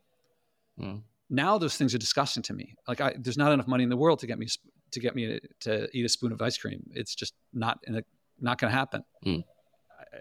Mm. 0.79 1.01
Now 1.29 1.57
those 1.57 1.75
things 1.75 1.93
are 1.93 1.97
disgusting 1.97 2.43
to 2.43 2.53
me. 2.53 2.75
Like 2.87 3.01
I, 3.01 3.15
there's 3.19 3.37
not 3.37 3.51
enough 3.51 3.67
money 3.67 3.83
in 3.83 3.89
the 3.89 3.97
world 3.97 4.19
to 4.19 4.27
get 4.27 4.39
me 4.39 4.47
to 4.91 4.99
get 4.99 5.15
me 5.15 5.39
to 5.61 5.89
eat 5.93 6.05
a 6.05 6.09
spoon 6.09 6.31
of 6.31 6.41
ice 6.41 6.57
cream. 6.57 6.89
It's 6.93 7.13
just 7.13 7.33
not 7.53 7.79
in 7.85 7.95
a, 7.95 8.03
not 8.39 8.57
going 8.59 8.71
to 8.71 8.77
happen. 8.77 9.03
Mm. 9.25 9.43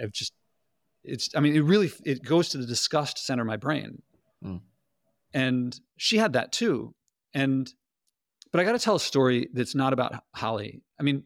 I've 0.02 0.12
just 0.12 0.32
it's 1.04 1.30
I 1.36 1.40
mean 1.40 1.54
it 1.54 1.60
really 1.60 1.92
it 2.04 2.24
goes 2.24 2.48
to 2.50 2.58
the 2.58 2.66
disgust 2.66 3.24
center 3.24 3.42
of 3.42 3.46
my 3.46 3.56
brain. 3.56 4.02
Mm. 4.44 4.60
And 5.32 5.80
she 5.96 6.16
had 6.16 6.32
that 6.32 6.52
too. 6.52 6.94
And 7.34 7.72
but 8.56 8.62
I 8.62 8.64
got 8.64 8.72
to 8.72 8.78
tell 8.78 8.94
a 8.94 9.00
story 9.00 9.50
that's 9.52 9.74
not 9.74 9.92
about 9.92 10.14
Holly. 10.34 10.80
I 10.98 11.02
mean, 11.02 11.24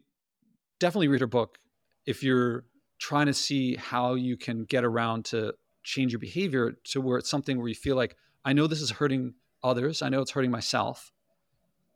definitely 0.80 1.06
read 1.06 1.20
her 1.20 1.28
book 1.28 1.58
if 2.04 2.24
you're 2.24 2.64
trying 2.98 3.26
to 3.26 3.32
see 3.32 3.76
how 3.76 4.14
you 4.14 4.36
can 4.36 4.64
get 4.64 4.82
around 4.82 5.26
to 5.26 5.54
change 5.84 6.10
your 6.10 6.18
behavior 6.18 6.72
to 6.86 7.00
where 7.00 7.18
it's 7.18 7.30
something 7.30 7.56
where 7.56 7.68
you 7.68 7.74
feel 7.76 7.94
like 7.94 8.16
I 8.44 8.52
know 8.52 8.66
this 8.66 8.80
is 8.80 8.90
hurting 8.90 9.34
others, 9.62 10.02
I 10.02 10.08
know 10.08 10.20
it's 10.22 10.32
hurting 10.32 10.50
myself, 10.50 11.12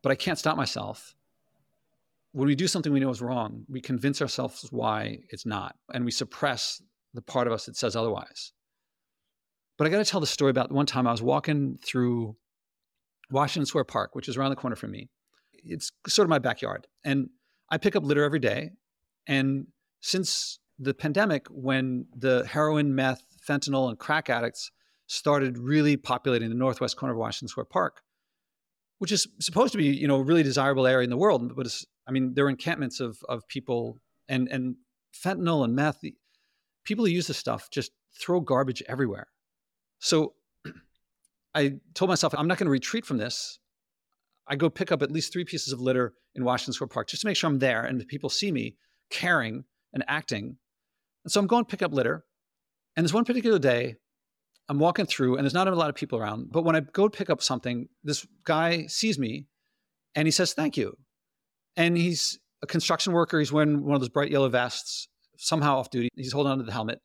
but 0.01 0.09
I 0.09 0.15
can't 0.15 0.39
stop 0.39 0.55
myself 0.55 1.15
when 2.31 2.47
we 2.47 2.55
do 2.55 2.65
something 2.65 2.93
we 2.93 3.01
know 3.01 3.09
is 3.09 3.21
wrong, 3.21 3.65
we 3.67 3.81
convince 3.81 4.21
ourselves 4.21 4.65
why 4.71 5.19
it's 5.31 5.45
not, 5.45 5.75
and 5.93 6.05
we 6.05 6.11
suppress 6.11 6.81
the 7.13 7.21
part 7.21 7.45
of 7.45 7.51
us 7.51 7.65
that 7.65 7.75
says 7.75 7.97
otherwise. 7.97 8.53
But 9.77 9.85
I 9.85 9.89
got 9.89 9.97
to 9.97 10.09
tell 10.09 10.21
the 10.21 10.27
story 10.27 10.51
about 10.51 10.71
one 10.71 10.85
time 10.85 11.07
I 11.07 11.11
was 11.11 11.21
walking 11.21 11.77
through 11.83 12.37
Washington 13.29 13.65
Square 13.65 13.83
Park, 13.83 14.15
which 14.15 14.29
is 14.29 14.37
around 14.37 14.51
the 14.51 14.55
corner 14.55 14.77
from 14.77 14.91
me. 14.91 15.09
It's 15.65 15.91
sort 16.07 16.25
of 16.25 16.29
my 16.29 16.39
backyard. 16.39 16.87
And 17.03 17.29
I 17.69 17.77
pick 17.77 17.95
up 17.95 18.03
litter 18.03 18.23
every 18.23 18.39
day. 18.39 18.71
And 19.27 19.67
since 20.01 20.59
the 20.77 20.93
pandemic, 20.93 21.47
when 21.49 22.07
the 22.15 22.45
heroin, 22.45 22.95
meth, 22.95 23.23
fentanyl, 23.47 23.89
and 23.89 23.97
crack 23.97 24.29
addicts 24.29 24.71
started 25.07 25.57
really 25.57 25.97
populating 25.97 26.49
the 26.49 26.55
northwest 26.55 26.97
corner 26.97 27.13
of 27.13 27.19
Washington 27.19 27.47
Square 27.47 27.65
Park, 27.65 28.01
which 28.99 29.11
is 29.11 29.27
supposed 29.39 29.71
to 29.71 29.77
be, 29.77 29.85
you 29.85 30.07
know, 30.07 30.17
a 30.17 30.23
really 30.23 30.43
desirable 30.43 30.87
area 30.87 31.03
in 31.03 31.09
the 31.09 31.17
world, 31.17 31.55
but 31.55 31.65
it's 31.65 31.85
I 32.07 32.11
mean, 32.11 32.33
there 32.35 32.45
are 32.45 32.49
encampments 32.49 32.99
of 32.99 33.17
of 33.27 33.47
people 33.47 33.97
and 34.29 34.47
and 34.49 34.75
fentanyl 35.13 35.63
and 35.63 35.75
meth. 35.75 36.01
People 36.83 37.05
who 37.05 37.11
use 37.11 37.27
this 37.27 37.37
stuff 37.37 37.69
just 37.71 37.91
throw 38.19 38.39
garbage 38.39 38.83
everywhere. 38.87 39.27
So 39.99 40.33
I 41.55 41.79
told 41.93 42.09
myself 42.09 42.33
I'm 42.37 42.47
not 42.47 42.57
going 42.57 42.67
to 42.67 42.71
retreat 42.71 43.05
from 43.05 43.17
this. 43.17 43.59
I 44.47 44.55
go 44.55 44.69
pick 44.69 44.91
up 44.91 45.01
at 45.01 45.11
least 45.11 45.33
three 45.33 45.45
pieces 45.45 45.73
of 45.73 45.81
litter 45.81 46.13
in 46.35 46.43
Washington 46.43 46.73
Square 46.73 46.89
Park 46.89 47.07
just 47.07 47.21
to 47.21 47.27
make 47.27 47.37
sure 47.37 47.49
I'm 47.49 47.59
there 47.59 47.83
and 47.83 47.99
the 47.99 48.05
people 48.05 48.29
see 48.29 48.51
me 48.51 48.77
caring 49.09 49.63
and 49.93 50.03
acting. 50.07 50.57
And 51.23 51.31
so 51.31 51.39
I'm 51.39 51.47
going 51.47 51.65
to 51.65 51.69
pick 51.69 51.81
up 51.81 51.93
litter. 51.93 52.25
And 52.95 53.03
this 53.03 53.13
one 53.13 53.25
particular 53.25 53.59
day 53.59 53.95
I'm 54.69 54.79
walking 54.79 55.05
through 55.05 55.35
and 55.35 55.43
there's 55.43 55.53
not 55.53 55.67
a 55.67 55.75
lot 55.75 55.89
of 55.89 55.95
people 55.95 56.19
around. 56.19 56.51
But 56.51 56.63
when 56.63 56.75
I 56.75 56.81
go 56.81 57.09
pick 57.09 57.29
up 57.29 57.41
something, 57.41 57.87
this 58.03 58.25
guy 58.43 58.87
sees 58.87 59.17
me 59.19 59.45
and 60.15 60.27
he 60.27 60.31
says, 60.31 60.53
Thank 60.53 60.77
you 60.77 60.97
and 61.77 61.97
he's 61.97 62.39
a 62.61 62.67
construction 62.67 63.13
worker. 63.13 63.39
He's 63.39 63.51
wearing 63.51 63.83
one 63.83 63.95
of 63.95 64.01
those 64.01 64.09
bright 64.09 64.31
yellow 64.31 64.49
vests, 64.49 65.07
somehow 65.37 65.77
off 65.77 65.89
duty. 65.89 66.09
He's 66.15 66.31
holding 66.33 66.51
onto 66.51 66.65
the 66.65 66.71
helmet. 66.71 66.99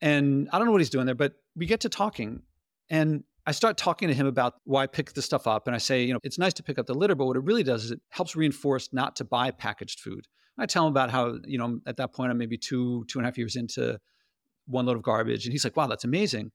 And 0.00 0.48
I 0.52 0.58
don't 0.58 0.66
know 0.66 0.72
what 0.72 0.80
he's 0.80 0.90
doing 0.90 1.06
there, 1.06 1.14
but 1.14 1.34
we 1.56 1.66
get 1.66 1.80
to 1.80 1.88
talking. 1.88 2.42
And 2.90 3.24
I 3.48 3.52
start 3.52 3.78
talking 3.78 4.08
to 4.08 4.14
him 4.14 4.26
about 4.26 4.56
why 4.64 4.82
I 4.82 4.86
pick 4.86 5.14
this 5.14 5.24
stuff 5.24 5.46
up. 5.46 5.66
And 5.66 5.74
I 5.74 5.78
say, 5.78 6.04
you 6.04 6.12
know, 6.12 6.20
it's 6.22 6.38
nice 6.38 6.52
to 6.52 6.62
pick 6.62 6.78
up 6.78 6.84
the 6.84 6.92
litter, 6.92 7.14
but 7.14 7.24
what 7.24 7.34
it 7.34 7.44
really 7.44 7.62
does 7.62 7.82
is 7.82 7.90
it 7.90 8.00
helps 8.10 8.36
reinforce 8.36 8.90
not 8.92 9.16
to 9.16 9.24
buy 9.24 9.50
packaged 9.52 10.00
food. 10.00 10.26
And 10.58 10.62
I 10.62 10.66
tell 10.66 10.86
him 10.86 10.90
about 10.90 11.10
how, 11.10 11.38
you 11.46 11.56
know, 11.56 11.80
at 11.86 11.96
that 11.96 12.12
point, 12.12 12.30
I'm 12.30 12.36
maybe 12.36 12.58
two, 12.58 13.06
two 13.08 13.18
and 13.18 13.24
a 13.24 13.28
half 13.28 13.38
years 13.38 13.56
into 13.56 13.98
one 14.66 14.84
load 14.84 14.98
of 14.98 15.02
garbage. 15.02 15.46
And 15.46 15.52
he's 15.52 15.64
like, 15.64 15.78
wow, 15.78 15.86
that's 15.86 16.04
amazing. 16.04 16.50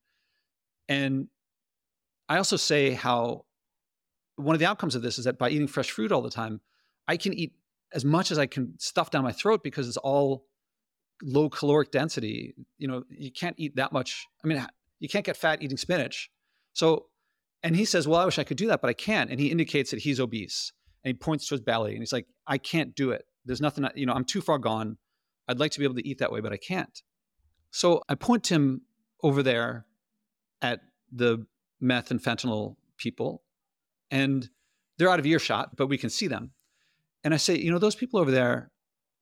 And 0.87 1.29
I 2.29 2.37
also 2.37 2.57
say 2.57 2.91
how 2.91 3.45
one 4.35 4.53
of 4.53 4.59
the 4.59 4.67
outcomes 4.67 4.93
of 4.93 5.01
this 5.01 5.17
is 5.17 5.25
that 5.25 5.39
by 5.39 5.49
eating 5.49 5.65
fresh 5.65 5.89
fruit 5.89 6.11
all 6.11 6.21
the 6.21 6.29
time, 6.29 6.61
I 7.07 7.17
can 7.17 7.33
eat 7.33 7.53
as 7.91 8.05
much 8.05 8.29
as 8.29 8.37
I 8.37 8.45
can 8.45 8.75
stuff 8.77 9.09
down 9.09 9.23
my 9.23 9.31
throat 9.31 9.63
because 9.63 9.87
it's 9.87 9.97
all 9.97 10.45
low 11.23 11.49
caloric 11.49 11.89
density. 11.89 12.53
You 12.77 12.87
know, 12.87 13.03
you 13.09 13.31
can't 13.31 13.55
eat 13.57 13.77
that 13.77 13.91
much. 13.91 14.27
I 14.43 14.47
mean, 14.47 14.63
you 14.99 15.09
can't 15.09 15.25
get 15.25 15.37
fat 15.37 15.63
eating 15.63 15.77
spinach. 15.77 16.29
So, 16.73 17.05
and 17.61 17.75
he 17.75 17.85
says, 17.85 18.07
Well, 18.07 18.19
I 18.19 18.25
wish 18.25 18.39
I 18.39 18.43
could 18.43 18.57
do 18.57 18.67
that, 18.67 18.81
but 18.81 18.89
I 18.89 18.93
can't. 18.93 19.29
And 19.29 19.39
he 19.39 19.51
indicates 19.51 19.91
that 19.91 20.01
he's 20.01 20.19
obese 20.19 20.73
and 21.03 21.09
he 21.09 21.13
points 21.13 21.47
to 21.47 21.55
his 21.55 21.61
belly 21.61 21.91
and 21.91 22.01
he's 22.01 22.13
like, 22.13 22.27
I 22.47 22.57
can't 22.57 22.95
do 22.95 23.11
it. 23.11 23.25
There's 23.45 23.61
nothing, 23.61 23.87
you 23.95 24.05
know, 24.05 24.13
I'm 24.13 24.25
too 24.25 24.41
far 24.41 24.57
gone. 24.57 24.97
I'd 25.47 25.59
like 25.59 25.71
to 25.71 25.79
be 25.79 25.85
able 25.85 25.95
to 25.95 26.07
eat 26.07 26.19
that 26.19 26.31
way, 26.31 26.39
but 26.39 26.53
I 26.53 26.57
can't. 26.57 27.01
So 27.71 28.01
I 28.07 28.15
point 28.15 28.47
him 28.47 28.81
over 29.21 29.43
there 29.43 29.85
at 30.61 30.81
the 31.11 31.45
meth 31.81 32.11
and 32.11 32.21
fentanyl 32.21 32.75
people, 32.97 33.43
and 34.11 34.49
they're 34.97 35.09
out 35.09 35.19
of 35.19 35.25
earshot, 35.25 35.75
but 35.75 35.87
we 35.87 35.97
can 35.97 36.09
see 36.09 36.27
them. 36.27 36.51
And 37.23 37.33
I 37.33 37.37
say, 37.37 37.57
you 37.57 37.71
know, 37.71 37.79
those 37.79 37.95
people 37.95 38.19
over 38.19 38.31
there 38.31 38.71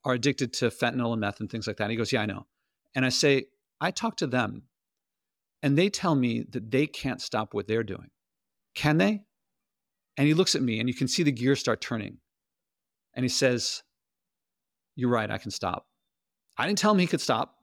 are 0.03 0.13
addicted 0.13 0.53
to 0.53 0.69
fentanyl 0.69 1.13
and 1.13 1.21
meth 1.21 1.39
and 1.39 1.49
things 1.49 1.65
like 1.65 1.77
that. 1.77 1.85
And 1.85 1.91
he 1.91 1.97
goes, 1.97 2.11
yeah, 2.11 2.21
I 2.21 2.25
know. 2.25 2.45
And 2.93 3.05
I 3.05 3.09
say, 3.09 3.45
I 3.79 3.91
talk 3.91 4.17
to 4.17 4.27
them 4.27 4.63
and 5.61 5.77
they 5.77 5.89
tell 5.89 6.15
me 6.15 6.45
that 6.49 6.71
they 6.71 6.87
can't 6.87 7.21
stop 7.21 7.53
what 7.53 7.67
they're 7.67 7.83
doing. 7.83 8.09
Can 8.75 8.97
they? 8.97 9.21
And 10.17 10.27
he 10.27 10.33
looks 10.33 10.55
at 10.55 10.61
me 10.61 10.79
and 10.79 10.89
you 10.89 10.95
can 10.95 11.07
see 11.07 11.23
the 11.23 11.31
gears 11.31 11.59
start 11.59 11.81
turning. 11.81 12.17
And 13.13 13.23
he 13.23 13.29
says, 13.29 13.83
You're 14.95 15.09
right, 15.09 15.29
I 15.29 15.37
can 15.37 15.51
stop. 15.51 15.85
I 16.57 16.67
didn't 16.67 16.79
tell 16.79 16.91
him 16.91 16.99
he 16.99 17.07
could 17.07 17.21
stop. 17.21 17.55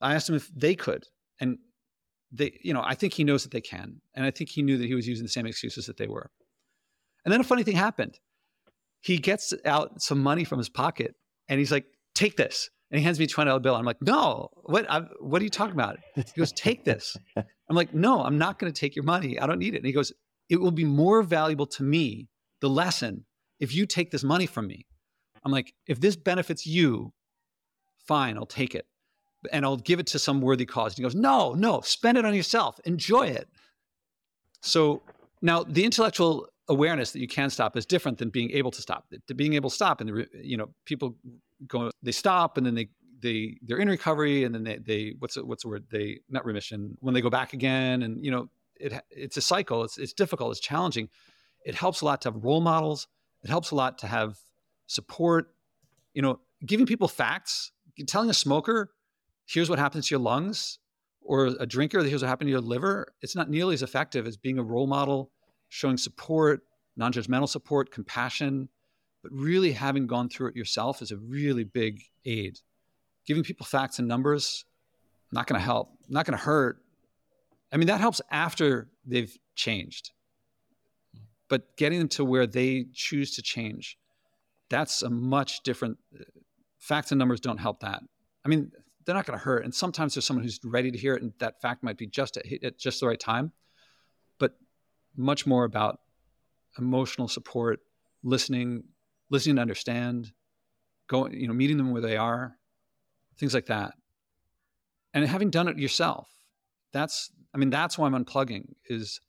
I 0.00 0.14
asked 0.14 0.28
him 0.28 0.34
if 0.34 0.50
they 0.54 0.74
could. 0.74 1.04
And 1.40 1.58
they, 2.32 2.58
you 2.62 2.72
know, 2.72 2.82
I 2.84 2.94
think 2.94 3.14
he 3.14 3.24
knows 3.24 3.42
that 3.42 3.52
they 3.52 3.60
can. 3.60 4.00
And 4.14 4.24
I 4.24 4.30
think 4.30 4.50
he 4.50 4.62
knew 4.62 4.78
that 4.78 4.86
he 4.86 4.94
was 4.94 5.06
using 5.06 5.24
the 5.24 5.30
same 5.30 5.46
excuses 5.46 5.86
that 5.86 5.96
they 5.96 6.06
were. 6.06 6.30
And 7.24 7.32
then 7.32 7.40
a 7.40 7.44
funny 7.44 7.62
thing 7.62 7.76
happened. 7.76 8.18
He 9.02 9.18
gets 9.18 9.52
out 9.64 10.00
some 10.00 10.22
money 10.22 10.44
from 10.44 10.58
his 10.58 10.68
pocket 10.68 11.14
and 11.48 11.58
he's 11.58 11.72
like, 11.72 11.86
take 12.14 12.36
this. 12.36 12.70
And 12.90 12.98
he 12.98 13.04
hands 13.04 13.18
me 13.18 13.24
a 13.24 13.28
$20 13.28 13.62
bill. 13.62 13.76
I'm 13.76 13.84
like, 13.84 14.02
no, 14.02 14.48
what, 14.64 14.90
I, 14.90 15.02
what 15.20 15.40
are 15.40 15.44
you 15.44 15.50
talking 15.50 15.74
about? 15.74 15.98
He 16.16 16.24
goes, 16.36 16.52
take 16.52 16.84
this. 16.84 17.16
I'm 17.36 17.76
like, 17.76 17.94
no, 17.94 18.22
I'm 18.22 18.36
not 18.36 18.58
going 18.58 18.72
to 18.72 18.78
take 18.78 18.96
your 18.96 19.04
money. 19.04 19.38
I 19.38 19.46
don't 19.46 19.60
need 19.60 19.74
it. 19.74 19.78
And 19.78 19.86
he 19.86 19.92
goes, 19.92 20.12
it 20.48 20.60
will 20.60 20.72
be 20.72 20.84
more 20.84 21.22
valuable 21.22 21.66
to 21.68 21.84
me, 21.84 22.28
the 22.60 22.68
lesson, 22.68 23.24
if 23.60 23.72
you 23.72 23.86
take 23.86 24.10
this 24.10 24.24
money 24.24 24.46
from 24.46 24.66
me. 24.66 24.86
I'm 25.44 25.52
like, 25.52 25.72
if 25.86 26.00
this 26.00 26.16
benefits 26.16 26.66
you, 26.66 27.12
fine, 28.06 28.36
I'll 28.36 28.46
take 28.46 28.74
it. 28.74 28.86
And 29.52 29.64
I'll 29.64 29.76
give 29.76 30.00
it 30.00 30.06
to 30.08 30.18
some 30.18 30.40
worthy 30.40 30.66
cause. 30.66 30.92
And 30.92 30.96
he 30.98 31.02
goes, 31.02 31.14
no, 31.14 31.54
no, 31.54 31.80
spend 31.82 32.18
it 32.18 32.24
on 32.24 32.34
yourself. 32.34 32.80
Enjoy 32.84 33.26
it. 33.26 33.48
So 34.62 35.02
now 35.40 35.62
the 35.62 35.84
intellectual 35.84 36.48
awareness 36.68 37.12
that 37.12 37.20
you 37.20 37.28
can 37.28 37.50
stop 37.50 37.76
is 37.76 37.86
different 37.86 38.18
than 38.18 38.30
being 38.30 38.50
able 38.50 38.70
to 38.72 38.82
stop. 38.82 39.06
To 39.28 39.34
being 39.34 39.54
able 39.54 39.70
to 39.70 39.76
stop, 39.76 40.00
and 40.00 40.26
you 40.42 40.56
know, 40.56 40.68
people 40.84 41.16
they 42.02 42.12
stop, 42.12 42.56
and 42.56 42.66
then 42.66 42.74
they 42.74 42.88
they 43.20 43.58
they're 43.62 43.78
in 43.78 43.88
recovery, 43.88 44.44
and 44.44 44.54
then 44.54 44.64
they 44.64 44.78
they 44.78 45.14
what's 45.18 45.34
the, 45.34 45.44
what's 45.44 45.62
the 45.62 45.68
word? 45.68 45.84
They 45.90 46.20
not 46.28 46.44
remission 46.44 46.96
when 47.00 47.14
they 47.14 47.20
go 47.20 47.30
back 47.30 47.52
again, 47.52 48.02
and 48.02 48.24
you 48.24 48.30
know, 48.30 48.48
it 48.76 48.92
it's 49.10 49.36
a 49.36 49.42
cycle. 49.42 49.84
It's 49.84 49.98
it's 49.98 50.12
difficult. 50.12 50.52
It's 50.52 50.60
challenging. 50.60 51.08
It 51.64 51.74
helps 51.74 52.00
a 52.00 52.04
lot 52.06 52.22
to 52.22 52.32
have 52.32 52.42
role 52.42 52.60
models. 52.60 53.06
It 53.42 53.50
helps 53.50 53.70
a 53.70 53.74
lot 53.74 53.98
to 53.98 54.06
have 54.06 54.38
support. 54.86 55.54
You 56.14 56.22
know, 56.22 56.40
giving 56.66 56.86
people 56.86 57.08
facts, 57.08 57.72
telling 58.06 58.30
a 58.30 58.34
smoker, 58.34 58.90
here's 59.46 59.70
what 59.70 59.78
happens 59.78 60.08
to 60.08 60.14
your 60.14 60.20
lungs, 60.20 60.78
or 61.20 61.46
a 61.46 61.66
drinker, 61.66 62.02
here's 62.02 62.22
what 62.22 62.28
happened 62.28 62.48
to 62.48 62.52
your 62.52 62.60
liver. 62.60 63.12
It's 63.20 63.36
not 63.36 63.50
nearly 63.50 63.74
as 63.74 63.82
effective 63.82 64.26
as 64.26 64.36
being 64.36 64.58
a 64.58 64.62
role 64.62 64.86
model 64.86 65.30
showing 65.68 65.96
support, 65.96 66.62
non 66.96 67.12
judgmental 67.12 67.48
support, 67.48 67.90
compassion, 67.90 68.68
but 69.22 69.32
really 69.32 69.72
having 69.72 70.06
gone 70.06 70.28
through 70.28 70.48
it 70.48 70.56
yourself 70.56 71.02
is 71.02 71.10
a 71.10 71.16
really 71.16 71.64
big 71.64 72.02
aid. 72.24 72.60
Giving 73.26 73.42
people 73.42 73.66
facts 73.66 73.98
and 73.98 74.08
numbers, 74.08 74.64
not 75.32 75.46
going 75.46 75.58
to 75.58 75.64
help, 75.64 75.90
not 76.08 76.26
going 76.26 76.36
to 76.36 76.44
hurt. 76.44 76.78
I 77.72 77.76
mean, 77.76 77.86
that 77.88 78.00
helps 78.00 78.20
after 78.30 78.88
they've 79.06 79.36
changed. 79.54 80.10
But 81.48 81.76
getting 81.76 81.98
them 81.98 82.08
to 82.08 82.24
where 82.24 82.46
they 82.46 82.86
choose 82.94 83.34
to 83.34 83.42
change, 83.42 83.98
that's 84.68 85.02
a 85.02 85.10
much 85.10 85.62
different. 85.62 85.98
Uh, 86.14 86.24
facts 86.78 87.12
and 87.12 87.18
numbers 87.18 87.40
don't 87.40 87.58
help 87.58 87.80
that. 87.80 88.00
I 88.44 88.48
mean, 88.48 88.72
they're 89.04 89.14
not 89.14 89.26
going 89.26 89.38
to 89.38 89.44
hurt. 89.44 89.64
And 89.64 89.74
sometimes 89.74 90.14
there's 90.14 90.24
someone 90.24 90.44
who's 90.44 90.60
ready 90.64 90.90
to 90.90 90.98
hear 90.98 91.14
it, 91.14 91.22
and 91.22 91.32
that 91.40 91.60
fact 91.60 91.82
might 91.82 91.98
be 91.98 92.06
just 92.06 92.36
at, 92.36 92.46
at 92.62 92.78
just 92.78 93.00
the 93.00 93.06
right 93.06 93.20
time 93.20 93.52
But 94.38 94.52
much 95.16 95.46
more 95.46 95.64
about 95.64 96.00
emotional 96.78 97.28
support, 97.28 97.80
listening, 98.22 98.84
listening 99.30 99.56
to 99.56 99.62
understand, 99.62 100.32
going, 101.08 101.32
you 101.32 101.48
know, 101.48 101.54
meeting 101.54 101.76
them 101.76 101.92
where 101.92 102.02
they 102.02 102.16
are, 102.16 102.56
things 103.38 103.54
like 103.54 103.66
that. 103.66 103.94
And 105.14 105.26
having 105.26 105.50
done 105.50 105.68
it 105.68 105.78
yourself, 105.78 106.28
that's, 106.92 107.30
I 107.54 107.58
mean, 107.58 107.70
that's 107.70 107.96
why 107.96 108.06
I'm 108.06 108.24
unplugging 108.24 108.74
is, 108.86 109.20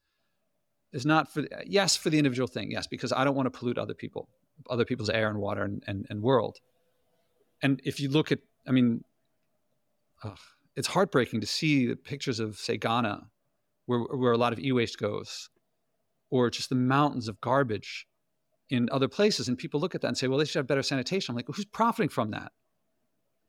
is 0.92 1.06
not 1.06 1.32
for, 1.32 1.44
yes, 1.66 1.96
for 1.96 2.10
the 2.10 2.18
individual 2.18 2.48
thing. 2.48 2.72
Yes, 2.72 2.88
because 2.88 3.14
I 3.14 3.24
don't 3.24 3.36
want 3.36 3.52
to 3.52 3.58
pollute 3.58 3.78
other 3.78 3.94
people, 3.94 4.28
other 4.70 4.86
people's 4.86 5.10
air 5.10 5.30
and 5.30 5.40
water 5.40 5.64
and, 5.64 5.84
and, 5.88 6.06
and 6.10 6.22
world. 6.22 6.58
And 7.64 7.80
if 7.84 8.00
you 8.00 8.10
look 8.10 8.32
at, 8.32 8.40
I 8.68 8.72
mean, 8.72 9.04
ugh, 10.24 10.38
it's 10.76 10.88
heartbreaking 10.88 11.42
to 11.42 11.48
see 11.48 11.86
the 11.86 11.96
pictures 11.96 12.40
of, 12.40 12.58
say, 12.58 12.78
Ghana, 12.78 13.28
where, 13.86 14.00
where 14.00 14.32
a 14.32 14.38
lot 14.38 14.54
of 14.54 14.60
e-waste 14.60 14.98
goes 14.98 15.50
or 16.30 16.50
just 16.50 16.70
the 16.70 16.76
mountains 16.76 17.28
of 17.28 17.42
garbage 17.42 18.08
in 18.72 18.90
other 18.92 19.08
places. 19.08 19.48
And 19.48 19.58
people 19.58 19.80
look 19.80 19.94
at 19.94 20.02
that 20.02 20.08
and 20.08 20.18
say, 20.18 20.28
well, 20.28 20.40
they 20.40 20.46
should 20.46 20.60
have 20.60 20.68
better 20.68 20.82
sanitation. 20.82 21.32
I'm 21.32 21.36
like, 21.36 21.48
well, 21.48 21.56
who's 21.56 21.66
profiting 21.66 22.10
from 22.10 22.32
that? 22.32 22.52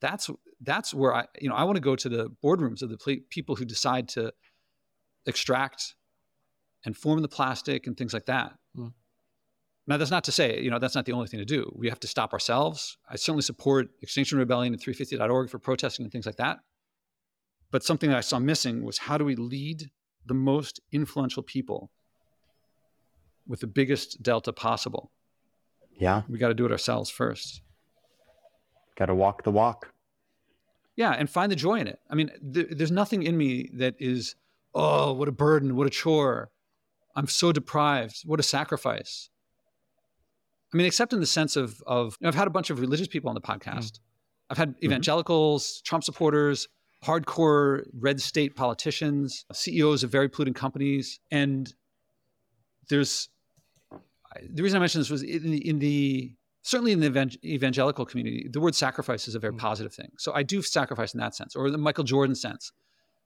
That's 0.01 0.29
that's 0.61 0.93
where 0.93 1.15
I, 1.15 1.27
you 1.41 1.49
know, 1.49 1.55
I 1.55 1.63
want 1.63 1.77
to 1.77 1.81
go 1.81 1.95
to 1.95 2.09
the 2.09 2.29
boardrooms 2.45 2.83
of 2.83 2.91
the 2.91 3.23
people 3.31 3.55
who 3.55 3.65
decide 3.65 4.09
to 4.11 4.33
extract 5.27 5.95
and 6.85 6.97
form 6.97 7.23
the 7.23 7.29
plastic 7.29 7.87
and 7.87 7.97
things 7.97 8.13
like 8.13 8.27
that. 8.27 8.53
Mm. 8.77 8.93
Now, 9.87 9.97
that's 9.97 10.11
not 10.11 10.25
to 10.25 10.33
say, 10.33 10.61
you 10.61 10.71
know, 10.71 10.81
that's 10.81 10.95
not 10.97 11.07
the 11.07 11.13
only 11.13 11.29
thing 11.29 11.39
to 11.39 11.45
do. 11.45 11.73
We 11.77 11.89
have 11.89 12.01
to 12.01 12.09
stop 12.09 12.33
ourselves. 12.33 12.99
I 13.09 13.17
certainly 13.17 13.43
support 13.43 13.89
Extinction 14.01 14.39
Rebellion 14.39 14.73
and 14.73 14.83
350.org 14.83 15.51
for 15.51 15.59
protesting 15.59 16.05
and 16.05 16.13
things 16.13 16.27
like 16.27 16.37
that. 16.37 16.59
But 17.71 17.85
something 17.85 18.11
that 18.11 18.19
I 18.19 18.23
saw 18.23 18.39
missing 18.39 18.85
was 18.85 18.99
how 18.99 19.19
do 19.19 19.25
we 19.25 19.37
lead 19.37 19.91
the 20.27 20.35
most 20.35 20.81
influential 20.93 21.43
people 21.43 21.91
with 23.47 23.61
the 23.61 23.67
biggest 23.67 24.23
delta 24.23 24.53
possible. 24.53 25.11
Yeah. 25.99 26.23
We 26.29 26.39
got 26.39 26.49
to 26.49 26.55
do 26.55 26.65
it 26.65 26.73
ourselves 26.73 27.11
first. 27.11 27.63
Got 28.97 29.07
to 29.07 29.15
walk 29.15 29.45
the 29.45 29.51
walk. 29.51 29.93
Yeah, 30.97 31.13
and 31.13 31.29
find 31.29 31.51
the 31.51 31.57
joy 31.57 31.81
in 31.81 31.87
it. 31.87 31.99
I 32.11 32.15
mean, 32.15 32.31
th- 32.53 32.69
there's 32.71 32.91
nothing 32.91 33.23
in 33.23 33.37
me 33.37 33.71
that 33.75 33.95
is, 33.99 34.35
oh, 34.75 35.13
what 35.13 35.29
a 35.29 35.33
burden, 35.33 35.77
what 35.77 35.87
a 35.87 35.91
chore. 35.91 36.51
I'm 37.17 37.27
so 37.29 37.53
deprived. 37.53 38.23
What 38.25 38.41
a 38.41 38.43
sacrifice. 38.43 39.31
I 40.73 40.77
mean, 40.77 40.87
except 40.87 41.13
in 41.13 41.21
the 41.21 41.27
sense 41.27 41.57
of, 41.57 41.83
of 41.87 42.17
you 42.21 42.25
know, 42.25 42.29
I've 42.29 42.35
had 42.35 42.47
a 42.47 42.51
bunch 42.51 42.71
of 42.71 42.81
religious 42.81 43.09
people 43.09 43.29
on 43.29 43.35
the 43.35 43.41
podcast. 43.41 43.93
Mm. 43.93 43.99
I've 44.51 44.59
had 44.59 44.71
mm-hmm. 44.71 44.87
evangelicals, 44.87 45.65
mm-hmm. 45.65 45.85
Trump 45.85 46.05
supporters, 46.05 46.69
hardcore 47.05 47.85
red 47.99 48.21
state 48.21 48.55
politicians, 48.55 49.45
CEOs 49.53 50.03
of 50.05 50.11
very 50.11 50.29
polluting 50.29 50.55
companies. 50.55 51.21
And 51.31 51.73
there's 52.89 53.29
the 54.51 54.63
reason 54.63 54.77
I 54.77 54.81
mentioned 54.81 55.03
this 55.03 55.11
was 55.11 55.23
in 55.23 55.51
the, 55.51 55.69
in 55.69 55.79
the 55.79 56.35
certainly 56.63 56.93
in 56.93 57.01
the 57.01 57.39
evangelical 57.45 58.07
community, 58.07 58.49
the 58.51 58.61
word 58.61 58.75
sacrifice 58.75 59.29
is 59.29 59.35
a 59.35 59.39
very 59.39 59.53
mm. 59.53 59.59
positive 59.59 59.93
thing. 59.93 60.11
So 60.19 60.33
I 60.33 60.43
do 60.43 60.63
sacrifice 60.63 61.15
in 61.15 61.21
that 61.21 61.35
sense, 61.35 61.55
or 61.57 61.71
the 61.71 61.79
Michael 61.79 62.05
Jordan 62.05 62.35
sense. 62.35 62.73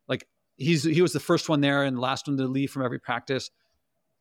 Like 0.09 0.27
he's 0.57 0.85
he 0.85 1.03
was 1.03 1.13
the 1.13 1.21
first 1.21 1.49
one 1.49 1.61
there 1.61 1.85
and 1.85 1.97
the 1.97 2.01
last 2.01 2.27
one 2.27 2.37
to 2.39 2.47
leave 2.47 2.71
from 2.71 2.85
every 2.85 2.99
practice. 2.99 3.51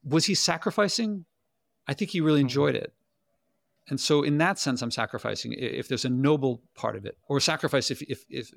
Was 0.04 0.26
he 0.26 0.36
sacrificing? 0.36 1.26
I 1.88 1.94
think 1.94 2.12
he 2.12 2.22
really 2.22 2.40
mm-hmm. 2.40 2.48
enjoyed 2.48 2.76
it. 2.76 2.94
And 3.88 4.00
so 4.00 4.24
in 4.24 4.40
that 4.40 4.58
sense, 4.58 4.82
I'm 4.82 4.92
sacrificing 4.92 5.54
if 5.54 5.88
there's 5.88 6.06
a 6.06 6.10
noble 6.10 6.64
part 6.76 6.96
of 6.96 7.06
it, 7.06 7.18
or 7.28 7.40
sacrifice 7.40 7.92
if 7.92 8.02
if 8.04 8.26
if 8.30 8.52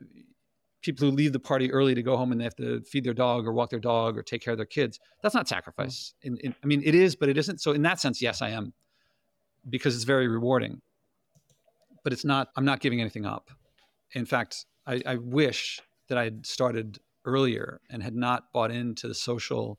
people 0.83 1.09
who 1.09 1.15
leave 1.15 1.33
the 1.33 1.41
party 1.41 1.73
early 1.73 1.95
to 1.95 2.03
go 2.03 2.17
home 2.17 2.33
and 2.33 2.41
they 2.41 2.45
have 2.45 2.57
to 2.57 2.81
feed 2.83 3.05
their 3.05 3.15
dog 3.15 3.47
or 3.47 3.53
walk 3.53 3.71
their 3.71 3.81
dog 3.81 4.17
or 4.17 4.23
take 4.23 4.43
care 4.43 4.53
of 4.53 4.59
their 4.59 4.67
kids. 4.67 5.01
That's 5.23 5.35
not 5.35 5.47
mm. 5.47 5.49
sacrifice. 5.49 6.15
In, 6.23 6.37
in, 6.39 6.55
I 6.63 6.67
mean, 6.67 6.83
it 6.85 6.95
is, 6.95 7.17
but 7.17 7.29
it 7.29 7.37
isn't. 7.37 7.61
So 7.61 7.73
in 7.73 7.83
that 7.83 8.01
sense, 8.01 8.23
yes, 8.23 8.43
I 8.43 8.51
am, 8.51 8.73
because 9.69 9.95
it's 9.95 10.05
very 10.05 10.29
rewarding. 10.29 10.81
But 12.05 12.13
it's 12.13 12.25
not. 12.25 12.49
I'm 12.57 12.65
not 12.65 12.81
giving 12.81 13.01
anything 13.01 13.27
up. 13.27 13.51
in 14.13 14.25
fact, 14.25 14.65
I, 14.87 15.03
I 15.05 15.17
wish 15.17 15.81
that 16.09 16.17
I 16.17 16.25
had 16.25 16.47
started 16.47 16.99
earlier 17.25 17.81
and 17.91 18.03
had 18.03 18.15
not 18.15 18.53
bought 18.53 18.71
into 18.71 19.09
the 19.09 19.15
social, 19.15 19.79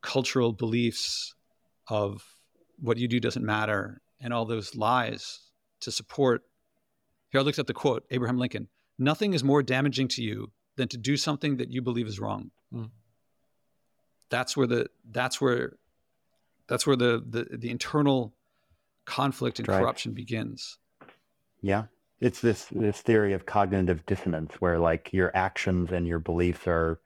cultural 0.00 0.52
beliefs 0.52 1.34
of 1.88 2.22
what 2.78 2.98
you 2.98 3.08
do 3.08 3.18
doesn't 3.18 3.44
matter 3.44 4.00
and 4.20 4.32
all 4.32 4.44
those 4.44 4.76
lies 4.76 5.40
to 5.80 5.90
support. 5.90 6.42
Here, 7.30 7.40
I 7.40 7.44
looked 7.44 7.58
up 7.58 7.66
the 7.66 7.74
quote 7.74 8.04
Abraham 8.10 8.38
Lincoln 8.38 8.68
Nothing 8.98 9.34
is 9.34 9.42
more 9.42 9.62
damaging 9.62 10.08
to 10.08 10.22
you 10.22 10.52
than 10.76 10.88
to 10.88 10.96
do 10.96 11.16
something 11.16 11.56
that 11.56 11.70
you 11.70 11.82
believe 11.82 12.06
is 12.06 12.20
wrong. 12.20 12.50
Mm. 12.72 12.90
That's 14.30 14.56
where 14.56 14.66
the 14.66 14.86
that's 15.10 15.40
where 15.40 15.76
that's 16.66 16.86
where 16.86 16.96
the 16.96 17.22
the, 17.28 17.56
the 17.56 17.70
internal 17.70 18.34
conflict 19.04 19.58
and 19.58 19.68
right. 19.68 19.80
corruption 19.80 20.12
begins. 20.12 20.78
Yeah. 21.60 21.84
It's 22.20 22.40
this 22.40 22.66
this 22.70 23.00
theory 23.02 23.32
of 23.32 23.46
cognitive 23.46 24.04
dissonance 24.06 24.54
where 24.60 24.78
like 24.78 25.12
your 25.12 25.30
actions 25.36 25.92
and 25.92 26.06
your 26.06 26.18
beliefs 26.18 26.66
are 26.66 27.00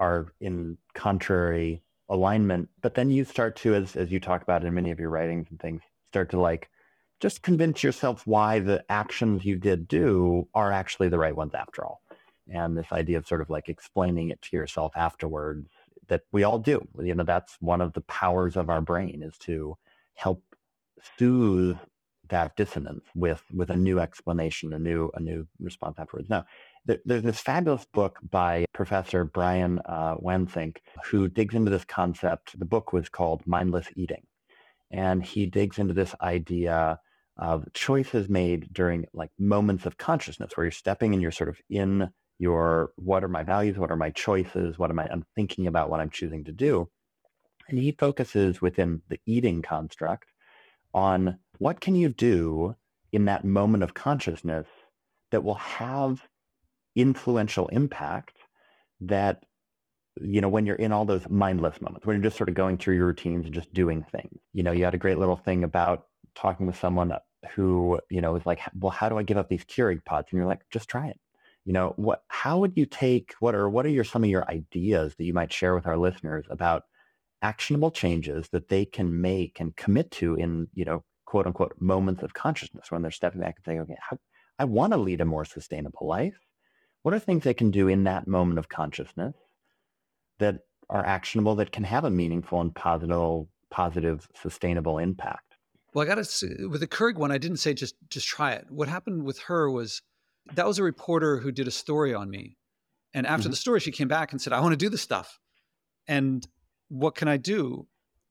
are 0.00 0.32
in 0.40 0.76
contrary 0.94 1.82
alignment, 2.08 2.68
but 2.82 2.94
then 2.94 3.10
you 3.10 3.24
start 3.24 3.56
to 3.56 3.74
as 3.74 3.96
as 3.96 4.10
you 4.10 4.20
talk 4.20 4.42
about 4.42 4.64
in 4.64 4.74
many 4.74 4.90
of 4.90 5.00
your 5.00 5.10
writings 5.10 5.46
and 5.50 5.58
things, 5.60 5.82
start 6.08 6.30
to 6.30 6.40
like 6.40 6.68
just 7.20 7.42
convince 7.42 7.82
yourself 7.82 8.26
why 8.26 8.58
the 8.58 8.84
actions 8.88 9.44
you 9.44 9.56
did 9.56 9.88
do 9.88 10.48
are 10.54 10.72
actually 10.72 11.08
the 11.08 11.18
right 11.18 11.36
ones 11.36 11.54
after 11.54 11.84
all. 11.84 12.02
And 12.52 12.76
this 12.76 12.92
idea 12.92 13.18
of 13.18 13.26
sort 13.26 13.40
of 13.40 13.50
like 13.50 13.68
explaining 13.68 14.30
it 14.30 14.42
to 14.42 14.56
yourself 14.56 14.92
afterwards 14.96 15.68
that 16.08 16.22
we 16.32 16.44
all 16.44 16.58
do. 16.58 16.86
You 17.00 17.14
know, 17.14 17.24
that's 17.24 17.56
one 17.60 17.80
of 17.80 17.94
the 17.94 18.02
powers 18.02 18.56
of 18.56 18.68
our 18.68 18.80
brain 18.80 19.22
is 19.22 19.38
to 19.38 19.76
help 20.14 20.42
soothe 21.18 21.78
that 22.28 22.56
dissonance 22.56 23.04
with 23.14 23.42
with 23.54 23.70
a 23.70 23.76
new 23.76 23.98
explanation, 24.00 24.72
a 24.72 24.78
new 24.78 25.10
a 25.14 25.20
new 25.20 25.46
response 25.60 25.98
afterwards. 25.98 26.30
Now, 26.30 26.44
there, 26.86 26.98
there's 27.04 27.22
this 27.22 27.40
fabulous 27.40 27.86
book 27.86 28.18
by 28.30 28.64
Professor 28.72 29.24
Brian 29.24 29.80
uh, 29.86 30.16
Wansink 30.16 30.78
who 31.06 31.28
digs 31.28 31.54
into 31.54 31.70
this 31.70 31.84
concept. 31.84 32.58
The 32.58 32.64
book 32.64 32.92
was 32.92 33.08
called 33.08 33.46
Mindless 33.46 33.88
Eating, 33.96 34.26
and 34.94 35.24
he 35.24 35.46
digs 35.46 35.78
into 35.78 35.92
this 35.92 36.14
idea 36.22 37.00
of 37.36 37.64
choices 37.72 38.28
made 38.28 38.72
during 38.72 39.04
like 39.12 39.30
moments 39.40 39.86
of 39.86 39.98
consciousness 39.98 40.52
where 40.54 40.66
you're 40.66 40.70
stepping 40.70 41.12
and 41.12 41.20
you're 41.20 41.32
sort 41.32 41.48
of 41.48 41.58
in 41.68 42.08
your 42.38 42.92
what 42.94 43.24
are 43.24 43.28
my 43.28 43.42
values, 43.42 43.76
what 43.76 43.90
are 43.90 43.96
my 43.96 44.10
choices, 44.10 44.78
what 44.78 44.90
am 44.90 45.00
I 45.00 45.08
I'm 45.10 45.24
thinking 45.34 45.66
about 45.66 45.90
what 45.90 45.98
I'm 45.98 46.10
choosing 46.10 46.44
to 46.44 46.52
do. 46.52 46.88
And 47.68 47.76
he 47.76 47.90
focuses 47.90 48.62
within 48.62 49.02
the 49.08 49.18
eating 49.26 49.62
construct 49.62 50.30
on 50.92 51.38
what 51.58 51.80
can 51.80 51.96
you 51.96 52.08
do 52.08 52.76
in 53.12 53.24
that 53.24 53.44
moment 53.44 53.82
of 53.82 53.94
consciousness 53.94 54.68
that 55.32 55.42
will 55.42 55.54
have 55.54 56.22
influential 56.94 57.66
impact 57.68 58.36
that 59.00 59.42
you 60.20 60.40
know 60.40 60.48
when 60.48 60.66
you're 60.66 60.76
in 60.76 60.92
all 60.92 61.04
those 61.04 61.28
mindless 61.28 61.80
moments 61.80 62.06
when 62.06 62.16
you're 62.16 62.24
just 62.24 62.36
sort 62.36 62.48
of 62.48 62.54
going 62.54 62.78
through 62.78 62.94
your 62.94 63.06
routines 63.06 63.44
and 63.46 63.54
just 63.54 63.72
doing 63.74 64.04
things. 64.12 64.38
You 64.52 64.62
know 64.62 64.72
you 64.72 64.84
had 64.84 64.94
a 64.94 64.98
great 64.98 65.18
little 65.18 65.36
thing 65.36 65.64
about 65.64 66.06
talking 66.34 66.66
with 66.66 66.78
someone 66.78 67.12
who 67.54 68.00
you 68.10 68.20
know 68.20 68.32
was 68.32 68.46
like 68.46 68.60
well 68.78 68.90
how 68.90 69.08
do 69.08 69.18
i 69.18 69.22
give 69.22 69.36
up 69.36 69.48
these 69.48 69.64
keurig 69.64 70.04
pods? 70.04 70.28
And 70.30 70.38
you're 70.38 70.46
like 70.46 70.62
just 70.70 70.88
try 70.88 71.08
it. 71.08 71.18
You 71.64 71.72
know 71.72 71.94
what 71.96 72.22
how 72.28 72.58
would 72.58 72.76
you 72.76 72.86
take 72.86 73.34
what 73.40 73.54
are 73.54 73.68
what 73.68 73.86
are 73.86 73.90
your 73.90 74.04
some 74.04 74.22
of 74.22 74.30
your 74.30 74.48
ideas 74.50 75.14
that 75.16 75.24
you 75.24 75.34
might 75.34 75.52
share 75.52 75.74
with 75.74 75.86
our 75.86 75.96
listeners 75.96 76.46
about 76.48 76.84
actionable 77.42 77.90
changes 77.90 78.48
that 78.50 78.68
they 78.68 78.84
can 78.84 79.20
make 79.20 79.60
and 79.60 79.76
commit 79.76 80.10
to 80.12 80.34
in 80.36 80.68
you 80.74 80.84
know 80.84 81.02
quote 81.26 81.46
unquote 81.46 81.74
moments 81.80 82.22
of 82.22 82.34
consciousness 82.34 82.90
when 82.90 83.02
they're 83.02 83.10
stepping 83.10 83.40
back 83.40 83.56
and 83.56 83.64
saying 83.64 83.80
okay 83.80 83.96
how, 84.08 84.16
i 84.58 84.64
want 84.64 84.92
to 84.92 84.96
lead 84.96 85.20
a 85.20 85.24
more 85.24 85.44
sustainable 85.44 86.06
life. 86.06 86.38
What 87.02 87.12
are 87.12 87.18
things 87.18 87.44
they 87.44 87.52
can 87.52 87.70
do 87.70 87.88
in 87.88 88.04
that 88.04 88.26
moment 88.26 88.58
of 88.58 88.70
consciousness 88.70 89.34
that 90.38 90.60
are 90.90 91.04
actionable 91.04 91.54
that 91.56 91.72
can 91.72 91.84
have 91.84 92.04
a 92.04 92.10
meaningful 92.10 92.60
and 92.60 92.74
positive 92.74 93.46
positive 93.70 94.28
sustainable 94.40 94.98
impact 94.98 95.56
well 95.94 96.04
i 96.04 96.06
gotta 96.06 96.24
with 96.68 96.80
the 96.80 96.86
Keurig 96.86 97.16
one 97.16 97.32
i 97.32 97.38
didn't 97.38 97.56
say 97.56 97.74
just 97.74 97.96
just 98.08 98.26
try 98.26 98.52
it 98.52 98.66
what 98.70 98.88
happened 98.88 99.24
with 99.24 99.38
her 99.40 99.70
was 99.70 100.02
that 100.52 100.66
was 100.66 100.78
a 100.78 100.82
reporter 100.82 101.38
who 101.38 101.50
did 101.50 101.66
a 101.66 101.70
story 101.70 102.14
on 102.14 102.28
me. 102.30 102.56
And 103.14 103.26
after 103.26 103.44
mm-hmm. 103.44 103.50
the 103.50 103.56
story, 103.56 103.80
she 103.80 103.92
came 103.92 104.08
back 104.08 104.32
and 104.32 104.40
said, 104.40 104.52
I 104.52 104.60
want 104.60 104.72
to 104.72 104.76
do 104.76 104.88
this 104.88 105.00
stuff. 105.00 105.38
And 106.06 106.46
what 106.88 107.14
can 107.14 107.28
I 107.28 107.36
do? 107.36 107.86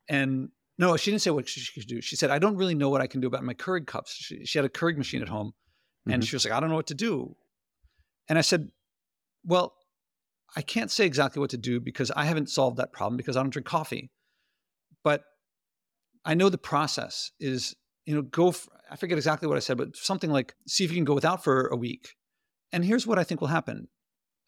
And 0.09 0.49
no, 0.77 0.95
she 0.97 1.11
didn't 1.11 1.21
say 1.21 1.31
what 1.31 1.47
she 1.47 1.79
could 1.79 1.87
do. 1.87 2.01
She 2.01 2.15
said, 2.15 2.29
I 2.29 2.39
don't 2.39 2.57
really 2.57 2.75
know 2.75 2.89
what 2.89 3.01
I 3.01 3.07
can 3.07 3.21
do 3.21 3.27
about 3.27 3.43
my 3.43 3.53
Keurig 3.53 3.87
cups. 3.87 4.13
She, 4.13 4.45
she 4.45 4.57
had 4.57 4.65
a 4.65 4.69
Keurig 4.69 4.97
machine 4.97 5.21
at 5.21 5.29
home. 5.29 5.53
And 6.05 6.15
mm-hmm. 6.15 6.21
she 6.21 6.35
was 6.35 6.45
like, 6.45 6.53
I 6.53 6.59
don't 6.59 6.69
know 6.69 6.75
what 6.75 6.87
to 6.87 6.95
do. 6.95 7.35
And 8.27 8.37
I 8.37 8.41
said, 8.41 8.69
Well, 9.45 9.73
I 10.55 10.61
can't 10.61 10.91
say 10.91 11.05
exactly 11.05 11.39
what 11.39 11.49
to 11.51 11.57
do 11.57 11.79
because 11.79 12.11
I 12.11 12.25
haven't 12.25 12.49
solved 12.49 12.77
that 12.77 12.91
problem 12.91 13.17
because 13.17 13.35
I 13.35 13.41
don't 13.41 13.49
drink 13.49 13.65
coffee. 13.65 14.11
But 15.03 15.23
I 16.23 16.35
know 16.35 16.49
the 16.49 16.57
process 16.57 17.31
is 17.39 17.75
you 18.05 18.15
know, 18.15 18.21
go, 18.21 18.51
for, 18.51 18.69
I 18.89 18.95
forget 18.95 19.17
exactly 19.17 19.47
what 19.47 19.57
I 19.57 19.61
said, 19.61 19.77
but 19.77 19.95
something 19.95 20.29
like, 20.29 20.55
see 20.67 20.83
if 20.83 20.91
you 20.91 20.97
can 20.97 21.05
go 21.05 21.13
without 21.13 21.43
for 21.43 21.67
a 21.67 21.75
week. 21.75 22.15
And 22.71 22.83
here's 22.83 23.07
what 23.07 23.19
I 23.19 23.23
think 23.23 23.41
will 23.41 23.47
happen. 23.47 23.87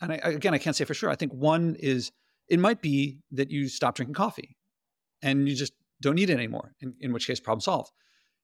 And 0.01 0.11
I, 0.11 0.15
again, 0.15 0.53
I 0.53 0.57
can't 0.57 0.75
say 0.75 0.85
for 0.85 0.93
sure. 0.93 1.09
I 1.09 1.15
think 1.15 1.31
one 1.33 1.75
is 1.79 2.11
it 2.49 2.59
might 2.59 2.81
be 2.81 3.19
that 3.31 3.49
you 3.49 3.67
stop 3.67 3.95
drinking 3.95 4.15
coffee 4.15 4.57
and 5.21 5.47
you 5.47 5.55
just 5.55 5.73
don't 6.01 6.15
need 6.15 6.29
it 6.29 6.33
anymore, 6.33 6.73
in, 6.81 6.95
in 6.99 7.13
which 7.13 7.27
case, 7.27 7.39
problem 7.39 7.61
solved. 7.61 7.91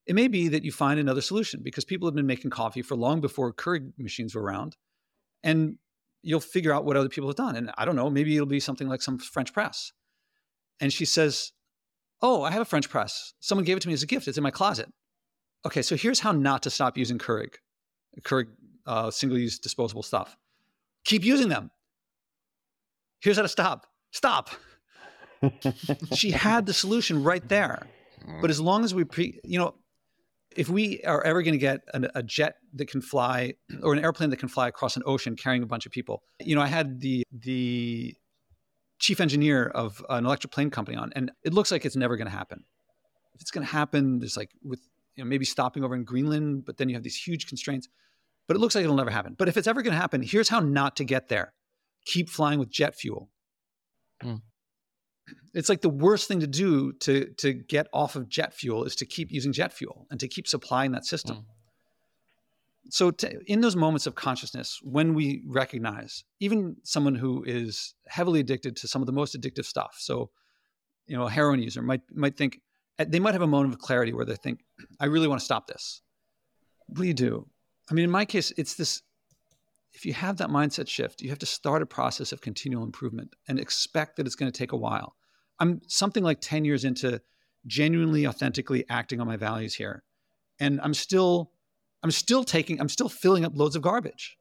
It 0.08 0.16
may 0.16 0.28
be 0.28 0.48
that 0.48 0.64
you 0.64 0.72
find 0.72 1.00
another 1.00 1.22
solution 1.22 1.62
because 1.64 1.86
people 1.86 2.08
have 2.08 2.16
been 2.16 2.26
making 2.26 2.52
coffee 2.52 2.82
for 2.82 2.96
long 2.96 3.22
before 3.22 3.54
Keurig 3.54 3.92
machines 3.98 4.34
were 4.34 4.42
around. 4.42 4.78
And 5.44 5.78
you'll 6.24 6.40
figure 6.40 6.74
out 6.74 6.86
what 6.86 6.98
other 6.98 7.10
people 7.10 7.30
have 7.30 7.36
done. 7.36 7.56
And 7.56 7.72
I 7.78 7.86
don't 7.86 7.96
know, 7.96 8.10
maybe 8.10 8.36
it'll 8.36 8.46
be 8.46 8.60
something 8.60 8.88
like 8.88 9.02
some 9.02 9.18
French 9.18 9.54
press. 9.54 9.92
And 10.80 10.92
she 10.92 11.06
says, 11.06 11.52
Oh, 12.22 12.44
I 12.44 12.52
have 12.52 12.62
a 12.62 12.66
French 12.66 12.90
press. 12.90 13.34
Someone 13.40 13.66
gave 13.66 13.78
it 13.78 13.80
to 13.82 13.88
me 13.88 13.96
as 13.96 14.04
a 14.04 14.08
gift. 14.08 14.28
It's 14.28 14.38
in 14.38 14.44
my 14.44 14.52
closet. 14.52 14.92
Okay, 15.66 15.82
so 15.82 15.96
here's 15.96 16.20
how 16.20 16.32
not 16.32 16.64
to 16.64 16.70
stop 16.70 16.98
using 16.98 17.18
Keurig, 17.18 17.56
Keurig 18.22 18.48
uh, 18.86 19.10
single-use 19.10 19.60
disposable 19.60 20.04
stuff. 20.04 20.38
Keep 21.06 21.24
using 21.24 21.50
them. 21.50 21.72
Here's 23.22 23.38
how 23.38 23.44
to 23.44 23.48
stop. 23.48 23.88
Stop. 24.12 24.50
she 26.16 26.32
had 26.32 26.66
the 26.66 26.74
solution 26.74 27.24
right 27.24 27.48
there. 27.48 27.88
But 28.40 28.52
as 28.52 28.60
long 28.60 28.84
as 28.84 28.94
we, 28.94 29.04
pre, 29.04 29.40
you 29.44 29.58
know, 29.58 29.74
if 30.56 30.70
we 30.70 31.02
are 31.04 31.24
ever 31.24 31.42
going 31.42 31.54
to 31.54 31.60
get 31.60 31.82
an, 31.94 32.08
a 32.16 32.24
jet 32.24 32.56
that 32.74 32.90
can 32.90 33.02
fly 33.02 33.54
or 33.84 33.94
an 33.94 34.04
airplane 34.04 34.30
that 34.30 34.38
can 34.38 34.50
fly 34.50 34.68
across 34.68 34.96
an 34.96 35.04
ocean 35.06 35.36
carrying 35.36 35.64
a 35.64 35.66
bunch 35.66 35.86
of 35.86 35.92
people, 35.92 36.24
you 36.40 36.56
know, 36.56 36.62
I 36.62 36.68
had 36.68 37.00
the 37.00 37.24
the 37.32 38.16
chief 39.00 39.20
engineer 39.20 39.68
of 39.68 40.04
an 40.10 40.26
electric 40.26 40.54
plane 40.54 40.70
company 40.70 40.98
on, 40.98 41.12
and 41.16 41.32
it 41.44 41.54
looks 41.54 41.72
like 41.72 41.86
it's 41.86 41.96
never 41.96 42.18
going 42.18 42.28
to 42.28 42.36
happen. 42.36 42.64
If 43.34 43.42
it's 43.42 43.52
going 43.52 43.66
to 43.66 43.72
happen, 43.72 44.20
there's 44.20 44.38
like 44.38 44.52
with 44.64 44.80
you 45.16 45.24
know, 45.24 45.30
maybe 45.30 45.46
stopping 45.46 45.84
over 45.84 45.96
in 45.96 46.04
Greenland, 46.04 46.66
but 46.66 46.78
then 46.78 46.90
you 46.90 46.96
have 46.96 47.04
these 47.04 47.18
huge 47.18 47.48
constraints. 47.48 47.88
But 48.48 48.58
it 48.58 48.60
looks 48.60 48.76
like 48.76 48.84
it'll 48.84 48.96
never 48.96 49.12
happen. 49.12 49.36
But 49.38 49.48
if 49.48 49.58
it's 49.58 49.68
ever 49.68 49.82
going 49.82 49.94
to 49.94 50.00
happen, 50.00 50.22
here's 50.22 50.50
how 50.50 50.60
not 50.60 50.98
to 50.98 51.06
get 51.06 51.30
there 51.30 51.54
keep 52.06 52.30
flying 52.30 52.60
with 52.60 52.70
jet 52.70 52.96
fuel. 52.96 53.30
Mm. 54.24 54.42
It's 55.54 55.70
like 55.70 55.82
the 55.82 55.90
worst 55.90 56.28
thing 56.28 56.40
to 56.40 56.48
do 56.48 56.94
to, 56.94 57.26
to 57.38 57.54
get 57.54 57.88
off 57.94 58.16
of 58.16 58.30
jet 58.30 58.54
fuel 58.54 58.84
is 58.84 58.96
to 58.98 59.06
keep 59.06 59.32
using 59.32 59.54
jet 59.54 59.74
fuel 59.74 60.08
and 60.10 60.20
to 60.20 60.28
keep 60.28 60.48
supplying 60.48 60.92
that 60.92 61.06
system. 61.06 61.38
Mm. 61.38 61.44
So, 62.90 63.12
to, 63.12 63.40
in 63.46 63.62
those 63.62 63.76
moments 63.76 64.08
of 64.08 64.16
consciousness, 64.16 64.80
when 64.84 65.14
we 65.14 65.44
recognize 65.48 66.24
even 66.40 66.78
someone 66.84 67.16
who 67.16 67.44
is 67.46 67.94
heavily 68.08 68.40
addicted 68.40 68.76
to 68.78 68.88
some 68.88 69.02
of 69.02 69.06
the 69.06 69.14
most 69.14 69.40
addictive 69.40 69.66
stuff, 69.66 69.98
so 70.00 70.30
you 71.08 71.18
know, 71.18 71.26
a 71.26 71.30
heroin 71.30 71.62
user 71.62 71.82
might 71.82 72.02
might 72.14 72.38
think, 72.38 72.60
they 72.98 73.20
might 73.20 73.34
have 73.34 73.42
a 73.42 73.48
moment 73.48 73.74
of 73.74 73.80
clarity 73.80 74.14
where 74.14 74.26
they 74.26 74.36
think, 74.36 74.62
I 75.00 75.06
really 75.06 75.28
want 75.28 75.40
to 75.40 75.46
stop 75.46 75.68
this. 75.68 76.02
What 76.88 77.02
do 77.02 77.08
you 77.08 77.14
do? 77.14 77.48
I 77.90 77.94
mean, 77.94 78.06
in 78.06 78.12
my 78.12 78.26
case, 78.26 78.52
it's 78.58 78.76
this 78.76 79.02
if 79.94 80.06
you 80.06 80.14
have 80.14 80.38
that 80.38 80.50
mindset 80.50 80.88
shift, 80.88 81.22
you 81.22 81.30
have 81.30 81.40
to 81.40 81.46
start 81.46 81.82
a 81.82 81.86
process 81.86 82.32
of 82.32 82.42
continual 82.42 82.84
improvement 82.84 83.36
and 83.48 83.60
expect 83.60 84.16
that 84.16 84.26
it's 84.26 84.36
going 84.36 84.52
to 84.52 84.58
take 84.58 84.72
a 84.72 84.78
while. 84.78 85.16
I'm 85.62 85.80
something 85.88 86.24
like 86.24 86.42
10 86.42 86.66
years 86.66 86.84
into 86.84 87.22
genuinely, 87.68 88.26
authentically 88.26 88.84
acting 88.90 89.22
on 89.22 89.28
my 89.28 89.38
values 89.38 89.76
here. 89.76 90.04
And 90.60 90.82
I'm 90.82 90.96
still, 90.96 91.52
I'm 92.02 92.10
still 92.10 92.44
taking, 92.44 92.82
I'm 92.82 92.90
still 92.90 93.08
filling 93.08 93.46
up 93.46 93.54
loads 93.56 93.76
of 93.76 93.84
garbage. 93.84 94.38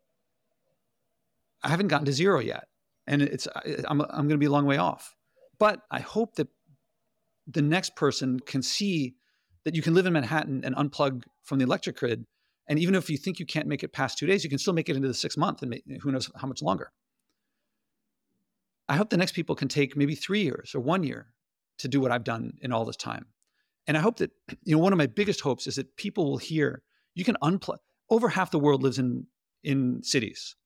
I 1.62 1.68
haven't 1.68 1.88
gotten 1.88 2.06
to 2.06 2.12
zero 2.12 2.40
yet. 2.40 2.64
And 3.06 3.20
it's, 3.20 3.46
I'm, 3.86 4.00
I'm 4.00 4.28
going 4.28 4.30
to 4.30 4.38
be 4.38 4.46
a 4.46 4.50
long 4.50 4.64
way 4.64 4.78
off. 4.78 5.14
But 5.58 5.82
I 5.90 6.00
hope 6.00 6.36
that 6.36 6.48
the 7.46 7.60
next 7.60 7.96
person 7.96 8.40
can 8.40 8.62
see 8.62 9.14
that 9.64 9.74
you 9.74 9.82
can 9.82 9.92
live 9.92 10.06
in 10.06 10.14
Manhattan 10.14 10.64
and 10.64 10.74
unplug 10.74 11.24
from 11.42 11.58
the 11.58 11.64
electric 11.64 11.98
grid. 11.98 12.24
And 12.66 12.78
even 12.78 12.94
if 12.94 13.10
you 13.10 13.18
think 13.18 13.38
you 13.38 13.44
can't 13.44 13.66
make 13.66 13.82
it 13.82 13.92
past 13.92 14.16
two 14.16 14.26
days, 14.26 14.42
you 14.42 14.48
can 14.48 14.58
still 14.58 14.72
make 14.72 14.88
it 14.88 14.96
into 14.96 15.08
the 15.08 15.12
six 15.12 15.36
month 15.36 15.60
and 15.60 15.78
who 16.00 16.12
knows 16.12 16.30
how 16.36 16.48
much 16.48 16.62
longer. 16.62 16.92
I 18.91 18.97
hope 18.97 19.09
the 19.09 19.16
next 19.16 19.32
people 19.32 19.55
can 19.55 19.68
take 19.68 19.97
maybe 19.97 20.16
three 20.16 20.43
years 20.43 20.74
or 20.74 20.80
one 20.80 21.05
year 21.05 21.32
to 21.78 21.86
do 21.86 22.01
what 22.01 22.11
I've 22.11 22.24
done 22.24 22.55
in 22.61 22.72
all 22.72 22.84
this 22.84 22.97
time. 22.97 23.26
And 23.86 23.97
I 23.97 24.01
hope 24.01 24.16
that, 24.16 24.32
you 24.64 24.74
know, 24.74 24.82
one 24.82 24.93
of 24.93 24.99
my 24.99 25.07
biggest 25.07 25.41
hopes 25.41 25.68
is 25.68 25.76
that 25.76 25.97
people 25.97 26.28
will 26.28 26.38
hear 26.38 26.82
you 27.14 27.24
can 27.24 27.36
unplug. 27.43 27.78
Over 28.11 28.28
half 28.28 28.51
the 28.51 28.59
world 28.59 28.82
lives 28.82 28.99
in 28.99 29.26
in 29.62 30.03
cities. 30.03 30.57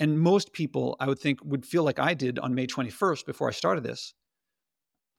And 0.00 0.18
most 0.18 0.52
people, 0.52 0.96
I 0.98 1.06
would 1.06 1.20
think, 1.20 1.38
would 1.44 1.64
feel 1.64 1.84
like 1.84 2.00
I 2.00 2.14
did 2.14 2.38
on 2.40 2.54
May 2.54 2.66
21st 2.66 3.26
before 3.26 3.46
I 3.46 3.52
started 3.52 3.84
this. 3.84 4.14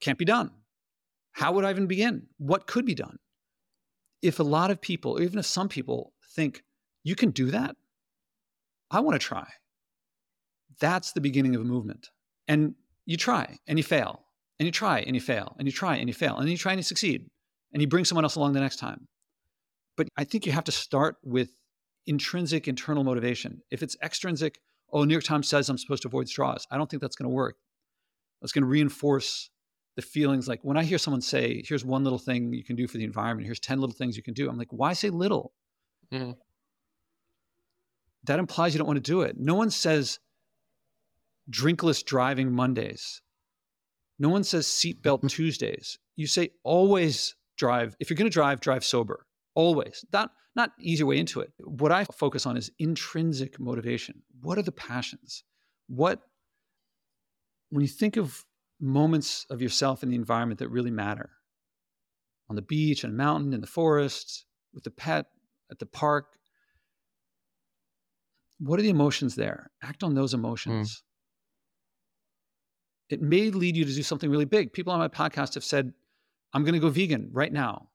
Can't 0.02 0.18
be 0.18 0.26
done. 0.26 0.52
How 1.32 1.54
would 1.54 1.64
I 1.64 1.70
even 1.70 1.88
begin? 1.88 2.28
What 2.38 2.68
could 2.68 2.86
be 2.86 2.96
done? 2.96 3.18
If 4.22 4.40
a 4.40 4.44
lot 4.44 4.72
of 4.72 4.82
people, 4.82 5.22
even 5.22 5.40
if 5.40 5.46
some 5.46 5.70
people 5.70 6.12
think 6.36 6.64
you 7.04 7.16
can 7.16 7.32
do 7.32 7.52
that, 7.52 7.78
I 8.92 9.00
want 9.00 9.20
to 9.20 9.26
try. 9.26 9.48
That's 10.80 11.14
the 11.14 11.22
beginning 11.22 11.56
of 11.56 11.62
a 11.62 11.66
movement. 11.66 12.10
And 12.48 12.76
you 13.06 13.18
try 13.18 13.58
and 13.68 13.78
you 13.78 13.84
fail, 13.84 14.24
and 14.60 14.66
you 14.66 14.72
try 14.72 15.00
and 15.00 15.16
you 15.16 15.22
fail, 15.22 15.56
and 15.58 15.68
you 15.68 15.72
try 15.72 15.96
and 15.98 16.08
you 16.08 16.14
fail, 16.14 16.38
and 16.38 16.50
you 16.50 16.58
try 16.58 16.72
and 16.74 16.80
you 16.80 16.84
succeed, 16.84 17.30
and 17.72 17.82
you 17.82 17.88
bring 17.88 18.06
someone 18.06 18.26
else 18.26 18.36
along 18.36 18.54
the 18.54 18.60
next 18.60 18.78
time. 18.78 19.08
But 19.98 20.08
I 20.18 20.24
think 20.24 20.46
you 20.46 20.52
have 20.52 20.64
to 20.66 20.72
start 20.72 21.18
with 21.24 21.50
intrinsic 22.06 22.68
internal 22.68 23.04
motivation. 23.04 23.62
If 23.72 23.84
it's 23.84 23.96
extrinsic, 24.04 24.60
oh, 24.92 25.04
New 25.04 25.14
York 25.14 25.24
Times 25.24 25.48
says 25.48 25.70
I'm 25.70 25.78
supposed 25.78 26.02
to 26.04 26.08
avoid 26.08 26.28
straws. 26.28 26.66
I 26.72 26.78
don't 26.78 26.90
think 26.90 27.02
that's 27.02 27.16
going 27.16 27.30
to 27.30 27.34
work. 27.34 27.56
That's 28.42 28.52
going 28.52 28.64
to 28.64 28.70
reinforce 28.70 29.50
the 29.96 30.02
feelings 30.02 30.48
like 30.48 30.60
when 30.64 30.76
I 30.76 30.84
hear 30.84 30.98
someone 30.98 31.22
say, 31.22 31.64
here's 31.68 31.86
one 31.86 32.04
little 32.04 32.20
thing 32.20 32.52
you 32.52 32.64
can 32.64 32.76
do 32.76 32.88
for 32.88 32.98
the 32.98 33.04
environment, 33.04 33.46
here's 33.46 33.60
10 33.60 33.80
little 33.80 33.96
things 33.96 34.18
you 34.18 34.24
can 34.24 34.34
do. 34.34 34.50
I'm 34.50 34.58
like, 34.58 34.72
why 34.72 34.94
say 34.94 35.10
little? 35.10 35.54
Mm-hmm. 36.12 36.32
That 38.26 38.40
implies 38.40 38.74
you 38.74 38.80
don't 38.80 38.88
want 38.88 39.04
to 39.04 39.12
do 39.12 39.22
it. 39.22 39.36
No 39.38 39.56
one 39.56 39.70
says 39.70 40.20
drinkless 41.50 42.04
driving 42.04 42.52
Mondays. 42.52 43.22
No 44.20 44.30
one 44.30 44.44
says 44.44 44.68
seatbelt 44.68 45.28
Tuesdays. 45.30 45.98
You 46.16 46.28
say 46.28 46.50
always 46.64 47.36
drive. 47.58 47.96
If 48.00 48.10
you're 48.10 48.18
going 48.18 48.30
to 48.30 48.34
drive, 48.34 48.60
drive 48.60 48.84
sober. 48.84 49.26
Always. 49.56 50.06
Not 50.14 50.32
not 50.56 50.72
easy 50.80 51.04
way 51.04 51.18
into 51.18 51.40
it. 51.40 51.52
What 51.60 51.92
I 51.92 52.06
focus 52.06 52.46
on 52.46 52.58
is 52.58 52.72
intrinsic 52.78 53.60
motivation. 53.60 54.22
What 54.42 54.60
are 54.60 54.64
the 54.64 54.72
passions? 54.72 55.44
What 55.88 56.22
when 57.70 57.82
you 57.82 57.88
think 57.88 58.18
of 58.18 58.46
moments 58.80 59.48
of 59.50 59.62
yourself 59.62 60.04
in 60.04 60.10
the 60.10 60.16
environment 60.16 60.60
that 60.60 60.70
really 60.70 60.92
matter, 60.92 61.32
on 62.50 62.56
the 62.56 62.62
beach, 62.62 63.04
on 63.04 63.12
a 63.12 63.14
mountain, 63.14 63.54
in 63.54 63.62
the 63.62 63.68
forest, 63.68 64.46
with 64.74 64.84
the 64.84 64.92
pet, 64.92 65.26
at 65.72 65.80
the 65.80 65.86
park, 65.86 66.26
what 68.60 68.80
are 68.80 68.84
the 68.84 68.90
emotions 68.90 69.36
there? 69.36 69.72
Act 69.82 70.04
on 70.04 70.14
those 70.14 70.34
emotions. 70.34 70.98
Mm. 70.98 71.02
It 73.14 73.22
may 73.22 73.50
lead 73.50 73.78
you 73.78 73.86
to 73.86 73.94
do 73.94 74.04
something 74.04 74.30
really 74.30 74.46
big. 74.46 74.74
People 74.74 74.92
on 74.92 75.00
my 75.00 75.08
podcast 75.08 75.54
have 75.54 75.64
said, 75.64 75.94
I'm 76.54 76.64
going 76.64 76.74
to 76.74 76.80
go 76.80 76.90
vegan 76.90 77.30
right 77.32 77.52
now 77.52 77.88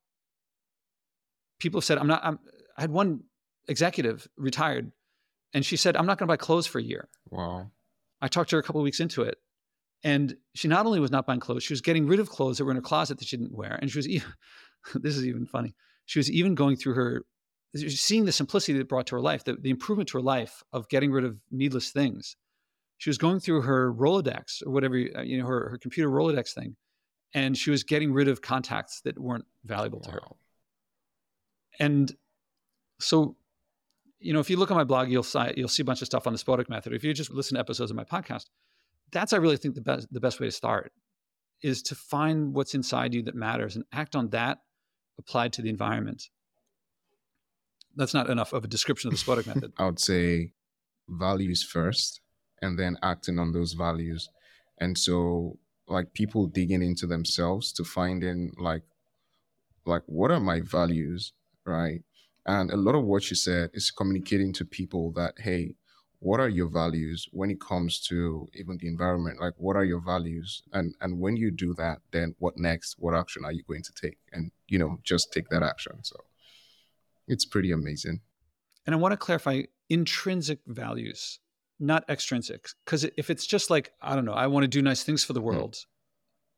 people 1.58 1.78
have 1.78 1.84
said, 1.84 1.98
I'm 1.98 2.06
not, 2.06 2.20
I'm, 2.24 2.38
I 2.76 2.82
had 2.82 2.90
one 2.90 3.24
executive 3.68 4.28
retired 4.36 4.92
and 5.52 5.64
she 5.64 5.76
said, 5.76 5.96
I'm 5.96 6.06
not 6.06 6.18
going 6.18 6.26
to 6.26 6.32
buy 6.32 6.36
clothes 6.36 6.66
for 6.66 6.78
a 6.78 6.82
year. 6.82 7.08
Wow. 7.30 7.70
I 8.20 8.28
talked 8.28 8.50
to 8.50 8.56
her 8.56 8.60
a 8.60 8.62
couple 8.62 8.82
weeks 8.82 9.00
into 9.00 9.22
it. 9.22 9.38
And 10.04 10.36
she 10.54 10.68
not 10.68 10.86
only 10.86 11.00
was 11.00 11.10
not 11.10 11.26
buying 11.26 11.40
clothes, 11.40 11.64
she 11.64 11.72
was 11.72 11.80
getting 11.80 12.06
rid 12.06 12.20
of 12.20 12.28
clothes 12.28 12.58
that 12.58 12.64
were 12.64 12.70
in 12.70 12.76
her 12.76 12.82
closet 12.82 13.18
that 13.18 13.26
she 13.26 13.36
didn't 13.36 13.56
wear. 13.56 13.78
And 13.80 13.90
she 13.90 13.98
was 13.98 14.08
even, 14.08 14.28
this 14.94 15.16
is 15.16 15.26
even 15.26 15.46
funny. 15.46 15.74
She 16.06 16.18
was 16.18 16.30
even 16.30 16.54
going 16.54 16.76
through 16.76 16.94
her, 16.94 17.24
seeing 17.74 18.24
the 18.24 18.32
simplicity 18.32 18.78
that 18.78 18.88
brought 18.88 19.08
to 19.08 19.16
her 19.16 19.20
life, 19.20 19.44
the, 19.44 19.54
the 19.54 19.70
improvement 19.70 20.08
to 20.10 20.18
her 20.18 20.22
life 20.22 20.62
of 20.72 20.88
getting 20.88 21.10
rid 21.10 21.24
of 21.24 21.36
needless 21.50 21.90
things. 21.90 22.36
She 22.99 23.11
was 23.11 23.18
going 23.18 23.40
through 23.40 23.62
her 23.62 23.92
Rolodex 23.92 24.66
or 24.66 24.70
whatever, 24.70 24.96
uh, 24.96 25.22
you 25.22 25.38
know, 25.38 25.46
her, 25.46 25.70
her 25.70 25.78
computer 25.78 26.11
Rolodex 26.11 26.53
thing. 26.53 26.76
And 27.34 27.57
she 27.57 27.70
was 27.70 27.84
getting 27.84 28.12
rid 28.12 28.28
of 28.28 28.42
contacts 28.42 29.01
that 29.03 29.18
weren't 29.18 29.44
valuable 29.64 30.01
wow. 30.01 30.07
to 30.07 30.12
her. 30.12 30.22
And 31.78 32.12
so, 33.01 33.36
you 34.18 34.32
know, 34.32 34.40
if 34.40 34.51
you 34.51 34.57
look 34.57 34.70
at 34.70 34.76
my 34.76 34.84
blog, 34.84 35.11
you'll 35.11 35.22
see, 35.22 35.53
you'll 35.57 35.68
see 35.68 35.82
a 35.82 35.84
bunch 35.84 36.03
of 36.03 36.07
stuff 36.07 36.26
on 36.26 36.32
the 36.32 36.38
Spodek 36.38 36.68
method. 36.68 36.92
If 36.92 37.05
you 37.05 37.14
just 37.14 37.30
listen 37.30 37.55
to 37.55 37.61
episodes 37.61 37.90
of 37.90 37.96
my 37.96 38.05
podcast, 38.05 38.46
that's 39.12 39.32
I 39.32 39.36
really 39.36 39.57
think 39.57 39.74
the 39.74 39.80
best 39.80 40.12
the 40.12 40.20
best 40.20 40.40
way 40.40 40.46
to 40.49 40.53
start 40.53 40.92
is 41.62 41.82
to 41.82 41.94
find 41.94 42.55
what's 42.55 42.74
inside 42.74 43.14
you 43.14 43.22
that 43.22 43.34
matters 43.34 43.76
and 43.76 43.84
act 43.92 44.14
on 44.14 44.28
that 44.30 44.59
applied 45.18 45.53
to 45.55 45.62
the 45.62 45.70
environment. 45.70 46.28
That's 47.96 48.14
not 48.14 48.30
enough 48.30 48.53
of 48.53 48.64
a 48.64 48.68
description 48.68 49.09
of 49.09 49.12
the 49.12 49.18
Spodek 49.18 49.46
method. 49.46 49.72
I 49.78 49.86
would 49.86 49.99
say 49.99 50.53
values 51.09 51.62
first 51.62 52.20
and 52.62 52.78
then 52.78 52.96
acting 53.02 53.38
on 53.38 53.52
those 53.52 53.72
values. 53.72 54.28
And 54.78 54.96
so 54.96 55.59
like 55.86 56.12
people 56.12 56.46
digging 56.46 56.82
into 56.82 57.06
themselves 57.06 57.72
to 57.72 57.84
find 57.84 58.22
in 58.22 58.52
like 58.59 58.82
like 59.86 60.02
what 60.06 60.30
are 60.30 60.40
my 60.40 60.61
values 60.61 61.32
right? 61.68 62.02
And 62.46 62.70
a 62.70 62.76
lot 62.76 62.94
of 62.94 63.04
what 63.04 63.30
you 63.30 63.36
said 63.36 63.70
is 63.74 63.90
communicating 63.90 64.52
to 64.54 64.64
people 64.64 65.12
that, 65.12 65.34
hey, 65.38 65.74
what 66.20 66.40
are 66.40 66.48
your 66.48 66.68
values 66.68 67.28
when 67.30 67.50
it 67.50 67.61
comes 67.61 68.00
to 68.09 68.48
even 68.54 68.78
the 68.78 68.88
environment? 68.88 69.40
Like, 69.40 69.52
what 69.59 69.76
are 69.76 69.84
your 69.84 70.00
values? 70.00 70.62
And 70.72 70.94
and 71.00 71.20
when 71.20 71.36
you 71.36 71.52
do 71.52 71.74
that, 71.74 71.98
then 72.11 72.34
what 72.38 72.56
next? 72.56 72.96
What 72.98 73.14
action 73.14 73.44
are 73.44 73.52
you 73.52 73.62
going 73.62 73.84
to 73.84 73.92
take? 73.92 74.18
And 74.32 74.50
you 74.66 74.78
know, 74.78 74.98
just 75.04 75.32
take 75.32 75.48
that 75.50 75.62
action. 75.62 76.02
So 76.02 76.16
it's 77.28 77.44
pretty 77.44 77.70
amazing. 77.70 78.20
And 78.86 78.94
I 78.94 78.98
want 78.98 79.12
to 79.12 79.16
clarify 79.16 79.62
intrinsic 79.90 80.61
values, 80.66 81.38
not 81.80 82.04
extrinsic. 82.08 82.68
Because 82.84 83.04
if 83.16 83.30
it's 83.30 83.46
just 83.46 83.70
like, 83.70 83.92
I 84.00 84.14
don't 84.14 84.24
know, 84.24 84.32
I 84.32 84.46
want 84.46 84.64
to 84.64 84.68
do 84.68 84.82
nice 84.82 85.02
things 85.02 85.24
for 85.24 85.32
the 85.32 85.40
hmm. 85.40 85.46
world, 85.46 85.74
mm. 85.74 85.84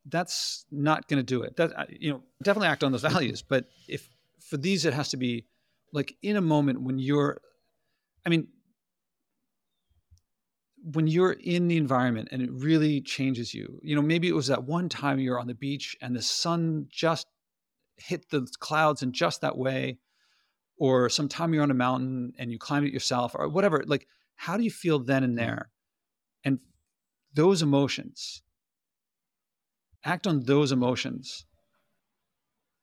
that's 0.06 0.64
not 0.70 1.08
going 1.08 1.18
to 1.18 1.24
do 1.24 1.42
it. 1.42 1.56
That 1.56 1.88
you 2.00 2.12
know, 2.12 2.22
definitely 2.42 2.68
act 2.68 2.84
on 2.84 2.92
those 2.92 3.02
values. 3.02 3.42
But 3.42 3.68
if 3.88 4.08
for 4.50 4.56
these 4.56 4.84
it 4.84 4.92
has 4.92 5.10
to 5.10 5.16
be 5.16 5.46
like 5.92 6.16
in 6.22 6.36
a 6.36 6.40
moment 6.40 6.82
when 6.82 6.98
you're 6.98 7.40
i 8.26 8.28
mean 8.28 8.48
when 10.82 11.06
you're 11.06 11.32
in 11.32 11.68
the 11.68 11.76
environment 11.76 12.28
and 12.32 12.42
it 12.42 12.50
really 12.50 13.00
changes 13.00 13.54
you 13.54 13.78
you 13.82 13.94
know 13.94 14.02
maybe 14.02 14.28
it 14.28 14.34
was 14.34 14.48
that 14.48 14.64
one 14.64 14.88
time 14.88 15.20
you're 15.20 15.38
on 15.38 15.46
the 15.46 15.54
beach 15.54 15.96
and 16.00 16.16
the 16.16 16.22
sun 16.22 16.86
just 16.90 17.26
hit 17.96 18.28
the 18.30 18.46
clouds 18.58 19.02
in 19.02 19.12
just 19.12 19.42
that 19.42 19.56
way 19.56 19.98
or 20.78 21.08
sometime 21.08 21.52
you're 21.52 21.62
on 21.62 21.70
a 21.70 21.74
mountain 21.74 22.32
and 22.38 22.50
you 22.50 22.58
climbed 22.58 22.86
it 22.86 22.92
yourself 22.92 23.32
or 23.34 23.48
whatever 23.48 23.84
like 23.86 24.06
how 24.44 24.56
do 24.56 24.64
you 24.64 24.70
feel 24.70 24.98
then 24.98 25.24
and 25.24 25.34
hmm. 25.34 25.44
there 25.44 25.70
and 26.44 26.58
those 27.34 27.62
emotions 27.62 28.42
act 30.04 30.26
on 30.26 30.40
those 30.40 30.72
emotions 30.72 31.46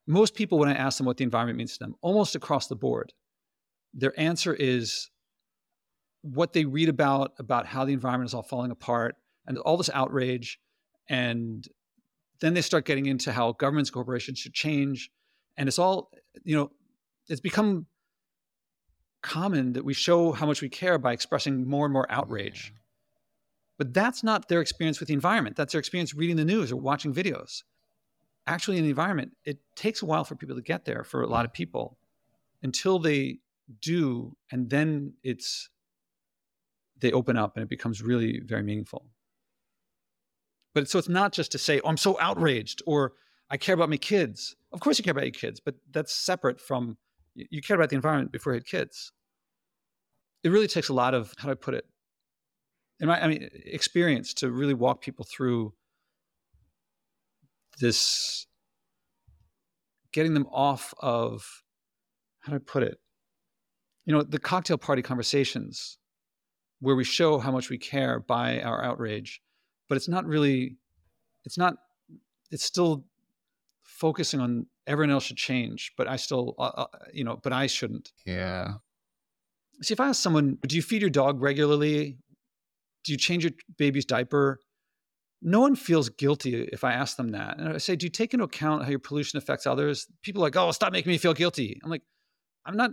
most 0.07 0.35
people, 0.35 0.57
when 0.57 0.69
I 0.69 0.73
ask 0.73 0.97
them 0.97 1.05
what 1.05 1.17
the 1.17 1.25
environment 1.25 1.57
means 1.57 1.73
to 1.73 1.79
them, 1.79 1.95
almost 2.01 2.35
across 2.35 2.67
the 2.67 2.75
board, 2.75 3.13
their 3.93 4.17
answer 4.17 4.53
is 4.53 5.11
what 6.21 6.53
they 6.53 6.65
read 6.65 6.87
about, 6.89 7.33
about 7.37 7.67
how 7.67 7.83
the 7.83 7.93
environment 7.93 8.29
is 8.29 8.33
all 8.33 8.41
falling 8.41 8.71
apart 8.71 9.15
and 9.45 9.57
all 9.59 9.75
this 9.75 9.89
outrage. 9.93 10.59
And 11.09 11.67
then 12.39 12.53
they 12.53 12.61
start 12.61 12.85
getting 12.85 13.05
into 13.05 13.33
how 13.33 13.51
governments, 13.51 13.89
corporations 13.89 14.39
should 14.39 14.53
change. 14.53 15.09
And 15.57 15.67
it's 15.67 15.79
all, 15.79 16.09
you 16.43 16.55
know, 16.55 16.71
it's 17.27 17.41
become 17.41 17.85
common 19.27 19.73
that 19.73 19.85
we 19.85 19.93
show 19.93 20.31
how 20.31 20.45
much 20.45 20.61
we 20.61 20.69
care 20.69 20.97
by 20.97 21.13
expressing 21.13 21.67
more 21.67 21.85
and 21.85 21.93
more 21.93 22.11
outrage. 22.11 22.73
But 23.77 23.93
that's 23.93 24.23
not 24.23 24.47
their 24.47 24.61
experience 24.61 24.99
with 24.99 25.07
the 25.07 25.13
environment. 25.13 25.55
That's 25.55 25.73
their 25.73 25.79
experience 25.79 26.15
reading 26.15 26.37
the 26.37 26.45
news 26.45 26.71
or 26.71 26.77
watching 26.77 27.13
videos 27.13 27.63
actually 28.47 28.77
in 28.77 28.83
the 28.83 28.89
environment, 28.89 29.33
it 29.45 29.59
takes 29.75 30.01
a 30.01 30.05
while 30.05 30.23
for 30.23 30.35
people 30.35 30.55
to 30.55 30.61
get 30.61 30.85
there 30.85 31.03
for 31.03 31.21
a 31.21 31.27
lot 31.27 31.45
of 31.45 31.53
people 31.53 31.97
until 32.63 32.97
they 32.97 33.39
do. 33.81 34.35
And 34.51 34.69
then 34.69 35.13
it's, 35.23 35.69
they 36.99 37.11
open 37.11 37.37
up 37.37 37.57
and 37.57 37.63
it 37.63 37.69
becomes 37.69 38.01
really 38.01 38.39
very 38.43 38.63
meaningful. 38.63 39.05
But 40.73 40.89
so 40.89 40.97
it's 40.97 41.09
not 41.09 41.33
just 41.33 41.51
to 41.51 41.57
say, 41.57 41.81
oh, 41.83 41.89
I'm 41.89 41.97
so 41.97 42.17
outraged 42.19 42.81
or 42.87 43.13
I 43.49 43.57
care 43.57 43.75
about 43.75 43.89
my 43.89 43.97
kids. 43.97 44.55
Of 44.71 44.79
course 44.79 44.97
you 44.97 45.03
care 45.03 45.11
about 45.11 45.25
your 45.25 45.31
kids, 45.31 45.59
but 45.59 45.75
that's 45.91 46.13
separate 46.13 46.59
from 46.59 46.97
you 47.35 47.61
care 47.61 47.75
about 47.75 47.89
the 47.89 47.95
environment 47.95 48.31
before 48.31 48.53
you 48.53 48.57
had 48.57 48.65
kids. 48.65 49.11
It 50.43 50.49
really 50.49 50.67
takes 50.67 50.89
a 50.89 50.93
lot 50.93 51.13
of, 51.13 51.33
how 51.37 51.47
do 51.47 51.51
I 51.51 51.55
put 51.55 51.73
it? 51.73 51.85
In 52.99 53.07
my, 53.07 53.21
I 53.21 53.27
mean, 53.27 53.49
experience 53.65 54.33
to 54.35 54.51
really 54.51 54.73
walk 54.73 55.01
people 55.01 55.25
through 55.25 55.73
this 57.79 58.47
getting 60.11 60.33
them 60.33 60.47
off 60.51 60.93
of 60.99 61.63
how 62.39 62.51
do 62.51 62.55
I 62.55 62.59
put 62.59 62.83
it? 62.83 62.97
You 64.05 64.13
know, 64.13 64.23
the 64.23 64.39
cocktail 64.39 64.77
party 64.77 65.01
conversations 65.01 65.97
where 66.79 66.95
we 66.95 67.03
show 67.03 67.39
how 67.39 67.51
much 67.51 67.69
we 67.69 67.77
care 67.77 68.19
by 68.19 68.61
our 68.61 68.83
outrage, 68.83 69.41
but 69.89 69.95
it's 69.95 70.07
not 70.07 70.25
really, 70.25 70.77
it's 71.45 71.57
not, 71.57 71.75
it's 72.49 72.63
still 72.63 73.05
focusing 73.83 74.39
on 74.39 74.65
everyone 74.85 75.11
else 75.11 75.25
should 75.25 75.37
change, 75.37 75.91
but 75.97 76.07
I 76.07 76.15
still, 76.15 76.55
uh, 76.57 76.71
uh, 76.77 76.85
you 77.13 77.23
know, 77.23 77.39
but 77.43 77.51
I 77.51 77.67
shouldn't. 77.67 78.11
Yeah. 78.25 78.75
See, 79.81 79.93
if 79.93 79.99
I 79.99 80.07
ask 80.09 80.21
someone, 80.21 80.57
do 80.65 80.75
you 80.75 80.81
feed 80.81 81.01
your 81.01 81.09
dog 81.09 81.41
regularly? 81.41 82.17
Do 83.03 83.11
you 83.11 83.17
change 83.17 83.43
your 83.43 83.53
baby's 83.77 84.05
diaper? 84.05 84.59
no 85.41 85.59
one 85.59 85.75
feels 85.75 86.09
guilty 86.09 86.63
if 86.73 86.83
I 86.83 86.93
ask 86.93 87.17
them 87.17 87.29
that. 87.29 87.57
And 87.57 87.69
I 87.69 87.77
say, 87.77 87.95
do 87.95 88.05
you 88.05 88.09
take 88.09 88.33
into 88.33 88.45
account 88.45 88.83
how 88.83 88.89
your 88.89 88.99
pollution 88.99 89.37
affects 89.37 89.67
others? 89.67 90.07
People 90.23 90.41
are 90.41 90.47
like, 90.47 90.55
oh, 90.55 90.71
stop 90.71 90.91
making 90.91 91.11
me 91.11 91.17
feel 91.17 91.33
guilty. 91.33 91.79
I'm 91.83 91.89
like, 91.89 92.01
I'm 92.65 92.75
not. 92.75 92.91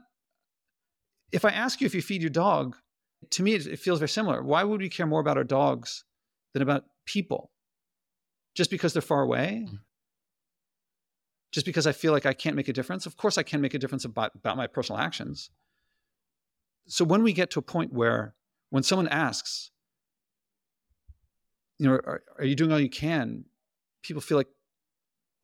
if 1.33 1.45
I 1.45 1.51
ask 1.51 1.81
you 1.81 1.87
if 1.87 1.95
you 1.95 2.03
feed 2.03 2.21
your 2.21 2.31
dog, 2.31 2.77
to 3.31 3.43
me, 3.43 3.55
it, 3.55 3.67
it 3.67 3.79
feels 3.79 3.99
very 3.99 4.09
similar. 4.09 4.43
Why 4.43 4.63
would 4.63 4.81
we 4.81 4.89
care 4.89 5.07
more 5.07 5.21
about 5.21 5.39
our 5.39 5.45
dogs 5.45 6.05
than 6.53 6.63
about 6.63 6.85
people? 7.07 7.51
Just 8.55 8.71
because 8.71 8.93
they're 8.93 9.03
far 9.03 9.23
away? 9.23 9.67
Mm. 9.69 9.79
Just 11.51 11.67
because 11.67 11.87
I 11.87 11.93
feel 11.93 12.13
like 12.13 12.27
I 12.27 12.35
can't 12.35 12.57
make 12.57 12.69
a 12.69 12.73
difference? 12.73 13.07
Of 13.07 13.17
course, 13.17 13.39
I 13.39 13.43
can 13.43 13.61
make 13.61 13.75
a 13.75 13.79
difference 13.79 14.05
about, 14.05 14.33
about 14.35 14.57
my 14.57 14.67
personal 14.67 15.01
actions. 15.01 15.51
So 16.87 17.05
when 17.05 17.23
we 17.23 17.33
get 17.33 17.51
to 17.53 17.59
a 17.59 17.63
point 17.63 17.93
where, 17.93 18.35
when 18.71 18.83
someone 18.83 19.09
asks, 19.09 19.71
you 21.79 21.87
know, 21.87 21.95
are, 21.95 22.23
are 22.39 22.45
you 22.45 22.55
doing 22.55 22.73
all 22.73 22.81
you 22.81 22.91
can? 22.91 23.45
People 24.03 24.21
feel 24.21 24.37
like, 24.37 24.49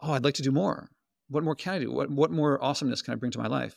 oh, 0.01 0.12
I'd 0.12 0.24
like 0.24 0.34
to 0.34 0.43
do 0.43 0.53
more. 0.53 0.91
What 1.28 1.45
more 1.45 1.55
can 1.55 1.74
I 1.74 1.78
do? 1.78 1.93
What, 1.93 2.11
what 2.11 2.30
more 2.30 2.62
awesomeness 2.62 3.03
can 3.03 3.12
I 3.12 3.16
bring 3.16 3.32
to 3.32 3.38
my 3.38 3.47
life 3.47 3.76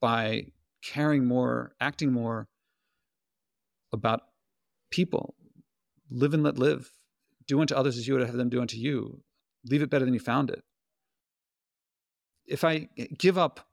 by 0.00 0.46
caring 0.82 1.26
more, 1.26 1.74
acting 1.80 2.12
more 2.12 2.48
about 3.92 4.22
people? 4.90 5.34
Live 6.10 6.34
and 6.34 6.42
let 6.42 6.58
live. 6.58 6.90
Do 7.46 7.60
unto 7.60 7.74
others 7.74 7.96
as 7.96 8.08
you 8.08 8.14
would 8.14 8.26
have 8.26 8.36
them 8.36 8.48
do 8.48 8.60
unto 8.60 8.76
you. 8.76 9.22
Leave 9.64 9.82
it 9.82 9.90
better 9.90 10.04
than 10.04 10.14
you 10.14 10.20
found 10.20 10.50
it. 10.50 10.62
If 12.46 12.64
I 12.64 12.88
give 13.18 13.38
up, 13.38 13.68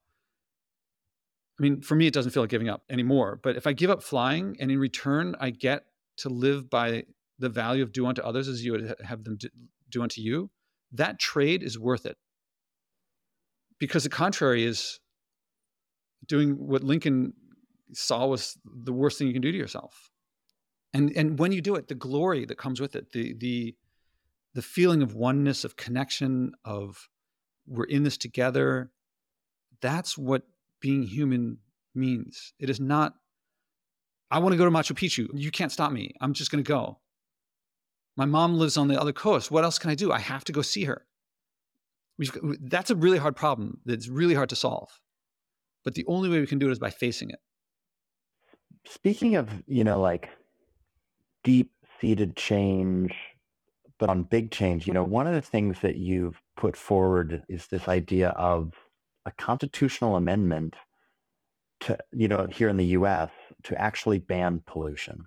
I 1.59 1.63
mean, 1.63 1.81
for 1.81 1.95
me, 1.95 2.07
it 2.07 2.13
doesn't 2.13 2.31
feel 2.31 2.43
like 2.43 2.49
giving 2.49 2.69
up 2.69 2.83
anymore. 2.89 3.39
But 3.41 3.55
if 3.55 3.67
I 3.67 3.73
give 3.73 3.89
up 3.89 4.01
flying 4.01 4.55
and 4.59 4.71
in 4.71 4.79
return, 4.79 5.35
I 5.39 5.51
get 5.51 5.85
to 6.17 6.29
live 6.29 6.69
by 6.69 7.03
the 7.39 7.49
value 7.49 7.83
of 7.83 7.91
do 7.91 8.05
unto 8.07 8.21
others 8.21 8.47
as 8.47 8.63
you 8.63 8.71
would 8.71 8.95
have 9.03 9.23
them 9.23 9.37
do 9.89 10.01
unto 10.01 10.21
you, 10.21 10.49
that 10.91 11.19
trade 11.19 11.63
is 11.63 11.77
worth 11.77 12.05
it. 12.05 12.17
Because 13.79 14.03
the 14.03 14.09
contrary 14.09 14.63
is 14.63 14.99
doing 16.27 16.53
what 16.53 16.83
Lincoln 16.83 17.33
saw 17.91 18.27
was 18.27 18.57
the 18.65 18.93
worst 18.93 19.17
thing 19.17 19.27
you 19.27 19.33
can 19.33 19.41
do 19.41 19.51
to 19.51 19.57
yourself. 19.57 20.09
And 20.93 21.11
and 21.15 21.39
when 21.39 21.51
you 21.51 21.61
do 21.61 21.75
it, 21.75 21.87
the 21.87 21.95
glory 21.95 22.45
that 22.45 22.57
comes 22.57 22.79
with 22.79 22.95
it, 22.95 23.11
the 23.11 23.33
the 23.33 23.75
the 24.53 24.61
feeling 24.61 25.01
of 25.01 25.15
oneness, 25.15 25.63
of 25.63 25.75
connection, 25.75 26.53
of 26.63 27.09
we're 27.65 27.85
in 27.85 28.03
this 28.03 28.17
together, 28.17 28.91
that's 29.81 30.17
what 30.17 30.43
being 30.83 31.01
human 31.01 31.57
means. 31.95 32.53
It 32.59 32.69
is 32.69 32.79
not, 32.79 33.13
I 34.29 34.39
want 34.39 34.51
to 34.51 34.57
go 34.57 34.65
to 34.65 34.69
Machu 34.71 34.91
Picchu. 34.91 35.29
You 35.33 35.49
can't 35.49 35.71
stop 35.71 35.93
me. 35.93 36.13
I'm 36.19 36.33
just 36.33 36.51
going 36.51 36.61
to 36.61 36.67
go. 36.67 36.99
My 38.17 38.25
mom 38.25 38.59
lives 38.59 38.75
on 38.75 38.89
the 38.89 38.99
other 38.99 39.13
coast. 39.13 39.49
What 39.49 39.63
else 39.63 39.79
can 39.79 39.89
I 39.89 39.95
do? 39.95 40.11
I 40.11 40.19
have 40.19 40.43
to 40.43 40.51
go 40.51 40.61
see 40.61 40.83
her. 40.83 41.05
That's 42.61 42.91
a 42.91 42.95
really 42.95 43.17
hard 43.17 43.37
problem 43.37 43.79
that's 43.85 44.09
really 44.09 44.35
hard 44.35 44.49
to 44.49 44.57
solve. 44.57 44.99
But 45.85 45.95
the 45.95 46.05
only 46.05 46.29
way 46.29 46.41
we 46.41 46.47
can 46.47 46.59
do 46.59 46.67
it 46.67 46.73
is 46.73 46.79
by 46.79 46.89
facing 46.89 47.29
it. 47.29 47.39
Speaking 48.85 49.35
of, 49.35 49.49
you 49.65 49.85
know, 49.85 50.01
like 50.01 50.29
deep 51.45 51.71
seated 52.01 52.35
change, 52.35 53.15
but 53.99 54.09
on 54.09 54.23
big 54.23 54.51
change, 54.51 54.85
you 54.85 54.93
know, 54.93 55.03
one 55.03 55.27
of 55.27 55.33
the 55.33 55.41
things 55.41 55.79
that 55.79 55.95
you've 55.95 56.41
put 56.57 56.75
forward 56.75 57.43
is 57.47 57.67
this 57.67 57.87
idea 57.87 58.29
of 58.31 58.73
a 59.25 59.31
constitutional 59.31 60.15
amendment 60.15 60.75
to, 61.81 61.97
you 62.11 62.27
know, 62.27 62.47
here 62.47 62.69
in 62.69 62.77
the 62.77 62.85
US 62.97 63.31
to 63.63 63.79
actually 63.79 64.19
ban 64.19 64.61
pollution. 64.65 65.25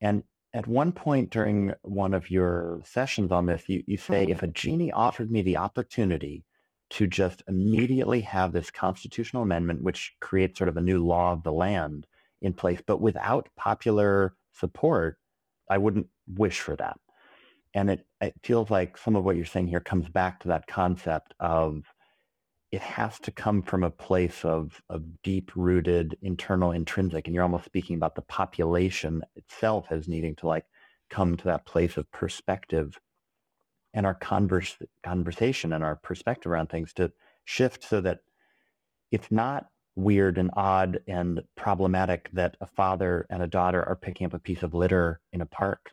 And 0.00 0.24
at 0.54 0.66
one 0.66 0.92
point 0.92 1.30
during 1.30 1.72
one 1.82 2.12
of 2.12 2.30
your 2.30 2.80
sessions 2.84 3.32
on 3.32 3.46
this, 3.46 3.68
you, 3.68 3.82
you 3.86 3.96
say, 3.96 4.24
mm-hmm. 4.24 4.32
if 4.32 4.42
a 4.42 4.48
genie 4.48 4.92
offered 4.92 5.30
me 5.30 5.42
the 5.42 5.56
opportunity 5.56 6.44
to 6.90 7.06
just 7.06 7.42
immediately 7.48 8.20
have 8.20 8.52
this 8.52 8.70
constitutional 8.70 9.42
amendment, 9.42 9.82
which 9.82 10.14
creates 10.20 10.58
sort 10.58 10.68
of 10.68 10.76
a 10.76 10.82
new 10.82 11.04
law 11.04 11.32
of 11.32 11.42
the 11.42 11.52
land 11.52 12.06
in 12.42 12.52
place, 12.52 12.82
but 12.86 13.00
without 13.00 13.48
popular 13.56 14.34
support, 14.52 15.18
I 15.70 15.78
wouldn't 15.78 16.08
wish 16.26 16.60
for 16.60 16.76
that. 16.76 16.98
And 17.72 17.88
it, 17.88 18.06
it 18.20 18.34
feels 18.42 18.70
like 18.70 18.98
some 18.98 19.16
of 19.16 19.24
what 19.24 19.36
you're 19.36 19.46
saying 19.46 19.68
here 19.68 19.80
comes 19.80 20.08
back 20.08 20.40
to 20.40 20.48
that 20.48 20.66
concept 20.66 21.32
of 21.40 21.84
it 22.72 22.80
has 22.80 23.20
to 23.20 23.30
come 23.30 23.60
from 23.60 23.84
a 23.84 23.90
place 23.90 24.44
of, 24.46 24.80
of 24.88 25.22
deep 25.22 25.52
rooted 25.54 26.16
internal 26.22 26.72
intrinsic 26.72 27.26
and 27.26 27.34
you're 27.34 27.44
almost 27.44 27.66
speaking 27.66 27.96
about 27.96 28.14
the 28.14 28.22
population 28.22 29.22
itself 29.36 29.86
as 29.90 30.08
needing 30.08 30.34
to 30.34 30.46
like 30.46 30.64
come 31.10 31.36
to 31.36 31.44
that 31.44 31.66
place 31.66 31.98
of 31.98 32.10
perspective 32.10 32.98
and 33.92 34.06
our 34.06 34.14
converse, 34.14 34.78
conversation 35.04 35.74
and 35.74 35.84
our 35.84 35.96
perspective 35.96 36.50
around 36.50 36.68
things 36.68 36.94
to 36.94 37.12
shift 37.44 37.84
so 37.84 38.00
that 38.00 38.20
it's 39.10 39.30
not 39.30 39.66
weird 39.94 40.38
and 40.38 40.50
odd 40.56 40.98
and 41.06 41.42
problematic 41.54 42.30
that 42.32 42.56
a 42.62 42.66
father 42.66 43.26
and 43.28 43.42
a 43.42 43.46
daughter 43.46 43.86
are 43.86 43.96
picking 43.96 44.26
up 44.26 44.32
a 44.32 44.38
piece 44.38 44.62
of 44.62 44.72
litter 44.72 45.20
in 45.34 45.42
a 45.42 45.46
park 45.46 45.90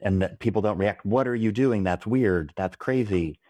and 0.00 0.22
that 0.22 0.38
people 0.38 0.62
don't 0.62 0.78
react 0.78 1.04
what 1.04 1.26
are 1.26 1.34
you 1.34 1.50
doing? 1.50 1.82
That's 1.82 2.06
weird. 2.06 2.52
That's 2.56 2.76
crazy. 2.76 3.40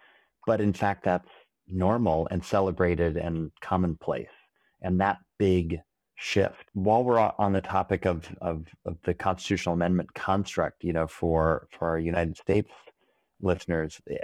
But 0.47 0.63
in 0.63 0.73
fact 0.73 1.05
that's 1.05 1.29
normal 1.73 2.29
and 2.31 2.45
celebrated 2.45 3.17
and 3.17 3.51
commonplace. 3.61 4.29
And 4.81 5.01
that 5.01 5.19
big 5.39 5.81
shift. 6.15 6.67
While 6.75 7.05
we're 7.05 7.19
on 7.19 7.53
the 7.53 7.61
topic 7.61 8.05
of, 8.05 8.29
of, 8.41 8.67
of 8.85 8.97
the 9.05 9.15
constitutional 9.15 9.75
amendment 9.75 10.15
construct, 10.15 10.85
you 10.85 10.93
know, 10.93 11.07
for, 11.07 11.69
for 11.71 11.89
our 11.89 11.99
United 11.99 12.37
States 12.37 12.71
listeners, 13.41 14.01
eh, 14.11 14.17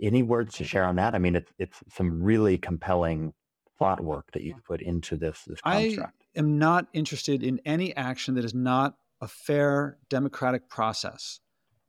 any 0.00 0.22
words 0.22 0.56
to 0.56 0.64
share 0.64 0.84
on 0.84 0.96
that? 0.96 1.14
I 1.14 1.18
mean, 1.18 1.36
it's, 1.36 1.52
it's 1.58 1.78
some 1.88 2.22
really 2.22 2.58
compelling 2.58 3.32
thought 3.78 4.02
work 4.02 4.30
that 4.32 4.42
you've 4.42 4.64
put 4.64 4.82
into 4.82 5.16
this, 5.16 5.42
this 5.46 5.60
construct. 5.60 6.14
I 6.36 6.38
am 6.38 6.58
not 6.58 6.88
interested 6.92 7.42
in 7.42 7.60
any 7.64 7.94
action 7.96 8.34
that 8.34 8.44
is 8.44 8.54
not 8.54 8.96
a 9.20 9.28
fair 9.28 9.98
democratic 10.08 10.68
process. 10.68 11.40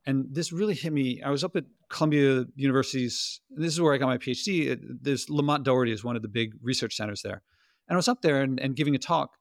And 0.05 0.28
this 0.32 0.51
really 0.51 0.76
hit 0.76 0.93
me. 0.93 1.22
I 1.24 1.32
was 1.32 1.43
up 1.43 1.55
at 1.55 1.66
Columbia 1.89 2.45
University's, 2.55 3.41
this 3.49 3.73
is 3.73 3.81
where 3.81 3.93
I 3.93 3.97
got 3.97 4.07
my 4.07 4.17
PhD. 4.17 4.79
There's 5.01 5.29
Lamont 5.29 5.63
Doherty 5.63 5.91
is 5.91 6.03
one 6.03 6.15
of 6.15 6.21
the 6.21 6.27
big 6.27 6.53
research 6.61 6.95
centers 6.95 7.21
there. 7.21 7.41
And 7.88 7.95
I 7.95 7.97
was 7.97 8.07
up 8.07 8.21
there 8.21 8.41
and, 8.41 8.59
and 8.59 8.75
giving 8.75 8.95
a 8.95 8.99
talk. 8.99 9.38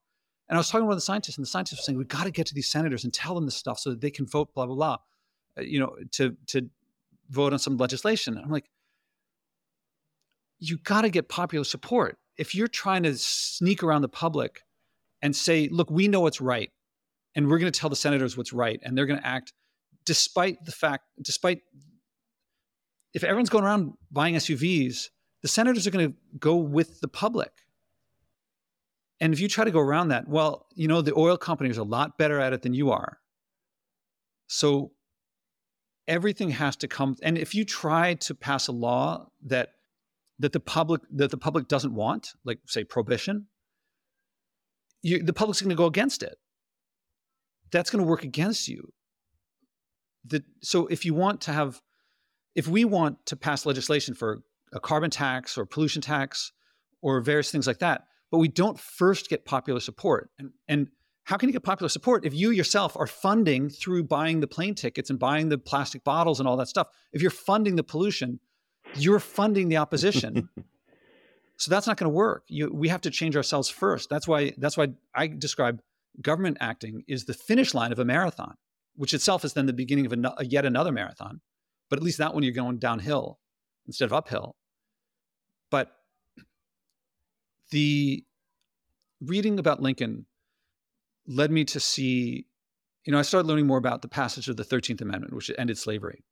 And 0.48 0.56
I 0.56 0.60
was 0.60 0.68
talking 0.68 0.82
to 0.82 0.86
one 0.86 0.92
of 0.92 0.98
the 0.98 1.02
scientists, 1.02 1.38
and 1.38 1.44
the 1.44 1.50
scientists 1.50 1.78
were 1.78 1.82
saying, 1.82 1.96
we've 1.96 2.06
got 2.06 2.24
to 2.24 2.30
get 2.30 2.46
to 2.46 2.54
these 2.54 2.68
senators 2.68 3.02
and 3.04 3.14
tell 3.14 3.34
them 3.34 3.46
this 3.46 3.56
stuff 3.56 3.78
so 3.78 3.90
that 3.90 4.02
they 4.02 4.10
can 4.10 4.26
vote, 4.26 4.52
blah, 4.54 4.66
blah, 4.66 4.74
blah, 4.74 4.98
uh, 5.58 5.62
you 5.62 5.80
know, 5.80 5.96
to, 6.12 6.36
to 6.48 6.68
vote 7.30 7.54
on 7.54 7.58
some 7.58 7.78
legislation. 7.78 8.36
I'm 8.36 8.50
like, 8.50 8.68
you 10.58 10.76
got 10.78 11.02
to 11.02 11.08
get 11.08 11.30
popular 11.30 11.64
support. 11.64 12.18
If 12.36 12.54
you're 12.54 12.68
trying 12.68 13.04
to 13.04 13.16
sneak 13.16 13.82
around 13.82 14.02
the 14.02 14.08
public 14.08 14.60
and 15.22 15.34
say, 15.34 15.68
look, 15.72 15.90
we 15.90 16.08
know 16.08 16.20
what's 16.20 16.42
right, 16.42 16.70
and 17.34 17.48
we're 17.48 17.58
going 17.58 17.72
to 17.72 17.80
tell 17.80 17.90
the 17.90 17.96
senators 17.96 18.36
what's 18.36 18.52
right, 18.52 18.78
and 18.82 18.96
they're 18.96 19.06
going 19.06 19.20
to 19.20 19.26
act 19.26 19.54
despite 20.04 20.62
the 20.66 20.72
fact, 20.72 21.04
despite 21.22 21.62
if 23.14 23.24
everyone's 23.24 23.48
going 23.48 23.64
around 23.64 23.94
buying 24.10 24.34
SUVs, 24.34 25.08
the 25.42 25.48
senators 25.48 25.86
are 25.86 25.90
going 25.90 26.10
to 26.10 26.16
go 26.38 26.56
with 26.56 27.00
the 27.00 27.08
public. 27.08 27.52
And 29.20 29.32
if 29.32 29.40
you 29.40 29.48
try 29.48 29.64
to 29.64 29.70
go 29.70 29.80
around 29.80 30.08
that, 30.08 30.28
well, 30.28 30.66
you 30.74 30.88
know, 30.88 31.00
the 31.00 31.14
oil 31.16 31.36
companies 31.36 31.78
are 31.78 31.82
a 31.82 31.84
lot 31.84 32.18
better 32.18 32.40
at 32.40 32.52
it 32.52 32.62
than 32.62 32.74
you 32.74 32.90
are. 32.90 33.18
So 34.48 34.92
everything 36.06 36.50
has 36.50 36.76
to 36.76 36.88
come 36.88 37.16
and 37.22 37.38
if 37.38 37.54
you 37.54 37.64
try 37.64 38.12
to 38.12 38.34
pass 38.34 38.68
a 38.68 38.72
law 38.72 39.26
that 39.46 39.70
that 40.38 40.52
the 40.52 40.60
public 40.60 41.00
that 41.10 41.30
the 41.30 41.38
public 41.38 41.66
doesn't 41.66 41.94
want, 41.94 42.32
like 42.44 42.58
say 42.66 42.84
prohibition, 42.84 43.46
you, 45.00 45.22
the 45.22 45.32
public's 45.32 45.62
going 45.62 45.70
to 45.70 45.76
go 45.76 45.86
against 45.86 46.22
it. 46.22 46.36
That's 47.72 47.90
going 47.90 48.04
to 48.04 48.08
work 48.08 48.22
against 48.22 48.68
you 48.68 48.92
the, 50.24 50.42
so 50.62 50.86
if 50.86 51.04
you 51.04 51.14
want 51.14 51.40
to 51.42 51.52
have, 51.52 51.80
if 52.54 52.68
we 52.68 52.84
want 52.84 53.24
to 53.26 53.36
pass 53.36 53.66
legislation 53.66 54.14
for 54.14 54.42
a 54.72 54.80
carbon 54.80 55.10
tax 55.10 55.56
or 55.56 55.66
pollution 55.66 56.02
tax 56.02 56.52
or 57.02 57.20
various 57.20 57.50
things 57.50 57.66
like 57.66 57.78
that, 57.78 58.04
but 58.30 58.38
we 58.38 58.48
don't 58.48 58.78
first 58.78 59.28
get 59.28 59.44
popular 59.44 59.80
support, 59.80 60.30
and 60.38 60.50
and 60.68 60.88
how 61.24 61.36
can 61.36 61.48
you 61.48 61.52
get 61.52 61.62
popular 61.62 61.88
support 61.88 62.26
if 62.26 62.34
you 62.34 62.50
yourself 62.50 62.96
are 62.96 63.06
funding 63.06 63.70
through 63.70 64.04
buying 64.04 64.40
the 64.40 64.46
plane 64.46 64.74
tickets 64.74 65.08
and 65.08 65.18
buying 65.18 65.48
the 65.48 65.56
plastic 65.56 66.04
bottles 66.04 66.38
and 66.38 66.48
all 66.48 66.56
that 66.56 66.68
stuff? 66.68 66.88
If 67.12 67.22
you're 67.22 67.30
funding 67.30 67.76
the 67.76 67.84
pollution, 67.84 68.40
you're 68.94 69.20
funding 69.20 69.68
the 69.68 69.78
opposition. 69.78 70.48
so 71.56 71.70
that's 71.70 71.86
not 71.86 71.96
going 71.96 72.10
to 72.10 72.14
work. 72.14 72.44
You, 72.48 72.70
we 72.72 72.88
have 72.88 73.00
to 73.02 73.10
change 73.10 73.36
ourselves 73.36 73.70
first. 73.70 74.10
That's 74.10 74.28
why 74.28 74.52
that's 74.58 74.76
why 74.76 74.88
I 75.14 75.28
describe 75.28 75.80
government 76.20 76.58
acting 76.60 77.02
is 77.08 77.24
the 77.24 77.34
finish 77.34 77.74
line 77.74 77.90
of 77.90 77.98
a 77.98 78.04
marathon 78.04 78.54
which 78.96 79.14
itself 79.14 79.44
is 79.44 79.52
then 79.52 79.66
the 79.66 79.72
beginning 79.72 80.06
of 80.06 80.12
a, 80.12 80.34
a 80.38 80.44
yet 80.44 80.64
another 80.64 80.92
marathon. 80.92 81.40
But 81.90 81.98
at 81.98 82.02
least 82.02 82.18
that 82.18 82.34
one 82.34 82.42
you're 82.42 82.52
going 82.52 82.78
downhill 82.78 83.38
instead 83.86 84.06
of 84.06 84.12
uphill. 84.12 84.56
But 85.70 85.92
the 87.70 88.24
reading 89.20 89.58
about 89.58 89.80
Lincoln 89.80 90.26
led 91.26 91.50
me 91.50 91.64
to 91.64 91.80
see, 91.80 92.46
you 93.04 93.12
know, 93.12 93.18
I 93.18 93.22
started 93.22 93.48
learning 93.48 93.66
more 93.66 93.78
about 93.78 94.02
the 94.02 94.08
passage 94.08 94.48
of 94.48 94.56
the 94.56 94.64
13th 94.64 95.00
Amendment, 95.00 95.34
which 95.34 95.50
ended 95.58 95.78
slavery. 95.78 96.24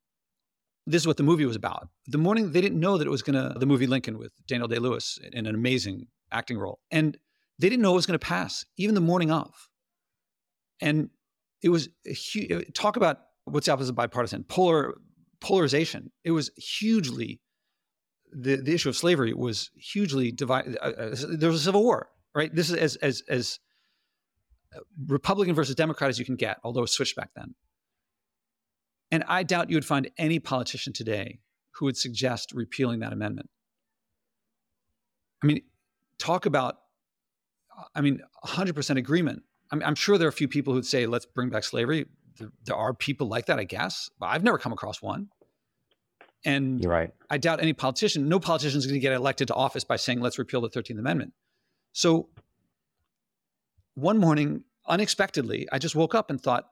This 0.87 1.03
is 1.03 1.07
what 1.07 1.17
the 1.17 1.23
movie 1.23 1.47
was 1.47 1.57
about. 1.57 1.89
The 2.07 2.19
morning 2.19 2.53
they 2.53 2.61
didn't 2.61 2.81
know 2.81 2.99
that 2.99 3.07
it 3.07 3.11
was 3.11 3.23
going 3.23 3.35
to, 3.35 3.59
the 3.59 3.67
movie 3.67 3.87
Lincoln 3.87 4.19
with 4.19 4.33
Daniel 4.47 4.69
Day 4.69 4.79
Lewis 4.79 5.19
in 5.33 5.47
an 5.47 5.55
amazing 5.55 6.09
acting 6.33 6.59
role. 6.59 6.81
And 6.91 7.17
They 7.59 7.69
didn't 7.69 7.83
know 7.83 7.93
it 7.93 7.97
was 7.97 8.07
going 8.07 8.19
to 8.19 8.27
pass, 8.27 8.65
even 8.77 8.95
the 8.95 9.01
morning 9.01 9.31
of. 9.31 9.53
And 10.81 11.11
it 11.63 11.69
was 11.69 11.89
a 12.07 12.13
huge 12.13 12.73
talk 12.75 12.97
about 12.97 13.19
what's 13.45 13.67
the 13.67 13.73
opposite 13.73 13.91
of 13.91 13.97
bipartisan 13.97 14.45
polar 14.45 14.95
polarization. 15.43 16.11
It 16.25 16.31
was 16.31 16.51
hugely 16.57 17.41
the 18.33 18.57
the 18.57 18.73
issue 18.73 18.89
of 18.89 18.97
slavery 18.97 19.35
was 19.35 19.71
hugely 19.75 20.33
divided. 20.33 20.79
Uh, 20.81 20.87
uh, 20.87 21.17
there 21.37 21.51
was 21.51 21.61
a 21.61 21.65
civil 21.65 21.83
war, 21.83 22.09
right? 22.35 22.55
This 22.55 22.71
is 22.71 22.77
as 22.77 22.97
as 22.97 23.23
as 23.29 23.59
Republican 25.07 25.55
versus 25.55 25.75
Democrat 25.75 26.09
as 26.09 26.19
you 26.19 26.25
can 26.25 26.37
get, 26.37 26.59
although 26.65 26.83
it 26.83 26.89
switched 26.89 27.17
back 27.17 27.31
then. 27.37 27.55
And 29.11 29.25
I 29.29 29.43
doubt 29.43 29.69
you 29.69 29.77
would 29.77 29.85
find 29.85 30.11
any 30.17 30.39
politician 30.39 30.95
today 30.95 31.41
who 31.75 31.85
would 31.85 31.97
suggest 31.97 32.53
repealing 32.53 33.01
that 33.01 33.13
amendment. 33.13 33.51
I 35.43 35.47
mean, 35.47 35.61
talk 36.19 36.47
about, 36.47 36.77
I 37.95 38.01
mean, 38.01 38.21
100% 38.45 38.97
agreement. 38.97 39.43
I'm, 39.71 39.83
I'm 39.83 39.95
sure 39.95 40.17
there 40.17 40.29
are 40.29 40.31
a 40.31 40.33
few 40.33 40.49
people 40.49 40.73
who'd 40.73 40.87
say, 40.87 41.05
let's 41.07 41.27
bring 41.27 41.51
back 41.51 41.65
slavery. 41.65 42.07
There, 42.39 42.51
there 42.65 42.77
are 42.77 42.95
people 42.95 43.29
like 43.29 43.47
that, 43.47 43.59
I 43.59 43.65
guess, 43.65 44.11
but 44.19 44.27
I've 44.27 44.43
never 44.43 44.59
come 44.59 44.73
across 44.73 45.03
one. 45.03 45.29
And 46.45 46.83
You're 46.83 46.91
right. 46.91 47.11
I 47.31 47.39
doubt 47.39 47.61
any 47.61 47.73
politician, 47.73 48.29
no 48.29 48.41
politician 48.41 48.79
is 48.79 48.87
going 48.87 48.95
to 48.95 49.01
get 49.01 49.13
elected 49.13 49.49
to 49.49 49.55
office 49.55 49.85
by 49.85 49.97
saying, 49.97 50.21
let's 50.21 50.39
repeal 50.39 50.61
the 50.61 50.69
13th 50.69 50.99
Amendment. 50.99 51.33
So 51.93 52.29
one 53.95 54.19
morning, 54.19 54.65
unexpectedly, 54.87 55.69
I 55.71 55.79
just 55.79 55.95
woke 55.95 56.15
up 56.15 56.31
and 56.31 56.41
thought, 56.41 56.65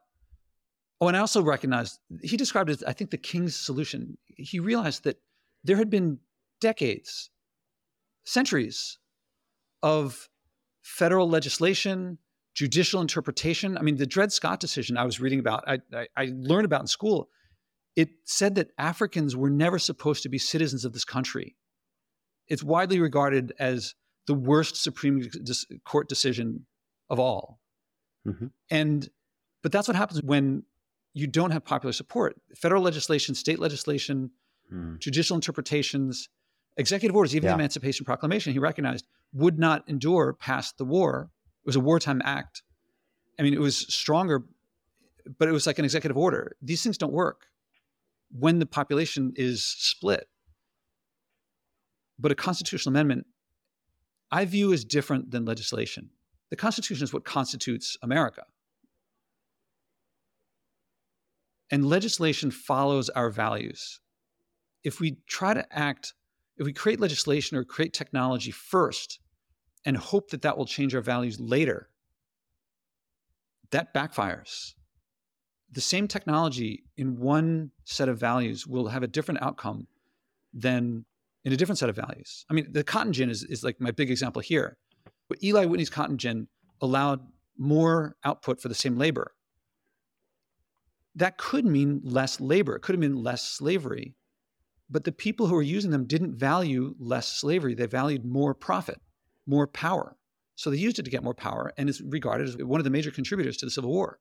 oh, 1.01 1.09
and 1.09 1.17
I 1.17 1.21
also 1.21 1.43
recognized, 1.43 2.01
he 2.23 2.37
described 2.37 2.71
it 2.71 2.79
as, 2.79 2.85
I 2.85 2.93
think, 2.93 3.11
the 3.11 3.19
king's 3.19 3.55
solution. 3.55 4.19
He 4.27 4.59
realized 4.59 5.05
that 5.05 5.21
there 5.63 5.77
had 5.77 5.91
been 5.91 6.19
decades, 6.61 7.31
centuries 8.25 8.99
of 9.83 10.29
federal 10.83 11.29
legislation, 11.29 12.19
judicial 12.61 13.01
interpretation. 13.01 13.79
I 13.79 13.81
mean, 13.81 13.97
the 13.97 14.05
Dred 14.05 14.31
Scott 14.33 14.61
decision 14.61 14.99
I 14.99 15.05
was 15.05 15.19
reading 15.19 15.39
about, 15.39 15.65
I, 15.67 15.79
I, 15.95 16.09
I 16.15 16.33
learned 16.35 16.67
about 16.67 16.83
in 16.83 16.89
school, 16.89 17.31
it 17.97 18.11
said 18.27 18.55
that 18.57 18.69
Africans 18.77 19.35
were 19.35 19.49
never 19.49 19.79
supposed 19.79 20.23
to 20.25 20.29
be 20.29 20.37
citizens 20.37 20.85
of 20.85 20.93
this 20.93 21.07
country. 21.07 21.57
It's 22.49 22.63
widely 22.63 23.01
regarded 23.01 23.55
as 23.59 23.95
the 24.27 24.35
worst 24.35 24.77
Supreme 24.77 25.27
Court 25.87 26.07
decision 26.11 26.67
of 27.09 27.19
all. 27.19 27.61
Mm-hmm. 28.29 28.49
And 28.71 29.09
but 29.63 29.73
that's 29.73 29.89
what 29.89 29.97
happens 29.97 30.23
when 30.23 30.65
you 31.15 31.27
don't 31.27 31.53
have 31.53 31.65
popular 31.65 31.95
support. 31.95 32.39
Federal 32.55 32.83
legislation, 32.83 33.35
state 33.35 33.59
legislation, 33.59 34.33
mm. 34.71 34.99
judicial 34.99 35.35
interpretations, 35.35 36.29
executive 36.77 37.17
orders, 37.17 37.35
even 37.35 37.47
yeah. 37.47 37.53
the 37.53 37.61
Emancipation 37.61 38.05
Proclamation, 38.05 38.53
he 38.53 38.59
recognized 38.59 39.07
would 39.33 39.59
not 39.59 39.89
endure 39.89 40.35
past 40.35 40.77
the 40.77 40.85
war. 40.85 41.31
It 41.65 41.67
was 41.67 41.77
a 41.77 41.81
wartime 41.81 42.23
act. 42.25 42.63
I 43.39 43.43
mean, 43.43 43.55
it 43.55 43.61
was 43.61 43.77
stronger, 43.77 44.45
but 45.39 45.49
it 45.49 45.53
was 45.53 45.67
like 45.67 45.79
an 45.79 45.85
executive 45.85 46.17
order. 46.17 46.57
These 46.63 46.83
things 46.83 46.99
don't 46.99 47.13
work 47.13 47.47
when 48.31 48.59
the 48.59 48.67
population 48.67 49.33
is 49.37 49.65
split. 49.65 50.29
But 52.19 52.33
a 52.33 52.35
constitutional 52.35 52.93
amendment, 52.93 53.27
I 54.31 54.45
view 54.45 54.73
as 54.73 54.85
different 54.85 55.31
than 55.31 55.45
legislation. 55.45 56.11
The 56.51 56.57
Constitution 56.57 57.05
is 57.05 57.13
what 57.13 57.25
constitutes 57.25 57.97
America. 58.03 58.45
And 61.71 61.89
legislation 61.89 62.51
follows 62.51 63.09
our 63.11 63.31
values. 63.31 64.01
If 64.83 65.01
we 65.01 65.19
try 65.27 65.55
to 65.55 65.65
act, 65.77 66.15
if 66.57 66.67
we 66.67 66.73
create 66.73 67.01
legislation 67.01 67.57
or 67.57 67.65
create 67.65 67.93
technology 67.93 68.51
first 68.51 69.21
and 69.85 69.97
hope 69.97 70.31
that 70.31 70.43
that 70.43 70.59
will 70.59 70.66
change 70.66 70.95
our 70.95 71.01
values 71.01 71.41
later, 71.41 71.89
that 73.70 73.95
backfires. 73.95 74.74
The 75.72 75.81
same 75.81 76.09
technology 76.09 76.85
in 76.97 77.18
one 77.18 77.70
set 77.85 78.09
of 78.09 78.18
values 78.18 78.66
will 78.66 78.89
have 78.89 79.03
a 79.03 79.07
different 79.07 79.43
outcome 79.43 79.87
than 80.53 81.05
in 81.45 81.53
a 81.53 81.57
different 81.57 81.78
set 81.78 81.89
of 81.89 81.97
values. 81.97 82.45
I 82.51 82.55
mean, 82.55 82.66
the 82.70 82.85
cotton 82.85 83.12
gin 83.12 83.31
is, 83.31 83.45
is 83.45 83.62
like 83.62 83.81
my 83.81 83.91
big 83.93 84.11
example 84.11 84.43
here. 84.43 84.76
But 85.28 85.43
Eli 85.43 85.64
Whitney's 85.64 85.91
cotton 85.91 86.18
gin 86.18 86.49
allowed 86.81 87.20
more 87.57 88.16
output 88.24 88.61
for 88.61 88.68
the 88.68 88.74
same 88.74 88.99
labor. 88.99 89.33
That 91.14 91.39
could 91.39 91.64
mean 91.64 92.01
less 92.03 92.41
labor. 92.41 92.76
It 92.76 92.83
could 92.83 92.95
have 92.95 93.01
been 93.01 93.22
less 93.22 93.43
slavery. 93.43 94.16
But 94.89 95.05
the 95.05 95.12
people 95.12 95.47
who 95.47 95.55
were 95.55 95.62
using 95.62 95.93
them 95.93 96.07
didn't 96.07 96.35
value 96.35 96.95
less 96.99 97.28
slavery. 97.28 97.74
They 97.74 97.87
valued 97.87 98.24
more 98.24 98.55
profit, 98.55 99.01
more 99.51 99.67
power. 99.67 100.17
So 100.55 100.71
they 100.71 100.77
used 100.77 100.99
it 100.99 101.05
to 101.05 101.11
get 101.11 101.25
more 101.25 101.35
power 101.35 101.73
and 101.77 101.89
is 101.89 102.01
regarded 102.01 102.49
as 102.49 102.57
one 102.57 102.81
of 102.81 102.85
the 102.85 102.91
major 102.91 103.11
contributors 103.11 103.57
to 103.59 103.67
the 103.67 103.71
Civil 103.71 103.91
War. 103.91 104.19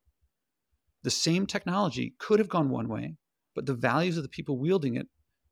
The 1.03 1.11
same 1.11 1.45
technology 1.45 2.15
could 2.17 2.39
have 2.39 2.49
gone 2.49 2.69
one 2.69 2.89
way, 2.89 3.15
but 3.55 3.65
the 3.65 3.73
values 3.73 4.17
of 4.17 4.23
the 4.23 4.29
people 4.29 4.57
wielding 4.57 4.95
it, 4.95 5.07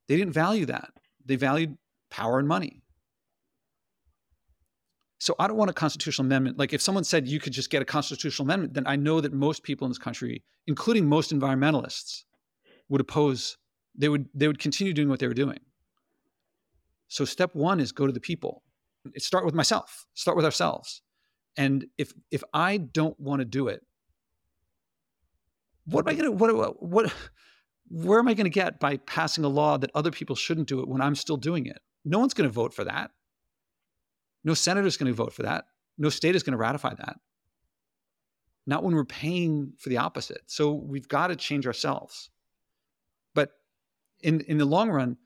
they 0.08 0.18
didn't 0.18 0.34
value 0.34 0.66
that. 0.66 0.90
They 1.26 1.36
valued 1.36 1.78
power 2.10 2.40
and 2.40 2.48
money. 2.48 2.82
So 5.20 5.36
I 5.40 5.48
don't 5.48 5.58
want 5.58 5.72
a 5.72 5.74
constitutional 5.74 6.26
amendment. 6.26 6.58
Like 6.58 6.74
if 6.74 6.82
someone 6.82 7.04
said 7.04 7.28
you 7.28 7.40
could 7.40 7.54
just 7.54 7.70
get 7.70 7.82
a 7.82 7.86
constitutional 7.86 8.46
amendment, 8.46 8.74
then 8.74 8.86
I 8.88 8.96
know 8.96 9.20
that 9.22 9.34
most 9.34 9.64
people 9.64 9.86
in 9.86 9.92
this 9.92 9.98
country, 9.98 10.44
including 10.68 11.08
most 11.08 11.34
environmentalists, 11.34 12.24
would 12.90 13.02
oppose. 13.02 13.58
They 13.96 14.10
would 14.10 14.28
they 14.34 14.48
would 14.48 14.60
continue 14.60 14.94
doing 14.94 15.10
what 15.10 15.20
they 15.20 15.28
were 15.28 15.34
doing. 15.34 15.60
So 17.08 17.26
step 17.26 17.56
one 17.56 17.80
is 17.80 17.92
go 17.92 18.06
to 18.06 18.14
the 18.14 18.20
people. 18.20 18.64
Start 19.18 19.46
with 19.46 19.54
myself. 19.54 20.06
Start 20.14 20.38
with 20.38 20.46
ourselves. 20.46 21.02
And 21.56 21.88
if 21.98 22.14
if 22.32 22.44
I 22.54 22.78
don't 22.78 23.20
want 23.20 23.40
to 23.40 23.46
do 23.46 23.68
it, 23.68 23.82
what 25.86 26.02
am 26.02 26.10
I 26.10 26.14
going 26.14 26.26
to 26.26 26.32
what 26.32 26.84
what 26.84 27.14
where 27.90 28.20
am 28.20 28.28
I 28.28 28.34
going 28.34 28.46
to 28.46 28.50
get 28.50 28.80
by 28.80 28.98
passing 28.98 29.44
a 29.44 29.48
law 29.50 29.78
that 29.78 29.92
other 29.96 30.12
people 30.12 30.36
shouldn't 30.36 30.68
do 30.68 30.82
it 30.82 30.88
when 30.88 31.02
I'm 31.02 31.16
still 31.16 31.38
doing 31.38 31.66
it? 31.66 31.80
No 32.06 32.20
one's 32.20 32.34
going 32.34 32.50
to 32.50 32.54
vote 32.54 32.74
for 32.74 32.84
that. 32.84 33.12
No 34.44 34.54
senator 34.54 34.88
is 34.88 34.98
going 34.98 35.12
to 35.12 35.16
vote 35.16 35.34
for 35.34 35.44
that. 35.44 35.66
No 35.98 36.10
state 36.10 36.36
is 36.36 36.44
going 36.44 36.52
to 36.52 36.58
ratify 36.58 36.94
that. 36.94 37.18
Not 38.66 38.84
when 38.84 38.94
we're 38.94 39.06
paying 39.06 39.74
for 39.78 39.90
the 39.90 39.98
opposite. 39.98 40.42
So 40.48 40.74
we've 40.74 41.08
got 41.08 41.28
to 41.28 41.36
change 41.36 41.66
ourselves. 41.66 42.30
But 43.34 43.52
in, 44.22 44.42
in 44.42 44.58
the 44.58 44.66
long 44.66 44.90
run, 44.90 45.18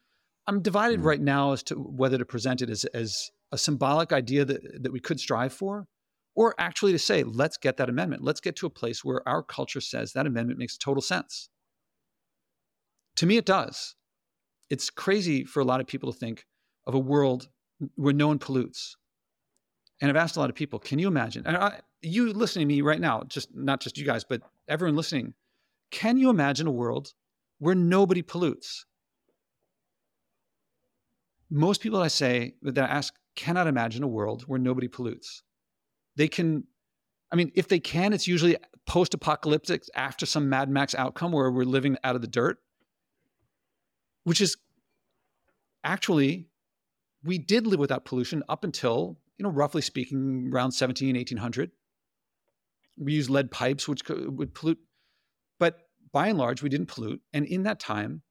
I'm 0.47 0.61
divided 0.61 1.01
mm. 1.01 1.05
right 1.05 1.21
now 1.21 1.51
as 1.51 1.63
to 1.63 1.75
whether 1.75 2.17
to 2.17 2.25
present 2.25 2.61
it 2.61 2.69
as, 2.69 2.85
as 2.85 3.31
a 3.51 3.57
symbolic 3.57 4.13
idea 4.13 4.45
that, 4.45 4.83
that 4.83 4.91
we 4.91 4.99
could 4.99 5.19
strive 5.19 5.53
for, 5.53 5.87
or 6.35 6.55
actually 6.57 6.91
to 6.93 6.99
say, 6.99 7.23
let's 7.23 7.57
get 7.57 7.77
that 7.77 7.89
amendment. 7.89 8.23
Let's 8.23 8.39
get 8.39 8.55
to 8.57 8.65
a 8.65 8.69
place 8.69 9.03
where 9.03 9.27
our 9.27 9.43
culture 9.43 9.81
says 9.81 10.13
that 10.13 10.27
amendment 10.27 10.59
makes 10.59 10.77
total 10.77 11.01
sense. 11.01 11.49
To 13.17 13.25
me, 13.25 13.37
it 13.37 13.45
does. 13.45 13.95
It's 14.69 14.89
crazy 14.89 15.43
for 15.43 15.59
a 15.59 15.65
lot 15.65 15.81
of 15.81 15.87
people 15.87 16.11
to 16.13 16.17
think 16.17 16.45
of 16.87 16.95
a 16.95 16.99
world 16.99 17.49
where 17.95 18.13
no 18.13 18.27
one 18.27 18.39
pollutes, 18.39 18.95
and 19.99 20.09
I've 20.09 20.15
asked 20.15 20.35
a 20.35 20.39
lot 20.39 20.49
of 20.49 20.55
people, 20.55 20.79
can 20.79 20.97
you 20.97 21.07
imagine? 21.07 21.45
And 21.45 21.57
I, 21.57 21.81
you 22.01 22.33
listening 22.33 22.67
to 22.67 22.73
me 22.73 22.81
right 22.81 22.99
now, 22.99 23.23
just 23.27 23.49
not 23.53 23.81
just 23.81 23.97
you 23.97 24.05
guys, 24.05 24.23
but 24.23 24.41
everyone 24.67 24.95
listening, 24.95 25.33
can 25.91 26.17
you 26.17 26.29
imagine 26.29 26.65
a 26.65 26.71
world 26.71 27.13
where 27.59 27.75
nobody 27.75 28.21
pollutes? 28.21 28.85
Most 31.49 31.81
people 31.81 32.01
I 32.01 32.07
say 32.07 32.55
that 32.63 32.77
I 32.79 32.87
ask 32.87 33.13
cannot 33.35 33.67
imagine 33.67 34.03
a 34.03 34.07
world 34.07 34.43
where 34.43 34.59
nobody 34.59 34.87
pollutes. 34.87 35.43
They 36.15 36.27
can, 36.27 36.65
I 37.31 37.35
mean, 37.35 37.51
if 37.55 37.67
they 37.67 37.79
can, 37.79 38.13
it's 38.13 38.27
usually 38.27 38.57
post 38.85 39.13
apocalyptic 39.13 39.83
after 39.95 40.25
some 40.25 40.49
Mad 40.49 40.69
Max 40.69 40.93
outcome 40.95 41.31
where 41.31 41.51
we're 41.51 41.63
living 41.63 41.97
out 42.03 42.15
of 42.15 42.21
the 42.21 42.27
dirt, 42.27 42.57
which 44.23 44.41
is 44.41 44.57
actually, 45.83 46.47
we 47.23 47.37
did 47.37 47.67
live 47.67 47.79
without 47.79 48.05
pollution 48.05 48.43
up 48.49 48.63
until 48.63 49.17
you 49.41 49.43
know, 49.43 49.49
roughly 49.49 49.81
speaking, 49.81 50.51
around 50.53 50.71
17, 50.71 51.15
1800. 51.15 51.71
We 52.99 53.13
used 53.13 53.31
lead 53.31 53.49
pipes, 53.49 53.87
which 53.87 54.01
would 54.07 54.53
pollute. 54.53 54.77
But 55.57 55.79
by 56.11 56.27
and 56.27 56.37
large, 56.37 56.61
we 56.61 56.69
didn't 56.69 56.89
pollute. 56.89 57.21
And 57.33 57.47
in 57.47 57.63
that 57.63 57.79
time, 57.79 58.21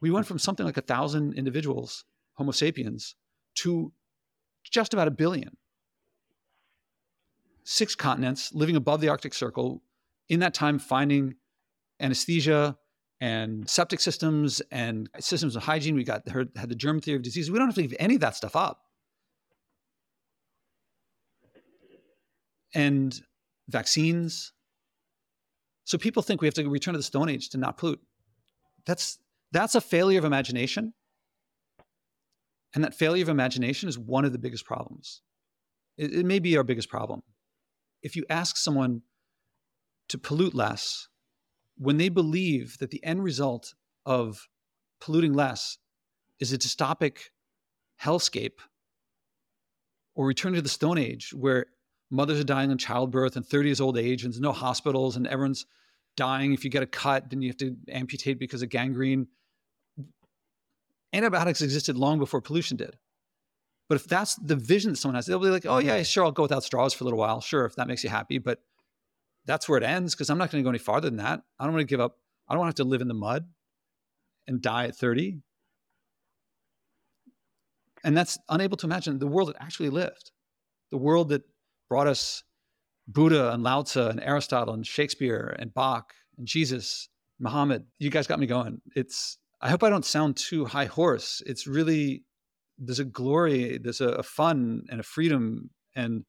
we 0.00 0.10
went 0.10 0.26
from 0.26 0.40
something 0.40 0.66
like 0.66 0.76
a 0.76 0.82
thousand 0.82 1.34
individuals, 1.34 2.04
Homo 2.34 2.50
sapiens, 2.50 3.14
to 3.58 3.92
just 4.70 4.94
about 4.94 5.08
a 5.08 5.10
billion. 5.10 5.56
Six 7.64 7.94
continents 7.94 8.52
living 8.52 8.76
above 8.76 9.00
the 9.00 9.08
Arctic 9.08 9.34
Circle. 9.34 9.82
In 10.28 10.40
that 10.40 10.54
time, 10.54 10.78
finding 10.78 11.34
anesthesia 12.00 12.76
and 13.20 13.68
septic 13.68 14.00
systems 14.00 14.60
and 14.70 15.08
systems 15.20 15.54
of 15.54 15.62
hygiene. 15.62 15.94
We 15.94 16.04
got 16.04 16.28
heard, 16.28 16.50
had 16.56 16.68
the 16.68 16.74
germ 16.74 17.00
theory 17.00 17.16
of 17.16 17.22
disease. 17.22 17.50
We 17.50 17.58
don't 17.58 17.68
have 17.68 17.74
to 17.76 17.80
leave 17.80 17.94
any 17.98 18.16
of 18.16 18.20
that 18.22 18.34
stuff 18.34 18.56
up. 18.56 18.80
and 22.74 23.20
vaccines. 23.68 24.52
So 25.84 25.98
people 25.98 26.22
think 26.22 26.40
we 26.40 26.46
have 26.46 26.54
to 26.54 26.68
return 26.68 26.94
to 26.94 26.98
the 26.98 27.04
Stone 27.04 27.28
Age 27.28 27.50
to 27.50 27.58
not 27.58 27.76
pollute. 27.76 28.00
That's 28.86 29.18
that's 29.50 29.74
a 29.74 29.80
failure 29.80 30.18
of 30.18 30.24
imagination. 30.24 30.94
And 32.74 32.82
that 32.84 32.94
failure 32.94 33.22
of 33.22 33.28
imagination 33.28 33.88
is 33.88 33.98
one 33.98 34.24
of 34.24 34.32
the 34.32 34.38
biggest 34.38 34.64
problems. 34.64 35.22
It, 35.98 36.12
it 36.14 36.26
may 36.26 36.38
be 36.38 36.56
our 36.56 36.64
biggest 36.64 36.88
problem. 36.88 37.22
If 38.02 38.16
you 38.16 38.24
ask 38.30 38.56
someone 38.56 39.02
to 40.08 40.18
pollute 40.18 40.54
less, 40.54 41.08
when 41.76 41.96
they 41.96 42.08
believe 42.08 42.78
that 42.78 42.90
the 42.90 43.02
end 43.04 43.22
result 43.22 43.74
of 44.06 44.48
polluting 45.00 45.34
less 45.34 45.78
is 46.40 46.52
a 46.52 46.58
dystopic 46.58 47.18
hellscape 48.02 48.60
or 50.14 50.26
return 50.26 50.52
to 50.54 50.62
the 50.62 50.68
Stone 50.68 50.98
Age 50.98 51.32
where 51.34 51.66
mothers 52.10 52.38
are 52.40 52.44
dying 52.44 52.70
in 52.70 52.78
childbirth 52.78 53.36
and 53.36 53.46
30 53.46 53.68
years 53.68 53.80
old 53.80 53.96
age 53.96 54.24
and 54.24 54.32
there's 54.32 54.40
no 54.40 54.52
hospitals 54.52 55.16
and 55.16 55.26
everyone's 55.26 55.66
dying. 56.16 56.52
If 56.52 56.64
you 56.64 56.70
get 56.70 56.82
a 56.82 56.86
cut, 56.86 57.30
then 57.30 57.42
you 57.42 57.48
have 57.48 57.56
to 57.58 57.74
amputate 57.88 58.38
because 58.38 58.62
of 58.62 58.68
gangrene. 58.68 59.26
Antibiotics 61.12 61.60
existed 61.60 61.96
long 61.96 62.18
before 62.18 62.40
pollution 62.40 62.76
did. 62.76 62.96
But 63.88 63.96
if 63.96 64.06
that's 64.06 64.36
the 64.36 64.56
vision 64.56 64.92
that 64.92 64.96
someone 64.96 65.16
has, 65.16 65.26
they'll 65.26 65.38
be 65.38 65.48
like, 65.48 65.66
oh, 65.66 65.78
yeah, 65.78 66.02
sure, 66.02 66.24
I'll 66.24 66.32
go 66.32 66.42
without 66.42 66.64
straws 66.64 66.94
for 66.94 67.04
a 67.04 67.06
little 67.06 67.18
while. 67.18 67.40
Sure, 67.40 67.66
if 67.66 67.76
that 67.76 67.88
makes 67.88 68.02
you 68.02 68.10
happy. 68.10 68.38
But 68.38 68.60
that's 69.44 69.68
where 69.68 69.76
it 69.76 69.84
ends 69.84 70.14
because 70.14 70.30
I'm 70.30 70.38
not 70.38 70.50
going 70.50 70.62
to 70.62 70.64
go 70.64 70.70
any 70.70 70.78
farther 70.78 71.10
than 71.10 71.18
that. 71.18 71.42
I 71.58 71.64
don't 71.64 71.74
want 71.74 71.86
to 71.86 71.92
give 71.92 72.00
up. 72.00 72.16
I 72.48 72.54
don't 72.54 72.60
want 72.60 72.74
to 72.74 72.80
have 72.80 72.86
to 72.86 72.90
live 72.90 73.00
in 73.00 73.08
the 73.08 73.14
mud 73.14 73.46
and 74.46 74.62
die 74.62 74.86
at 74.86 74.96
30. 74.96 75.40
And 78.04 78.16
that's 78.16 78.38
unable 78.48 78.76
to 78.78 78.86
imagine 78.86 79.18
the 79.18 79.26
world 79.26 79.48
that 79.48 79.56
actually 79.60 79.90
lived, 79.90 80.32
the 80.90 80.98
world 80.98 81.28
that 81.28 81.42
brought 81.88 82.06
us 82.06 82.42
Buddha 83.06 83.52
and 83.52 83.62
Lao 83.62 83.82
Tzu 83.82 84.06
and 84.06 84.20
Aristotle 84.20 84.74
and 84.74 84.86
Shakespeare 84.86 85.54
and 85.58 85.72
Bach 85.74 86.14
and 86.38 86.46
Jesus, 86.46 87.08
Muhammad. 87.38 87.84
You 87.98 88.10
guys 88.10 88.26
got 88.26 88.40
me 88.40 88.46
going. 88.46 88.80
It's, 88.96 89.38
I 89.62 89.70
hope 89.70 89.84
I 89.84 89.90
don't 89.90 90.04
sound 90.04 90.36
too 90.36 90.64
high 90.64 90.86
horse. 90.86 91.40
It's 91.46 91.68
really, 91.68 92.24
there's 92.78 92.98
a 92.98 93.04
glory, 93.04 93.78
there's 93.78 94.00
a, 94.00 94.08
a 94.08 94.22
fun 94.22 94.84
and 94.90 94.98
a 94.98 95.04
freedom 95.04 95.70
and 95.94 96.24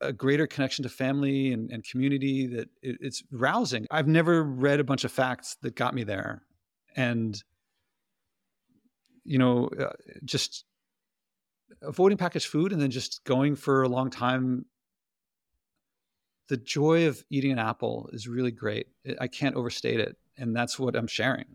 a 0.00 0.12
greater 0.12 0.46
connection 0.46 0.84
to 0.84 0.88
family 0.88 1.52
and, 1.52 1.70
and 1.72 1.82
community 1.84 2.46
that 2.46 2.68
it, 2.80 2.98
it's 3.00 3.24
rousing. 3.32 3.86
I've 3.90 4.06
never 4.06 4.44
read 4.44 4.78
a 4.78 4.84
bunch 4.84 5.04
of 5.04 5.10
facts 5.10 5.56
that 5.62 5.74
got 5.74 5.94
me 5.94 6.04
there. 6.04 6.42
And, 6.94 7.42
you 9.24 9.38
know, 9.38 9.68
uh, 9.80 9.92
just 10.24 10.64
avoiding 11.82 12.18
packaged 12.18 12.46
food 12.46 12.72
and 12.72 12.80
then 12.80 12.90
just 12.90 13.24
going 13.24 13.56
for 13.56 13.82
a 13.82 13.88
long 13.88 14.10
time. 14.10 14.66
The 16.48 16.58
joy 16.58 17.08
of 17.08 17.24
eating 17.30 17.52
an 17.52 17.58
apple 17.58 18.10
is 18.12 18.28
really 18.28 18.52
great. 18.52 18.88
I 19.18 19.26
can't 19.26 19.56
overstate 19.56 19.98
it. 19.98 20.16
And 20.36 20.54
that's 20.54 20.78
what 20.78 20.94
I'm 20.94 21.06
sharing. 21.06 21.46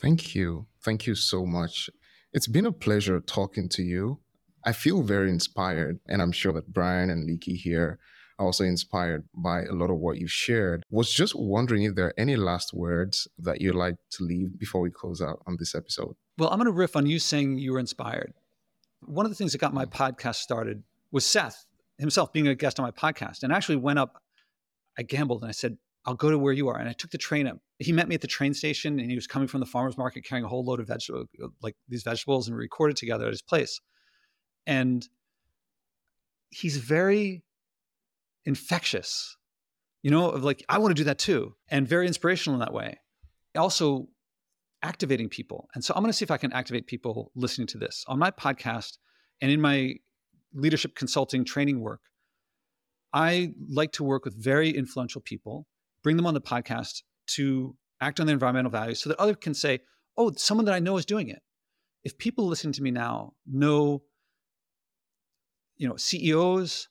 Thank 0.00 0.34
you. 0.34 0.66
Thank 0.82 1.06
you 1.06 1.14
so 1.14 1.44
much. 1.44 1.90
It's 2.32 2.48
been 2.48 2.66
a 2.66 2.72
pleasure 2.72 3.20
talking 3.20 3.68
to 3.70 3.82
you. 3.82 4.20
I 4.64 4.72
feel 4.72 5.02
very 5.02 5.30
inspired, 5.30 6.00
and 6.08 6.22
I'm 6.22 6.32
sure 6.32 6.52
that 6.52 6.72
Brian 6.72 7.10
and 7.10 7.26
Leaky 7.26 7.54
here 7.54 7.98
are 8.38 8.46
also 8.46 8.64
inspired 8.64 9.26
by 9.34 9.64
a 9.64 9.72
lot 9.72 9.90
of 9.90 9.96
what 9.96 10.18
you've 10.18 10.30
shared. 10.30 10.84
Was 10.90 11.12
just 11.12 11.34
wondering 11.34 11.82
if 11.82 11.94
there 11.94 12.06
are 12.06 12.14
any 12.16 12.36
last 12.36 12.72
words 12.72 13.28
that 13.38 13.60
you'd 13.60 13.74
like 13.74 13.96
to 14.12 14.24
leave 14.24 14.58
before 14.58 14.80
we 14.80 14.90
close 14.90 15.20
out 15.20 15.42
on 15.46 15.56
this 15.58 15.74
episode. 15.74 16.14
Well, 16.38 16.50
I'm 16.50 16.58
going 16.58 16.66
to 16.66 16.72
riff 16.72 16.96
on 16.96 17.06
you 17.06 17.18
saying 17.18 17.58
you 17.58 17.72
were 17.72 17.78
inspired. 17.78 18.32
One 19.04 19.26
of 19.26 19.30
the 19.30 19.36
things 19.36 19.52
that 19.52 19.58
got 19.58 19.74
my 19.74 19.86
podcast 19.86 20.36
started 20.36 20.82
was 21.10 21.26
Seth 21.26 21.66
himself 21.98 22.32
being 22.32 22.48
a 22.48 22.54
guest 22.54 22.80
on 22.80 22.84
my 22.84 22.90
podcast, 22.90 23.42
and 23.42 23.52
actually 23.52 23.76
went 23.76 23.98
up. 23.98 24.22
I 24.98 25.02
gambled 25.02 25.42
and 25.42 25.48
I 25.48 25.52
said, 25.52 25.76
I'll 26.06 26.14
go 26.14 26.30
to 26.30 26.38
where 26.38 26.52
you 26.52 26.68
are. 26.68 26.78
And 26.78 26.88
I 26.88 26.92
took 26.92 27.10
the 27.10 27.18
train 27.18 27.46
up. 27.46 27.58
He 27.78 27.92
met 27.92 28.08
me 28.08 28.14
at 28.14 28.20
the 28.20 28.26
train 28.26 28.54
station 28.54 28.98
and 28.98 29.10
he 29.10 29.14
was 29.14 29.26
coming 29.26 29.48
from 29.48 29.60
the 29.60 29.66
farmer's 29.66 29.98
market 29.98 30.24
carrying 30.24 30.44
a 30.44 30.48
whole 30.48 30.64
load 30.64 30.80
of 30.80 30.86
vegetables, 30.86 31.28
like 31.62 31.76
these 31.88 32.02
vegetables, 32.02 32.48
and 32.48 32.56
we 32.56 32.62
recorded 32.62 32.96
together 32.96 33.26
at 33.26 33.32
his 33.32 33.42
place. 33.42 33.80
And 34.66 35.06
he's 36.50 36.76
very 36.78 37.42
infectious 38.44 39.36
you 40.02 40.10
know 40.10 40.30
of 40.30 40.42
like 40.42 40.64
i 40.68 40.78
want 40.78 40.90
to 40.90 41.00
do 41.00 41.04
that 41.04 41.18
too 41.18 41.54
and 41.70 41.86
very 41.86 42.06
inspirational 42.06 42.54
in 42.54 42.60
that 42.60 42.72
way. 42.72 42.98
Also 43.56 44.06
activating 44.82 45.28
people. 45.28 45.68
And 45.74 45.84
so 45.84 45.92
i'm 45.94 46.02
going 46.02 46.10
to 46.10 46.16
see 46.16 46.24
if 46.24 46.30
i 46.30 46.36
can 46.36 46.52
activate 46.52 46.86
people 46.86 47.32
listening 47.34 47.66
to 47.68 47.78
this. 47.78 48.04
On 48.08 48.18
my 48.18 48.30
podcast 48.30 48.98
and 49.40 49.50
in 49.50 49.60
my 49.60 49.94
leadership 50.54 50.94
consulting 50.94 51.44
training 51.44 51.80
work 51.80 52.00
i 53.12 53.52
like 53.68 53.92
to 53.92 54.04
work 54.04 54.24
with 54.24 54.34
very 54.42 54.70
influential 54.70 55.20
people 55.20 55.66
bring 56.02 56.16
them 56.16 56.26
on 56.26 56.34
the 56.34 56.40
podcast 56.40 57.02
to 57.26 57.76
act 58.00 58.20
on 58.20 58.26
their 58.26 58.34
environmental 58.34 58.70
values 58.70 59.00
so 59.00 59.08
that 59.08 59.18
others 59.20 59.36
can 59.40 59.54
say 59.54 59.78
oh 60.16 60.32
someone 60.36 60.64
that 60.64 60.74
i 60.74 60.78
know 60.78 60.96
is 60.96 61.04
doing 61.04 61.28
it 61.28 61.40
if 62.04 62.16
people 62.16 62.46
listening 62.46 62.72
to 62.72 62.82
me 62.82 62.90
now 62.90 63.32
know 63.46 64.02
you 65.80 65.88
know, 65.88 65.96
CEOs, 65.96 66.88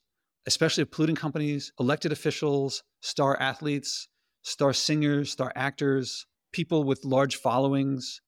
especially 0.48 0.82
of 0.82 0.90
polluting 0.90 1.16
companies, 1.16 1.72
elected 1.80 2.12
officials, 2.12 2.82
star 3.02 3.40
athletes, 3.40 4.08
star 4.42 4.74
singers, 4.74 5.32
star 5.32 5.54
actors, 5.56 6.26
people 6.52 6.84
with 6.84 7.06
large 7.06 7.36
followings, 7.36 8.20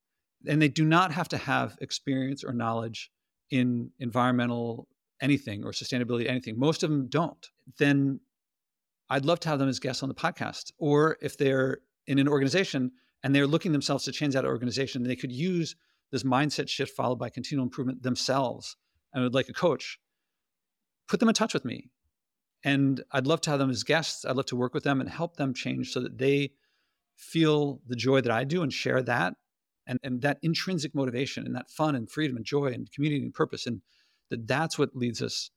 and 0.48 0.62
they 0.62 0.68
do 0.68 0.86
not 0.86 1.12
have 1.12 1.28
to 1.30 1.38
have 1.38 1.76
experience 1.82 2.44
or 2.44 2.54
knowledge 2.54 3.10
in 3.50 3.90
environmental 4.00 4.88
anything 5.20 5.64
or 5.64 5.72
sustainability 5.72 6.30
anything. 6.30 6.60
Most 6.60 6.84
of 6.84 6.92
them 6.92 7.08
don't. 7.10 7.48
Then 7.80 8.20
I'd 9.12 9.26
love 9.26 9.42
to 9.42 9.50
have 9.50 9.60
them 9.60 9.68
as 9.68 9.80
guests 9.80 10.02
on 10.02 10.10
the 10.10 10.16
podcast. 10.16 10.72
Or 10.80 11.18
if 11.22 11.38
they're 11.38 11.80
in 12.08 12.18
an 12.18 12.30
organization 12.30 12.92
and 13.24 13.36
they're 13.36 13.46
looking 13.46 13.74
themselves 13.74 14.06
to 14.06 14.12
change 14.12 14.34
that 14.34 14.46
organization, 14.46 15.04
they 15.04 15.18
could 15.18 15.34
use 15.34 15.76
this 16.12 16.24
mindset 16.24 16.70
shift 16.70 16.96
followed 16.96 17.20
by 17.20 17.30
continual 17.30 17.66
improvement 17.66 18.04
themselves 18.04 18.78
and 19.14 19.24
would 19.24 19.34
like 19.34 19.50
a 19.50 19.54
coach 19.54 20.00
put 21.10 21.20
them 21.20 21.30
in 21.30 21.36
touch 21.36 21.54
with 21.54 21.66
me. 21.66 21.92
And 22.64 23.04
I'd 23.12 23.28
love 23.28 23.42
to 23.42 23.50
have 23.50 23.60
them 23.60 23.70
as 23.70 23.84
guests. 23.84 24.24
I'd 24.24 24.38
love 24.38 24.46
to 24.48 24.56
work 24.56 24.74
with 24.74 24.86
them 24.86 25.02
and 25.02 25.10
help 25.10 25.36
them 25.36 25.54
change 25.54 25.92
so 25.92 26.00
that 26.00 26.18
they 26.18 26.52
feel 27.18 27.82
the 27.86 27.98
joy 27.98 28.22
that 28.22 28.32
I 28.32 28.46
do 28.46 28.64
and 28.64 28.72
share 28.72 29.04
that 29.04 29.34
and, 29.86 30.00
and 30.04 30.22
that 30.22 30.38
intrinsic 30.42 30.96
motivation 30.96 31.46
and 31.46 31.54
that 31.56 31.70
fun 31.70 31.96
and 31.96 32.10
freedom 32.10 32.38
and 32.38 32.46
joy 32.46 32.68
and 32.68 32.90
community 32.94 33.24
and 33.24 33.34
purpose. 33.34 33.68
And 33.68 33.82
that 34.30 34.48
that's 34.48 34.80
what 34.80 34.96
leads 34.96 35.22
us. 35.22 35.52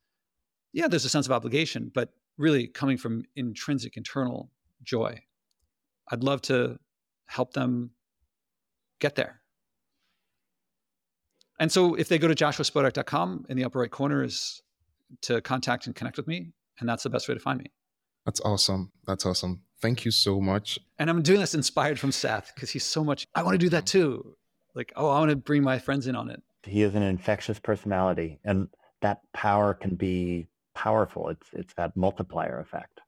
Yeah, 0.73 0.89
there's 0.89 1.05
a 1.05 1.09
sense 1.09 1.25
of 1.25 1.31
obligation, 1.31 1.89
but 1.93 2.09
really 2.37 2.67
coming 2.67 2.97
from 2.97 3.23
intrinsic 3.35 3.97
internal 3.97 4.51
joy. 4.83 5.19
I'd 6.11 6.23
love 6.23 6.41
to 6.43 6.77
help 7.27 7.53
them 7.53 7.91
get 8.99 9.15
there. 9.15 9.41
And 11.59 11.71
so 11.71 11.95
if 11.95 12.09
they 12.09 12.17
go 12.17 12.27
to 12.27 12.35
joshuaspodek.com 12.35 13.45
in 13.49 13.57
the 13.57 13.63
upper 13.63 13.79
right 13.79 13.89
corner 13.91 14.23
is 14.23 14.61
to 15.21 15.41
contact 15.41 15.87
and 15.87 15.95
connect 15.95 16.17
with 16.17 16.27
me. 16.27 16.51
And 16.79 16.89
that's 16.89 17.03
the 17.03 17.09
best 17.09 17.27
way 17.29 17.33
to 17.33 17.39
find 17.39 17.59
me. 17.59 17.71
That's 18.25 18.41
awesome. 18.41 18.91
That's 19.05 19.25
awesome. 19.25 19.61
Thank 19.81 20.03
you 20.03 20.11
so 20.11 20.41
much. 20.41 20.79
And 20.99 21.09
I'm 21.09 21.21
doing 21.21 21.39
this 21.39 21.55
inspired 21.55 21.99
from 21.99 22.11
Seth 22.11 22.51
because 22.53 22.71
he's 22.71 22.83
so 22.83 23.03
much, 23.03 23.27
I 23.35 23.43
want 23.43 23.53
to 23.53 23.59
do 23.59 23.69
that 23.69 23.85
too. 23.85 24.35
Like, 24.73 24.91
oh, 24.95 25.09
I 25.09 25.19
want 25.19 25.29
to 25.29 25.37
bring 25.37 25.63
my 25.63 25.79
friends 25.79 26.07
in 26.07 26.15
on 26.15 26.29
it. 26.29 26.41
He 26.63 26.81
is 26.81 26.95
an 26.95 27.03
infectious 27.03 27.59
personality, 27.59 28.39
and 28.43 28.67
that 29.01 29.19
power 29.33 29.73
can 29.73 29.95
be 29.95 30.47
powerful. 30.75 31.29
It's 31.29 31.47
it's 31.53 31.73
that 31.75 31.95
multiplier 31.95 32.59
effect. 32.59 33.01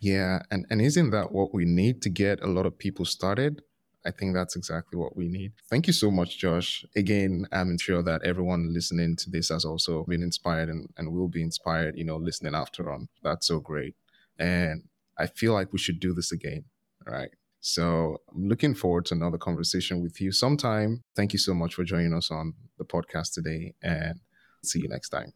Yeah, 0.00 0.42
and 0.50 0.66
and 0.70 0.80
isn't 0.82 1.10
that 1.10 1.32
what 1.32 1.54
we 1.54 1.64
need 1.64 2.02
to 2.02 2.10
get 2.10 2.42
a 2.42 2.46
lot 2.46 2.66
of 2.66 2.78
people 2.78 3.04
started? 3.04 3.62
I 4.04 4.12
think 4.12 4.34
that's 4.34 4.54
exactly 4.54 4.98
what 4.98 5.16
we 5.16 5.26
need. 5.26 5.52
Thank 5.68 5.88
you 5.88 5.92
so 5.92 6.12
much, 6.12 6.38
Josh. 6.38 6.84
Again, 6.94 7.46
I'm 7.50 7.76
sure 7.76 8.04
that 8.04 8.22
everyone 8.22 8.72
listening 8.72 9.16
to 9.16 9.30
this 9.30 9.48
has 9.48 9.64
also 9.64 10.04
been 10.04 10.22
inspired 10.22 10.68
and, 10.68 10.88
and 10.96 11.12
will 11.12 11.28
be 11.28 11.42
inspired, 11.42 11.98
you 11.98 12.04
know, 12.04 12.16
listening 12.16 12.54
after 12.54 12.88
on. 12.92 13.08
That's 13.24 13.48
so 13.48 13.58
great. 13.58 13.96
And 14.38 14.84
I 15.18 15.26
feel 15.26 15.54
like 15.54 15.72
we 15.72 15.80
should 15.80 15.98
do 15.98 16.14
this 16.14 16.30
again. 16.30 16.64
Right. 17.04 17.30
So 17.60 18.18
I'm 18.32 18.48
looking 18.48 18.74
forward 18.74 19.06
to 19.06 19.14
another 19.14 19.38
conversation 19.38 20.00
with 20.00 20.20
you 20.20 20.30
sometime. 20.30 21.02
Thank 21.16 21.32
you 21.32 21.40
so 21.40 21.52
much 21.52 21.74
for 21.74 21.82
joining 21.82 22.14
us 22.14 22.30
on 22.30 22.54
the 22.78 22.84
podcast 22.84 23.32
today 23.32 23.74
and 23.82 24.20
see 24.62 24.80
you 24.80 24.88
next 24.88 25.08
time. 25.08 25.32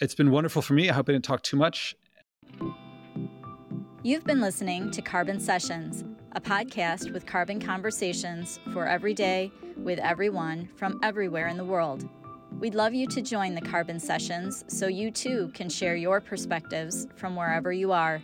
It's 0.00 0.14
been 0.14 0.30
wonderful 0.30 0.62
for 0.62 0.74
me. 0.74 0.88
I 0.88 0.92
hope 0.92 1.08
I 1.08 1.12
didn't 1.12 1.24
talk 1.24 1.42
too 1.42 1.56
much. 1.56 1.96
You've 4.02 4.24
been 4.24 4.40
listening 4.40 4.90
to 4.92 5.02
Carbon 5.02 5.40
Sessions 5.40 6.04
a 6.32 6.40
podcast 6.40 7.12
with 7.12 7.24
carbon 7.26 7.58
conversations 7.58 8.60
for 8.72 8.86
every 8.86 9.14
day 9.14 9.50
with 9.78 9.98
everyone 9.98 10.68
from 10.76 11.00
everywhere 11.02 11.48
in 11.48 11.56
the 11.56 11.64
world. 11.64 12.08
We'd 12.60 12.74
love 12.74 12.92
you 12.92 13.06
to 13.08 13.22
join 13.22 13.54
the 13.54 13.60
carbon 13.60 13.98
sessions 13.98 14.64
so 14.68 14.86
you 14.86 15.10
too 15.10 15.50
can 15.54 15.68
share 15.68 15.96
your 15.96 16.20
perspectives 16.20 17.06
from 17.16 17.34
wherever 17.34 17.72
you 17.72 17.92
are. 17.92 18.22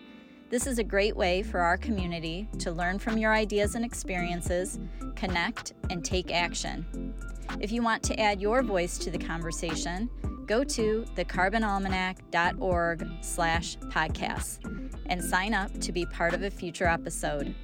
This 0.50 0.66
is 0.66 0.78
a 0.78 0.84
great 0.84 1.16
way 1.16 1.42
for 1.42 1.60
our 1.60 1.78
community 1.78 2.46
to 2.58 2.70
learn 2.70 2.98
from 2.98 3.16
your 3.16 3.32
ideas 3.32 3.74
and 3.74 3.84
experiences, 3.84 4.78
connect, 5.16 5.72
and 5.90 6.04
take 6.04 6.32
action. 6.32 7.14
If 7.58 7.72
you 7.72 7.82
want 7.82 8.02
to 8.04 8.20
add 8.20 8.40
your 8.40 8.62
voice 8.62 8.98
to 8.98 9.10
the 9.10 9.18
conversation, 9.18 10.10
go 10.46 10.64
to 10.64 11.04
thecarbonalmanac.org 11.16 13.08
slash 13.20 13.76
podcasts 13.78 14.58
and 15.06 15.22
sign 15.22 15.54
up 15.54 15.78
to 15.80 15.92
be 15.92 16.06
part 16.06 16.34
of 16.34 16.42
a 16.42 16.50
future 16.50 16.86
episode. 16.86 17.54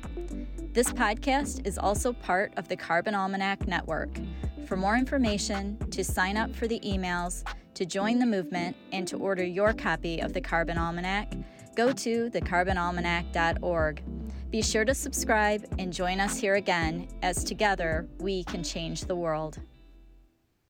This 0.72 0.92
podcast 0.92 1.66
is 1.66 1.78
also 1.78 2.12
part 2.12 2.52
of 2.56 2.68
the 2.68 2.76
Carbon 2.76 3.14
Almanac 3.14 3.66
Network, 3.66 4.10
For 4.66 4.76
more 4.76 4.96
information, 4.96 5.76
to 5.90 6.04
sign 6.04 6.36
up 6.36 6.54
for 6.54 6.68
the 6.68 6.78
emails, 6.80 7.42
to 7.74 7.84
join 7.84 8.20
the 8.20 8.26
movement, 8.26 8.76
and 8.92 9.06
to 9.08 9.16
order 9.16 9.42
your 9.42 9.72
copy 9.72 10.20
of 10.20 10.32
the 10.32 10.40
Carbon 10.40 10.78
Almanac, 10.78 11.32
go 11.74 11.92
to 11.92 12.30
thecarbonalmanac.org. 12.30 14.02
Be 14.50 14.62
sure 14.62 14.84
to 14.84 14.94
subscribe 14.94 15.64
and 15.78 15.92
join 15.92 16.20
us 16.20 16.36
here 16.36 16.54
again 16.54 17.08
as 17.22 17.42
together 17.42 18.08
we 18.18 18.44
can 18.44 18.62
change 18.62 19.06
the 19.06 19.16
world. 19.16 19.58